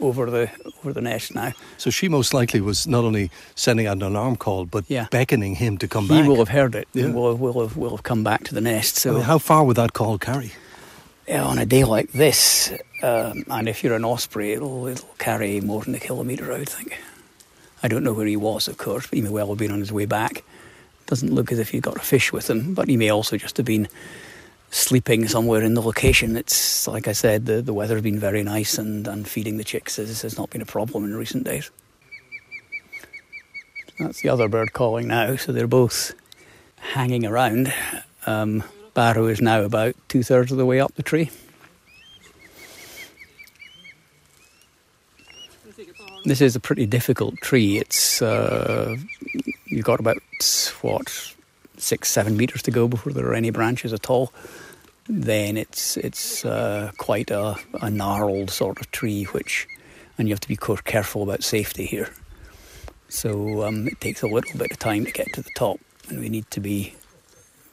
over 0.00 0.30
the 0.30 0.48
over 0.78 0.92
the 0.92 1.00
nest 1.02 1.34
now. 1.34 1.52
So 1.76 1.90
she 1.90 2.08
most 2.08 2.32
likely 2.32 2.60
was 2.60 2.86
not 2.86 3.04
only 3.04 3.30
sending 3.56 3.86
out 3.86 3.96
an 3.96 4.02
alarm 4.02 4.36
call, 4.36 4.64
but 4.64 4.84
Yeah. 4.88 5.08
beckoning 5.10 5.56
him 5.56 5.76
to 5.78 5.88
come 5.88 6.04
He 6.04 6.08
back. 6.10 6.22
He 6.22 6.28
will 6.28 6.36
have 6.38 6.48
heard 6.50 6.74
it. 6.74 6.88
Yeah. 6.94 7.06
and 7.06 7.14
will, 7.14 7.34
will, 7.36 7.60
have, 7.60 7.76
will 7.76 7.90
have 7.90 8.04
come 8.04 8.22
back 8.24 8.44
to 8.44 8.54
the 8.54 8.60
nest. 8.62 8.96
I 8.96 9.00
So 9.00 9.12
mean, 9.14 9.22
how 9.22 9.38
far 9.38 9.64
would 9.64 9.76
that 9.76 9.92
call 9.92 10.16
carry? 10.18 10.52
On 11.30 11.58
a 11.58 11.66
day 11.66 11.84
like 11.84 12.12
this, 12.12 12.72
um, 13.02 13.44
and 13.48 13.68
if 13.68 13.84
you're 13.84 13.94
an 13.94 14.04
osprey, 14.04 14.52
it'll, 14.52 14.86
it'll 14.86 15.14
carry 15.18 15.60
more 15.60 15.82
than 15.82 15.94
a 15.94 15.98
kilometre, 15.98 16.50
I 16.52 16.58
would 16.58 16.68
think. 16.68 16.98
I 17.82 17.88
don't 17.88 18.02
know 18.02 18.14
where 18.14 18.26
he 18.26 18.36
was, 18.36 18.66
of 18.66 18.78
course, 18.78 19.06
but 19.06 19.16
he 19.16 19.22
may 19.22 19.28
well 19.28 19.48
have 19.48 19.58
been 19.58 19.70
on 19.70 19.80
his 19.80 19.92
way 19.92 20.06
back. 20.06 20.42
Doesn't 21.06 21.34
look 21.34 21.52
as 21.52 21.58
if 21.58 21.68
he'd 21.68 21.82
got 21.82 21.96
a 21.96 22.00
fish 22.00 22.32
with 22.32 22.48
him, 22.48 22.72
but 22.72 22.88
he 22.88 22.96
may 22.96 23.10
also 23.10 23.36
just 23.36 23.58
have 23.58 23.66
been 23.66 23.88
sleeping 24.70 25.28
somewhere 25.28 25.62
in 25.62 25.74
the 25.74 25.82
location. 25.82 26.34
It's 26.34 26.88
like 26.88 27.06
I 27.06 27.12
said, 27.12 27.44
the, 27.44 27.60
the 27.60 27.74
weather's 27.74 28.02
been 28.02 28.18
very 28.18 28.42
nice, 28.42 28.78
and, 28.78 29.06
and 29.06 29.28
feeding 29.28 29.58
the 29.58 29.64
chicks 29.64 29.96
has, 29.96 30.22
has 30.22 30.38
not 30.38 30.48
been 30.48 30.62
a 30.62 30.66
problem 30.66 31.04
in 31.04 31.14
recent 31.14 31.44
days. 31.44 31.70
That's 33.98 34.22
the 34.22 34.30
other 34.30 34.48
bird 34.48 34.72
calling 34.72 35.08
now, 35.08 35.36
so 35.36 35.52
they're 35.52 35.66
both 35.66 36.14
hanging 36.76 37.26
around. 37.26 37.72
Um, 38.26 38.64
Barrow 38.98 39.28
is 39.28 39.40
now 39.40 39.62
about 39.62 39.94
two 40.08 40.24
thirds 40.24 40.50
of 40.50 40.58
the 40.58 40.66
way 40.66 40.80
up 40.80 40.92
the 40.96 41.04
tree. 41.04 41.30
This 46.24 46.40
is 46.40 46.56
a 46.56 46.58
pretty 46.58 46.84
difficult 46.84 47.36
tree. 47.36 47.78
It's 47.78 48.20
uh, 48.20 48.96
you've 49.66 49.84
got 49.84 50.00
about 50.00 50.16
what 50.82 51.32
six, 51.76 52.08
seven 52.08 52.36
meters 52.36 52.60
to 52.62 52.72
go 52.72 52.88
before 52.88 53.12
there 53.12 53.28
are 53.28 53.34
any 53.34 53.50
branches 53.50 53.92
at 53.92 54.10
all. 54.10 54.32
Then 55.08 55.56
it's 55.56 55.96
it's 55.96 56.44
uh, 56.44 56.90
quite 56.98 57.30
a, 57.30 57.54
a 57.80 57.90
gnarled 57.92 58.50
sort 58.50 58.80
of 58.80 58.90
tree, 58.90 59.22
which 59.26 59.68
and 60.18 60.26
you 60.26 60.34
have 60.34 60.40
to 60.40 60.48
be 60.48 60.58
careful 60.84 61.22
about 61.22 61.44
safety 61.44 61.86
here. 61.86 62.10
So 63.08 63.62
um, 63.62 63.86
it 63.86 64.00
takes 64.00 64.22
a 64.22 64.26
little 64.26 64.58
bit 64.58 64.72
of 64.72 64.78
time 64.80 65.04
to 65.04 65.12
get 65.12 65.32
to 65.34 65.42
the 65.42 65.52
top, 65.56 65.78
and 66.08 66.18
we 66.18 66.28
need 66.28 66.50
to 66.50 66.58
be 66.58 66.96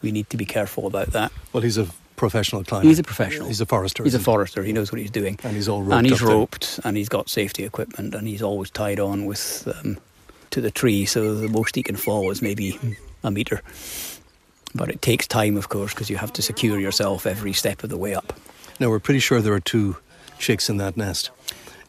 we 0.05 0.11
need 0.13 0.29
to 0.29 0.37
be 0.37 0.45
careful 0.45 0.87
about 0.87 1.07
that. 1.07 1.33
Well, 1.51 1.61
he's 1.63 1.77
a 1.77 1.87
professional 2.15 2.63
climber. 2.63 2.87
He's 2.87 2.99
a 2.99 3.03
professional. 3.03 3.47
He's 3.47 3.59
a 3.59 3.65
forester. 3.65 4.03
He's 4.03 4.15
a 4.15 4.19
forester. 4.19 4.63
He 4.63 4.71
knows 4.71 4.91
what 4.91 5.01
he's 5.01 5.11
doing. 5.11 5.37
And 5.43 5.53
he's 5.55 5.67
all 5.67 5.81
roped 5.81 5.97
and 5.97 6.05
he's 6.05 6.21
up 6.21 6.27
there. 6.27 6.37
roped, 6.37 6.79
and 6.85 6.95
he's 6.95 7.09
got 7.09 7.27
safety 7.27 7.65
equipment, 7.65 8.15
and 8.15 8.27
he's 8.27 8.41
always 8.41 8.69
tied 8.69 8.99
on 8.99 9.25
with 9.25 9.67
um, 9.75 9.97
to 10.51 10.61
the 10.61 10.71
tree. 10.71 11.05
So 11.05 11.35
the 11.35 11.49
most 11.49 11.75
he 11.75 11.83
can 11.83 11.97
fall 11.97 12.31
is 12.31 12.41
maybe 12.41 12.79
a 13.23 13.31
meter. 13.31 13.61
But 14.73 14.89
it 14.89 15.01
takes 15.01 15.27
time, 15.27 15.57
of 15.57 15.69
course, 15.69 15.93
because 15.93 16.09
you 16.09 16.17
have 16.17 16.31
to 16.33 16.41
secure 16.41 16.79
yourself 16.79 17.25
every 17.25 17.53
step 17.53 17.83
of 17.83 17.89
the 17.89 17.97
way 17.97 18.13
up. 18.13 18.33
Now, 18.79 18.89
we're 18.89 18.99
pretty 18.99 19.21
sure 19.21 19.41
there 19.41 19.53
are 19.53 19.59
two 19.59 19.97
chicks 20.37 20.69
in 20.69 20.77
that 20.77 20.95
nest. 20.97 21.31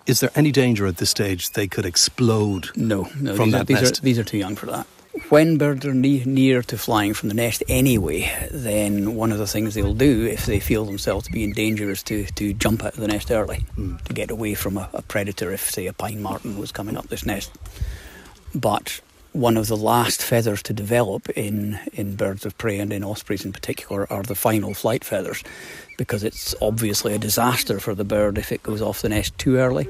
Is 0.07 0.21
there 0.21 0.31
any 0.37 0.53
danger 0.53 0.87
at 0.87 0.99
this 0.99 1.11
stage 1.11 1.51
they 1.51 1.67
could 1.67 1.85
explode? 1.85 2.71
No, 2.77 3.09
no, 3.21 3.35
From 3.35 3.51
these, 3.51 3.55
are, 3.55 3.59
that 3.59 3.67
these, 3.67 3.81
nest. 3.83 3.99
are, 3.99 4.03
these 4.03 4.19
are 4.21 4.25
too 4.25 4.39
young 4.39 4.55
for 4.55 4.67
that. 4.67 4.87
When 5.29 5.57
birds 5.57 5.85
are 5.87 5.95
ne- 5.95 6.25
near 6.25 6.63
to 6.63 6.79
flying 6.79 7.15
from 7.15 7.31
the 7.31 7.35
nest 7.35 7.63
anyway, 7.69 8.31
then 8.51 9.15
one 9.15 9.33
of 9.33 9.39
the 9.39 9.47
things 9.47 9.75
they'll 9.75 9.95
do 9.95 10.27
if 10.27 10.47
they 10.47 10.61
feel 10.61 10.85
themselves 10.85 11.27
to 11.27 11.33
be 11.33 11.43
in 11.43 11.53
danger 11.53 11.91
is 11.91 12.03
to, 12.05 12.27
to 12.27 12.53
jump 12.53 12.85
out 12.85 12.95
of 12.95 13.01
the 13.01 13.09
nest 13.09 13.31
early 13.31 13.61
hmm. 13.75 13.97
to 13.97 14.13
get 14.13 14.31
away 14.31 14.55
from 14.55 14.77
a, 14.77 14.89
a 14.93 15.03
predator 15.03 15.53
if, 15.53 15.71
say, 15.71 15.87
a 15.87 15.93
pine 15.93 16.23
marten 16.23 16.59
was 16.59 16.71
coming 16.71 16.97
up 16.97 17.09
this 17.09 17.27
nest. 17.27 17.51
But 18.55 19.01
one 19.33 19.57
of 19.57 19.67
the 19.67 19.77
last 19.77 20.23
feathers 20.23 20.63
to 20.63 20.73
develop 20.73 21.29
in, 21.31 21.79
in 21.93 22.17
birds 22.17 22.47
of 22.47 22.57
prey 22.57 22.79
and 22.79 22.93
in 22.93 23.05
ospreys 23.05 23.45
in 23.45 23.53
particular 23.53 24.11
are 24.11 24.23
the 24.23 24.35
final 24.35 24.73
flight 24.73 25.05
feathers 25.05 25.45
because 25.99 26.25
it's 26.25 26.55
obviously 26.63 27.15
a 27.15 27.19
disaster 27.19 27.79
for 27.79 27.95
the 27.95 28.05
bird 28.05 28.39
if 28.39 28.51
it 28.51 28.63
goes 28.63 28.81
off 28.81 29.03
the 29.03 29.09
nest 29.09 29.37
too 29.39 29.57
early. 29.57 29.89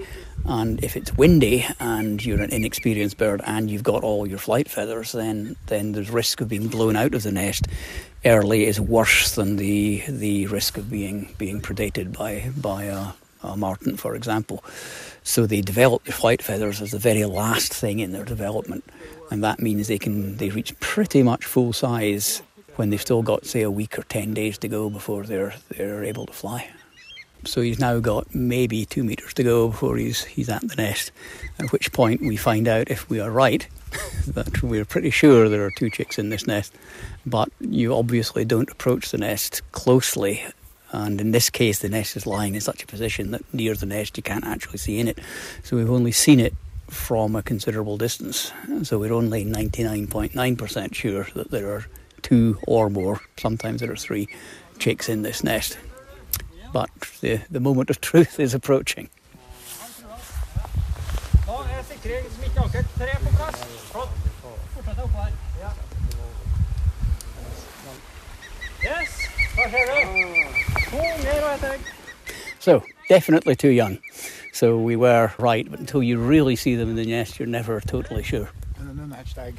And 0.49 0.83
if 0.85 0.97
it's 0.97 1.17
windy 1.17 1.67
and 1.81 2.25
you're 2.25 2.41
an 2.41 2.53
inexperienced 2.53 3.19
bird 3.19 3.41
and 3.45 3.71
you've 3.71 3.83
got 3.83 4.05
all 4.05 4.27
your 4.27 4.39
flight 4.39 4.69
feathers, 4.69 5.13
then, 5.13 5.57
then 5.67 5.93
there's 5.93 6.11
risk 6.11 6.41
of 6.41 6.49
being 6.49 6.69
blown 6.69 6.95
out 6.95 7.15
of 7.15 7.25
the 7.25 7.33
nest 7.33 7.67
early 8.27 8.67
is 8.67 8.81
worse 8.81 9.35
than 9.35 9.57
the 9.57 10.03
the 10.09 10.47
risk 10.47 10.77
of 10.77 10.91
being 10.91 11.35
being 11.39 11.61
predated 11.61 12.17
by 12.17 12.51
by 12.57 12.85
a, 12.85 13.09
a 13.43 13.57
marten, 13.57 13.97
for 13.97 14.15
example. 14.15 14.65
So 15.23 15.47
they 15.47 15.61
develop 15.61 16.05
their 16.05 16.15
flight 16.15 16.43
feathers 16.43 16.83
as 16.83 16.91
the 16.91 16.99
very 16.99 17.25
last 17.25 17.73
thing 17.73 18.01
in 18.01 18.13
their 18.13 18.25
development, 18.25 18.85
and 19.31 19.43
that 19.45 19.61
means 19.61 19.89
they 19.89 19.99
can 19.99 20.37
they 20.37 20.51
reach 20.51 20.79
pretty 20.81 21.23
much 21.23 21.45
full 21.45 21.73
size 21.73 22.43
when 22.77 22.91
they've 22.91 23.01
still 23.01 23.23
got 23.23 23.47
say 23.47 23.63
a 23.63 23.71
week 23.71 23.99
or 23.99 24.03
ten 24.03 24.35
days 24.35 24.59
to 24.59 24.69
go 24.69 24.91
before 24.91 25.23
they're 25.25 25.55
they're 25.71 26.05
able 26.05 26.27
to 26.27 26.33
fly. 26.33 26.69
So 27.47 27.61
he's 27.61 27.79
now 27.79 28.01
got 28.01 28.35
maybe 28.35 28.85
two 28.85 29.05
meters 29.05 29.35
to 29.35 29.43
go 29.43 29.69
before 29.69 29.97
he's 29.97 30.25
he's 30.25 30.49
at 30.49 30.67
the 30.69 30.77
nest. 30.77 31.13
At 31.59 31.73
which 31.73 31.93
point 31.93 32.21
we 32.21 32.37
find 32.37 32.69
out 32.69 32.91
if 32.91 33.09
we 33.09 33.21
are 33.21 33.31
right 33.31 33.67
that 34.27 34.63
we're 34.63 34.85
pretty 34.85 35.11
sure 35.11 35.49
there 35.49 35.65
are 35.65 35.71
two 35.79 35.91
chicks 35.91 36.19
in 36.19 36.29
this 36.29 36.47
nest, 36.47 36.75
but 37.25 37.49
you 37.61 37.95
obviously 37.95 38.45
don't 38.45 38.71
approach 38.71 39.11
the 39.11 39.19
nest 39.19 39.63
closely. 39.73 40.45
And 40.93 41.21
in 41.21 41.33
this 41.33 41.51
case, 41.51 41.81
the 41.81 41.89
nest 41.89 42.17
is 42.17 42.27
lying 42.27 42.55
in 42.55 42.61
such 42.61 42.83
a 42.83 42.87
position 42.87 43.33
that 43.33 43.43
near 43.53 43.75
the 43.75 43.87
nest 43.87 44.17
you 44.17 44.23
can't 44.23 44.45
actually 44.45 44.79
see 44.79 44.99
in 44.99 45.09
it. 45.09 45.19
So 45.63 45.77
we've 45.77 45.91
only 45.91 46.13
seen 46.13 46.41
it 46.41 46.55
from 46.89 47.35
a 47.35 47.43
considerable 47.43 47.97
distance. 47.97 48.53
So 48.83 48.99
we're 48.99 49.13
only 49.13 49.45
99.9% 49.45 50.95
sure 50.95 51.27
that 51.35 51.51
there 51.51 51.73
are 51.73 51.87
two 52.23 52.59
or 52.67 52.89
more, 52.89 53.21
sometimes 53.37 53.81
there 53.81 53.93
are 53.93 53.97
three, 53.97 54.29
chicks 54.79 55.09
in 55.09 55.23
this 55.23 55.43
nest. 55.43 55.79
But 56.77 56.91
the, 57.23 57.41
the 57.51 57.59
moment 57.59 57.89
of 57.89 58.03
truth 58.03 58.39
is 58.39 58.53
approaching. 58.53 59.09
Yes, 68.83 69.29
so, 72.59 72.83
definitely 73.09 73.57
too 73.57 73.71
young. 73.71 73.97
So 74.53 74.79
we 74.79 74.97
were 74.97 75.33
right, 75.39 75.67
but 75.71 75.81
until 75.81 76.03
you 76.03 76.19
really 76.19 76.57
see 76.57 76.75
them 76.75 76.91
in 76.91 76.97
the 76.97 77.07
nest, 77.07 77.39
you're 77.39 77.49
never 77.49 77.81
totally 77.81 78.23
sure. 78.23 78.51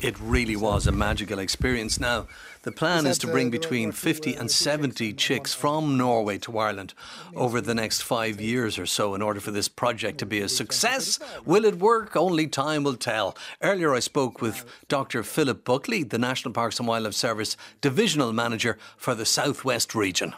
It 0.01 0.15
really 0.19 0.55
was 0.55 0.85
a 0.85 0.91
magical 0.91 1.39
experience. 1.39 1.99
Now, 1.99 2.27
the 2.67 2.71
plan 2.73 3.05
is 3.05 3.17
to 3.19 3.27
bring 3.27 3.49
between 3.49 3.93
50 3.93 4.35
and 4.35 4.51
70 4.51 5.13
chicks 5.13 5.53
from 5.53 5.97
Norway 5.97 6.37
to 6.39 6.57
Ireland 6.57 6.93
over 7.33 7.61
the 7.61 7.73
next 7.73 8.03
five 8.03 8.41
years 8.41 8.77
or 8.77 8.85
so 8.85 9.15
in 9.15 9.21
order 9.21 9.39
for 9.39 9.51
this 9.51 9.69
project 9.69 10.17
to 10.17 10.25
be 10.25 10.41
a 10.41 10.49
success. 10.49 11.17
Will 11.45 11.63
it 11.63 11.75
work? 11.75 12.17
Only 12.17 12.45
time 12.45 12.83
will 12.83 12.97
tell. 12.97 13.37
Earlier, 13.61 13.93
I 13.93 13.99
spoke 13.99 14.41
with 14.41 14.65
Dr. 14.89 15.23
Philip 15.23 15.63
Buckley, 15.63 16.03
the 16.03 16.17
National 16.17 16.53
Parks 16.53 16.77
and 16.77 16.89
Wildlife 16.89 17.13
Service 17.13 17.55
Divisional 17.79 18.33
Manager 18.33 18.77
for 18.97 19.15
the 19.15 19.25
Southwest 19.25 19.95
region. 19.95 20.33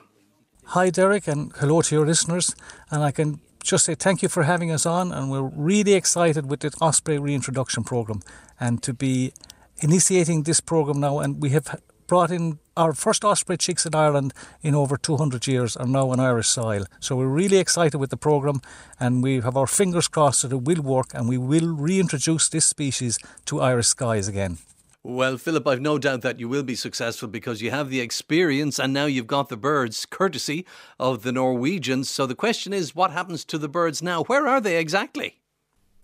Hi, 0.65 0.91
Derek, 0.91 1.27
and 1.27 1.51
hello 1.55 1.81
to 1.81 1.95
your 1.95 2.05
listeners. 2.05 2.55
And 2.91 3.01
I 3.01 3.09
can 3.09 3.39
just 3.63 3.85
say 3.85 3.95
thank 3.95 4.21
you 4.21 4.29
for 4.29 4.43
having 4.43 4.69
us 4.69 4.85
on, 4.85 5.11
and 5.11 5.31
we're 5.31 5.41
really 5.41 5.95
excited 5.95 6.47
with 6.47 6.59
the 6.59 6.71
Osprey 6.79 7.17
reintroduction 7.17 7.83
program 7.83 8.21
and 8.59 8.83
to 8.83 8.93
be 8.93 9.33
initiating 9.79 10.43
this 10.43 10.59
program 10.59 10.99
now. 10.99 11.17
And 11.17 11.41
we 11.41 11.49
have 11.49 11.81
brought 12.09 12.31
in 12.31 12.57
our 12.75 12.91
first 12.93 13.23
osprey 13.23 13.55
chicks 13.55 13.85
in 13.85 13.93
Ireland 13.93 14.33
in 14.63 14.73
over 14.73 14.97
200 14.97 15.45
years 15.45 15.77
are 15.77 15.85
now 15.85 16.09
on 16.09 16.19
Irish 16.19 16.47
soil. 16.47 16.85
So 16.99 17.15
we're 17.15 17.27
really 17.27 17.57
excited 17.57 17.99
with 17.99 18.09
the 18.09 18.17
program, 18.17 18.61
and 18.99 19.21
we 19.21 19.39
have 19.41 19.55
our 19.55 19.67
fingers 19.67 20.07
crossed 20.07 20.41
that 20.41 20.51
it 20.51 20.63
will 20.63 20.81
work 20.81 21.13
and 21.13 21.29
we 21.29 21.37
will 21.37 21.67
reintroduce 21.67 22.49
this 22.49 22.65
species 22.65 23.19
to 23.45 23.61
Irish 23.61 23.87
skies 23.87 24.27
again. 24.27 24.57
Well, 25.03 25.37
Philip, 25.37 25.67
I've 25.67 25.81
no 25.81 25.99
doubt 25.99 26.21
that 26.23 26.39
you 26.39 26.49
will 26.49 26.63
be 26.63 26.75
successful 26.75 27.29
because 27.29 27.61
you 27.61 27.69
have 27.69 27.89
the 27.89 28.01
experience 28.01 28.79
and 28.79 28.91
now 28.91 29.05
you've 29.05 29.27
got 29.27 29.49
the 29.49 29.55
birds, 29.55 30.07
courtesy 30.07 30.65
of 30.99 31.21
the 31.21 31.31
Norwegians. 31.31 32.09
So 32.09 32.25
the 32.25 32.35
question 32.35 32.73
is, 32.73 32.95
what 32.95 33.11
happens 33.11 33.45
to 33.45 33.59
the 33.59 33.69
birds 33.69 34.01
now? 34.01 34.23
Where 34.23 34.47
are 34.47 34.59
they 34.59 34.77
exactly? 34.77 35.39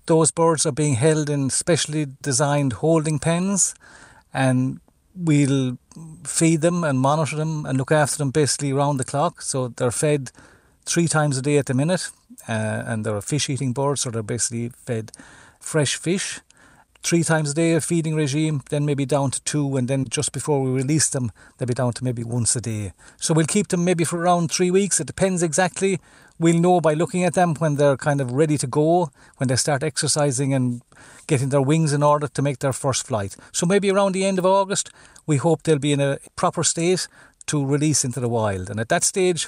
Those 0.06 0.30
birds 0.30 0.68
are 0.68 0.72
being 0.72 0.96
held 0.96 1.32
in 1.32 1.50
specially 1.50 2.06
designed 2.22 2.74
holding 2.74 3.18
pens, 3.18 3.74
and 4.32 4.80
we'll 5.16 5.78
feed 6.24 6.62
them 6.62 6.84
and 6.84 7.00
monitor 7.00 7.36
them 7.36 7.66
and 7.66 7.78
look 7.78 7.92
after 7.92 8.18
them 8.18 8.32
basically 8.32 8.72
around 8.72 8.98
the 8.98 9.04
clock. 9.04 9.42
So 9.42 9.70
they're 9.70 9.92
fed 9.92 10.32
three 10.86 11.08
times 11.08 11.38
a 11.38 11.42
day 11.42 11.58
at 11.58 11.66
the 11.66 11.74
minute, 11.74 12.12
uh, 12.48 12.84
and 12.86 13.06
they're 13.06 13.18
a 13.18 13.22
fish 13.22 13.50
eating 13.50 13.74
bird, 13.74 14.00
so 14.00 14.12
they're 14.12 14.24
basically 14.24 14.70
fed 14.70 15.12
fresh 15.60 15.96
fish 15.96 16.42
three 17.06 17.24
times 17.24 17.52
a 17.52 17.54
day 17.54 17.74
a 17.74 17.82
feeding 17.82 18.16
regime, 18.16 18.62
then 18.70 18.84
maybe 18.84 19.06
down 19.06 19.30
to 19.30 19.42
two, 19.44 19.78
and 19.78 19.88
then 19.88 20.06
just 20.10 20.32
before 20.32 20.62
we 20.62 20.72
release 20.72 21.08
them, 21.10 21.32
they'll 21.58 21.68
be 21.68 21.74
down 21.74 21.94
to 21.94 22.04
maybe 22.04 22.24
once 22.24 22.56
a 22.56 22.62
day. 22.62 22.94
So 23.18 23.34
we'll 23.34 23.46
keep 23.46 23.68
them 23.68 23.86
maybe 23.86 24.04
for 24.04 24.20
around 24.20 24.52
three 24.52 24.72
weeks. 24.72 25.00
It 25.00 25.06
depends 25.06 25.44
exactly. 25.44 26.00
We'll 26.38 26.60
know 26.60 26.82
by 26.82 26.94
looking 26.94 27.24
at 27.24 27.34
them 27.34 27.56
when 27.56 27.76
they're 27.76 27.98
kind 27.98 28.20
of 28.20 28.34
ready 28.34 28.58
to 28.58 28.68
go, 28.68 29.10
when 29.38 29.48
they 29.48 29.56
start 29.56 29.84
exercising 29.84 30.54
and 30.54 30.82
getting 31.28 31.50
their 31.50 31.62
wings 31.62 31.94
in 31.94 32.04
order 32.04 32.28
to 32.28 32.42
make 32.42 32.60
their 32.60 32.74
first 32.74 33.08
flight. 33.08 33.38
So 33.52 33.66
maybe 33.66 33.90
around 33.90 34.12
the 34.12 34.26
end 34.26 34.38
of 34.38 34.46
August, 34.46 34.90
we 35.26 35.38
hope 35.38 35.64
they'll 35.64 35.80
be 35.80 35.94
in 35.94 36.02
a 36.02 36.18
proper 36.36 36.64
state 36.64 37.08
to 37.48 37.66
release 37.66 38.04
into 38.04 38.20
the 38.20 38.30
wild. 38.30 38.70
And 38.70 38.80
at 38.80 38.90
that 38.90 39.04
stage, 39.04 39.48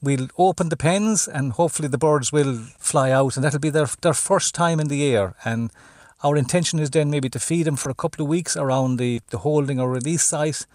we'll 0.00 0.28
open 0.38 0.68
the 0.68 0.76
pens 0.76 1.26
and 1.26 1.52
hopefully 1.52 1.88
the 1.88 1.98
birds 1.98 2.32
will 2.32 2.58
fly 2.78 3.10
out 3.10 3.36
and 3.36 3.44
that'll 3.44 3.58
be 3.58 3.70
their, 3.70 3.88
their 4.02 4.14
first 4.14 4.54
time 4.54 4.78
in 4.78 4.88
the 4.88 5.04
air. 5.04 5.34
And 5.44 5.70
our 6.22 6.36
intention 6.36 6.78
is 6.78 6.90
then 6.90 7.10
maybe 7.10 7.28
to 7.30 7.40
feed 7.40 7.64
them 7.64 7.76
for 7.76 7.90
a 7.90 7.94
couple 7.94 8.22
of 8.22 8.28
weeks 8.28 8.56
around 8.56 8.96
the, 8.96 9.20
the 9.30 9.38
holding 9.38 9.80
or 9.80 9.90
release 9.90 10.22
site. 10.22 10.66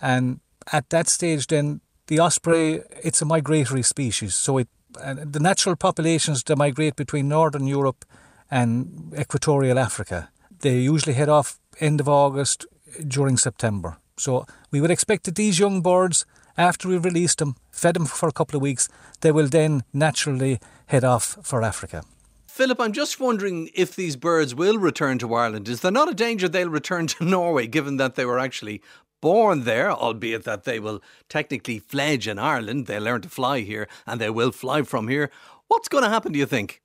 And 0.00 0.40
at 0.72 0.90
that 0.90 1.08
stage, 1.08 1.46
then 1.46 1.80
the 2.06 2.20
osprey, 2.20 2.82
it's 3.02 3.22
a 3.22 3.24
migratory 3.24 3.82
species. 3.82 4.34
So 4.34 4.58
it, 4.58 4.68
Uh, 5.02 5.14
the 5.24 5.40
natural 5.40 5.76
populations, 5.76 6.42
they 6.42 6.54
migrate 6.54 6.96
between 6.96 7.28
Northern 7.28 7.66
Europe 7.66 8.04
and 8.50 9.12
equatorial 9.18 9.78
Africa. 9.78 10.30
They 10.60 10.78
usually 10.78 11.14
head 11.14 11.28
off 11.28 11.58
end 11.80 12.00
of 12.00 12.08
August 12.08 12.66
during 13.06 13.36
September. 13.36 13.98
So 14.16 14.46
we 14.70 14.80
would 14.80 14.90
expect 14.90 15.24
that 15.24 15.36
these 15.36 15.58
young 15.58 15.80
birds, 15.80 16.26
after 16.56 16.88
we've 16.88 17.04
released 17.04 17.38
them, 17.38 17.56
fed 17.70 17.94
them 17.94 18.06
for 18.06 18.28
a 18.28 18.32
couple 18.32 18.56
of 18.56 18.62
weeks, 18.62 18.88
they 19.20 19.30
will 19.30 19.46
then 19.46 19.84
naturally 19.92 20.58
head 20.86 21.04
off 21.04 21.38
for 21.42 21.62
Africa. 21.62 22.02
Philip, 22.46 22.80
I'm 22.80 22.92
just 22.92 23.20
wondering 23.20 23.70
if 23.72 23.94
these 23.94 24.16
birds 24.16 24.52
will 24.52 24.78
return 24.78 25.18
to 25.18 25.32
Ireland. 25.32 25.68
Is 25.68 25.80
there 25.80 25.92
not 25.92 26.10
a 26.10 26.14
danger 26.14 26.48
they'll 26.48 26.68
return 26.68 27.06
to 27.06 27.24
Norway, 27.36 27.68
given 27.68 27.98
that 27.98 28.16
they 28.16 28.24
were 28.24 28.40
actually 28.40 28.82
born 29.20 29.64
there, 29.64 29.90
albeit 29.90 30.44
that 30.44 30.64
they 30.64 30.78
will 30.78 31.02
technically 31.28 31.78
fledge 31.78 32.28
in 32.28 32.38
Ireland? 32.38 32.86
They 32.86 33.00
learn 33.00 33.22
to 33.22 33.28
fly 33.28 33.60
here 33.60 33.88
and 34.06 34.20
they 34.20 34.30
will 34.30 34.52
fly 34.52 34.82
from 34.82 35.08
here. 35.08 35.30
What's 35.68 35.88
going 35.88 36.04
to 36.04 36.10
happen, 36.10 36.32
do 36.32 36.38
you 36.38 36.46
think? 36.46 36.82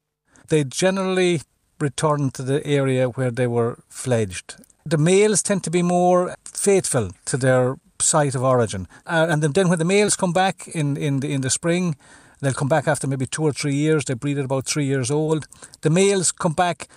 They 0.47 0.63
generally 0.63 1.41
return 1.79 2.31
to 2.31 2.43
the 2.43 2.65
area 2.65 3.07
where 3.09 3.31
they 3.31 3.47
were 3.47 3.79
fledged. 3.89 4.55
The 4.85 4.97
males 4.97 5.41
tend 5.41 5.63
to 5.63 5.71
be 5.71 5.81
more 5.81 6.35
faithful 6.45 7.11
to 7.25 7.37
their 7.37 7.77
site 7.99 8.35
of 8.35 8.43
origin. 8.43 8.87
Uh, 9.05 9.27
and 9.29 9.41
then 9.41 9.69
when 9.69 9.79
the 9.79 9.85
males 9.85 10.15
come 10.15 10.33
back 10.33 10.67
in, 10.67 10.97
in, 10.97 11.21
the, 11.21 11.31
in 11.31 11.41
the 11.41 11.49
spring, 11.49 11.95
They'll 12.43 12.53
come 12.53 12.67
back 12.67 12.89
after 12.89 13.07
maybe 13.07 13.25
two 13.25 13.43
or 13.43 13.53
three 13.53 13.73
years. 13.73 14.03
They 14.03 14.15
breed 14.15 14.37
at 14.37 14.43
about 14.43 14.65
three 14.65 14.83
years 14.83 15.09
old. 15.09 15.47
The 15.79 15.89
males 15.89 16.33
come 16.33 16.51
back 16.51 16.89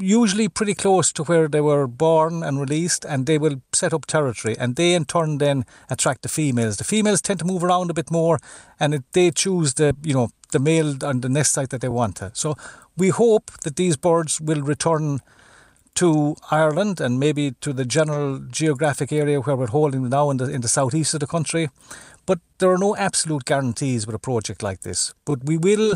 usually 0.00 0.48
pretty 0.48 0.74
close 0.74 1.12
to 1.12 1.24
where 1.24 1.48
they 1.48 1.60
were 1.60 1.86
born 1.86 2.42
and 2.42 2.60
released, 2.60 3.04
and 3.04 3.26
they 3.26 3.38
will 3.38 3.62
set 3.72 3.92
up 3.92 4.06
territory, 4.06 4.56
and 4.58 4.76
they 4.76 4.94
in 4.94 5.04
turn 5.04 5.38
then 5.38 5.64
attract 5.88 6.22
the 6.22 6.28
females. 6.28 6.76
The 6.76 6.84
females 6.84 7.20
tend 7.20 7.40
to 7.40 7.44
move 7.44 7.62
around 7.62 7.90
a 7.90 7.94
bit 7.94 8.10
more, 8.10 8.38
and 8.78 8.94
it, 8.94 9.04
they 9.12 9.30
choose 9.30 9.74
the 9.74 9.96
you 10.02 10.14
know 10.14 10.30
the 10.52 10.58
male 10.58 10.96
on 11.04 11.20
the 11.20 11.28
nest 11.28 11.52
site 11.52 11.70
that 11.70 11.80
they 11.80 11.88
want 11.88 12.16
to. 12.16 12.30
So 12.34 12.54
we 12.96 13.10
hope 13.10 13.50
that 13.62 13.76
these 13.76 13.96
birds 13.96 14.40
will 14.40 14.62
return 14.62 15.20
to 15.94 16.36
Ireland 16.50 17.00
and 17.00 17.18
maybe 17.18 17.52
to 17.60 17.72
the 17.72 17.84
general 17.84 18.38
geographic 18.38 19.12
area 19.12 19.40
where 19.40 19.56
we're 19.56 19.66
holding 19.66 20.02
them 20.02 20.10
now 20.10 20.30
in 20.30 20.36
the 20.38 20.48
in 20.50 20.60
the 20.60 20.68
southeast 20.68 21.14
of 21.14 21.20
the 21.20 21.26
country. 21.26 21.68
But 22.26 22.38
there 22.58 22.70
are 22.70 22.78
no 22.78 22.96
absolute 22.96 23.44
guarantees 23.44 24.06
with 24.06 24.14
a 24.14 24.18
project 24.18 24.62
like 24.62 24.80
this. 24.82 25.14
But 25.24 25.44
we 25.44 25.56
will 25.56 25.94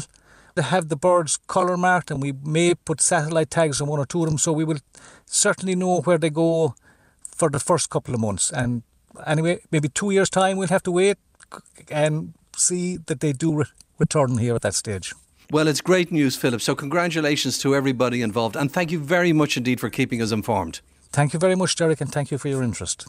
have 0.63 0.89
the 0.89 0.97
birds 0.97 1.39
colour 1.47 1.77
marked 1.77 2.11
and 2.11 2.23
we 2.23 2.33
may 2.43 2.75
put 2.75 3.01
satellite 3.01 3.51
tags 3.51 3.81
on 3.81 3.89
one 3.89 3.99
or 3.99 4.07
two 4.07 4.23
of 4.23 4.29
them 4.29 4.39
so 4.39 4.53
we 4.53 4.65
will 4.65 4.79
certainly 5.27 5.75
know 5.75 6.01
where 6.03 6.19
they 6.19 6.31
go 6.31 6.75
for 7.23 7.51
the 7.51 7.59
first 7.59 7.91
couple 7.91 8.15
of 8.15 8.21
months. 8.21 8.51
And 8.53 8.83
anyway, 9.27 9.61
maybe 9.71 9.89
two 9.89 10.11
years' 10.11 10.31
time 10.31 10.57
we'll 10.57 10.69
have 10.69 10.83
to 10.85 10.93
wait 10.93 11.19
and 11.91 12.35
see 12.57 12.99
that 13.07 13.21
they 13.21 13.33
do 13.33 13.55
re- 13.55 13.65
return 13.99 14.39
here 14.39 14.55
at 14.55 14.63
that 14.63 14.75
stage. 14.75 15.13
Well, 15.51 15.69
it's 15.69 15.81
great 15.81 16.11
news, 16.11 16.37
Philip. 16.37 16.63
So, 16.63 16.75
congratulations 16.75 17.59
to 17.59 17.75
everybody 17.75 18.23
involved, 18.23 18.57
and 18.57 18.73
thank 18.73 18.91
you 18.91 18.99
very 18.99 19.33
much 19.33 19.57
indeed 19.57 19.79
for 19.79 19.91
keeping 19.91 20.23
us 20.23 20.33
informed. 20.33 20.81
Thank 21.13 21.33
you 21.33 21.39
very 21.39 21.55
much, 21.55 21.77
Derek, 21.77 22.01
and 22.01 22.11
thank 22.11 22.31
you 22.31 22.39
for 22.39 22.49
your 22.49 22.63
interest. 22.63 23.07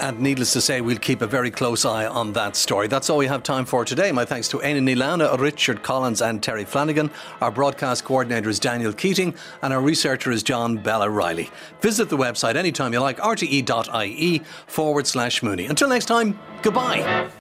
And 0.00 0.20
needless 0.20 0.52
to 0.52 0.60
say, 0.60 0.80
we'll 0.80 0.98
keep 0.98 1.22
a 1.22 1.26
very 1.26 1.50
close 1.50 1.84
eye 1.84 2.06
on 2.06 2.32
that 2.34 2.54
story. 2.54 2.86
That's 2.86 3.10
all 3.10 3.18
we 3.18 3.26
have 3.26 3.42
time 3.42 3.64
for 3.64 3.84
today. 3.84 4.12
My 4.12 4.24
thanks 4.24 4.48
to 4.48 4.58
Éanna 4.58 4.80
Ní 4.80 4.96
Lamhna, 4.96 5.36
Richard 5.38 5.82
Collins, 5.82 6.22
and 6.22 6.40
Terry 6.40 6.64
Flanagan. 6.64 7.10
Our 7.40 7.50
broadcast 7.50 8.04
coordinator 8.04 8.48
is 8.48 8.60
Daniel 8.60 8.92
Keating, 8.92 9.34
and 9.60 9.72
our 9.72 9.80
researcher 9.80 10.30
is 10.30 10.42
John 10.44 10.76
Bella 10.76 11.10
Riley. 11.10 11.50
Visit 11.80 12.10
the 12.10 12.16
website 12.16 12.54
anytime 12.54 12.92
you 12.92 13.00
like, 13.00 13.18
rte.ie 13.18 14.42
forward 14.66 15.06
slash 15.06 15.42
Mooney. 15.42 15.66
Until 15.66 15.88
next 15.88 16.06
time, 16.06 16.38
goodbye. 16.62 17.28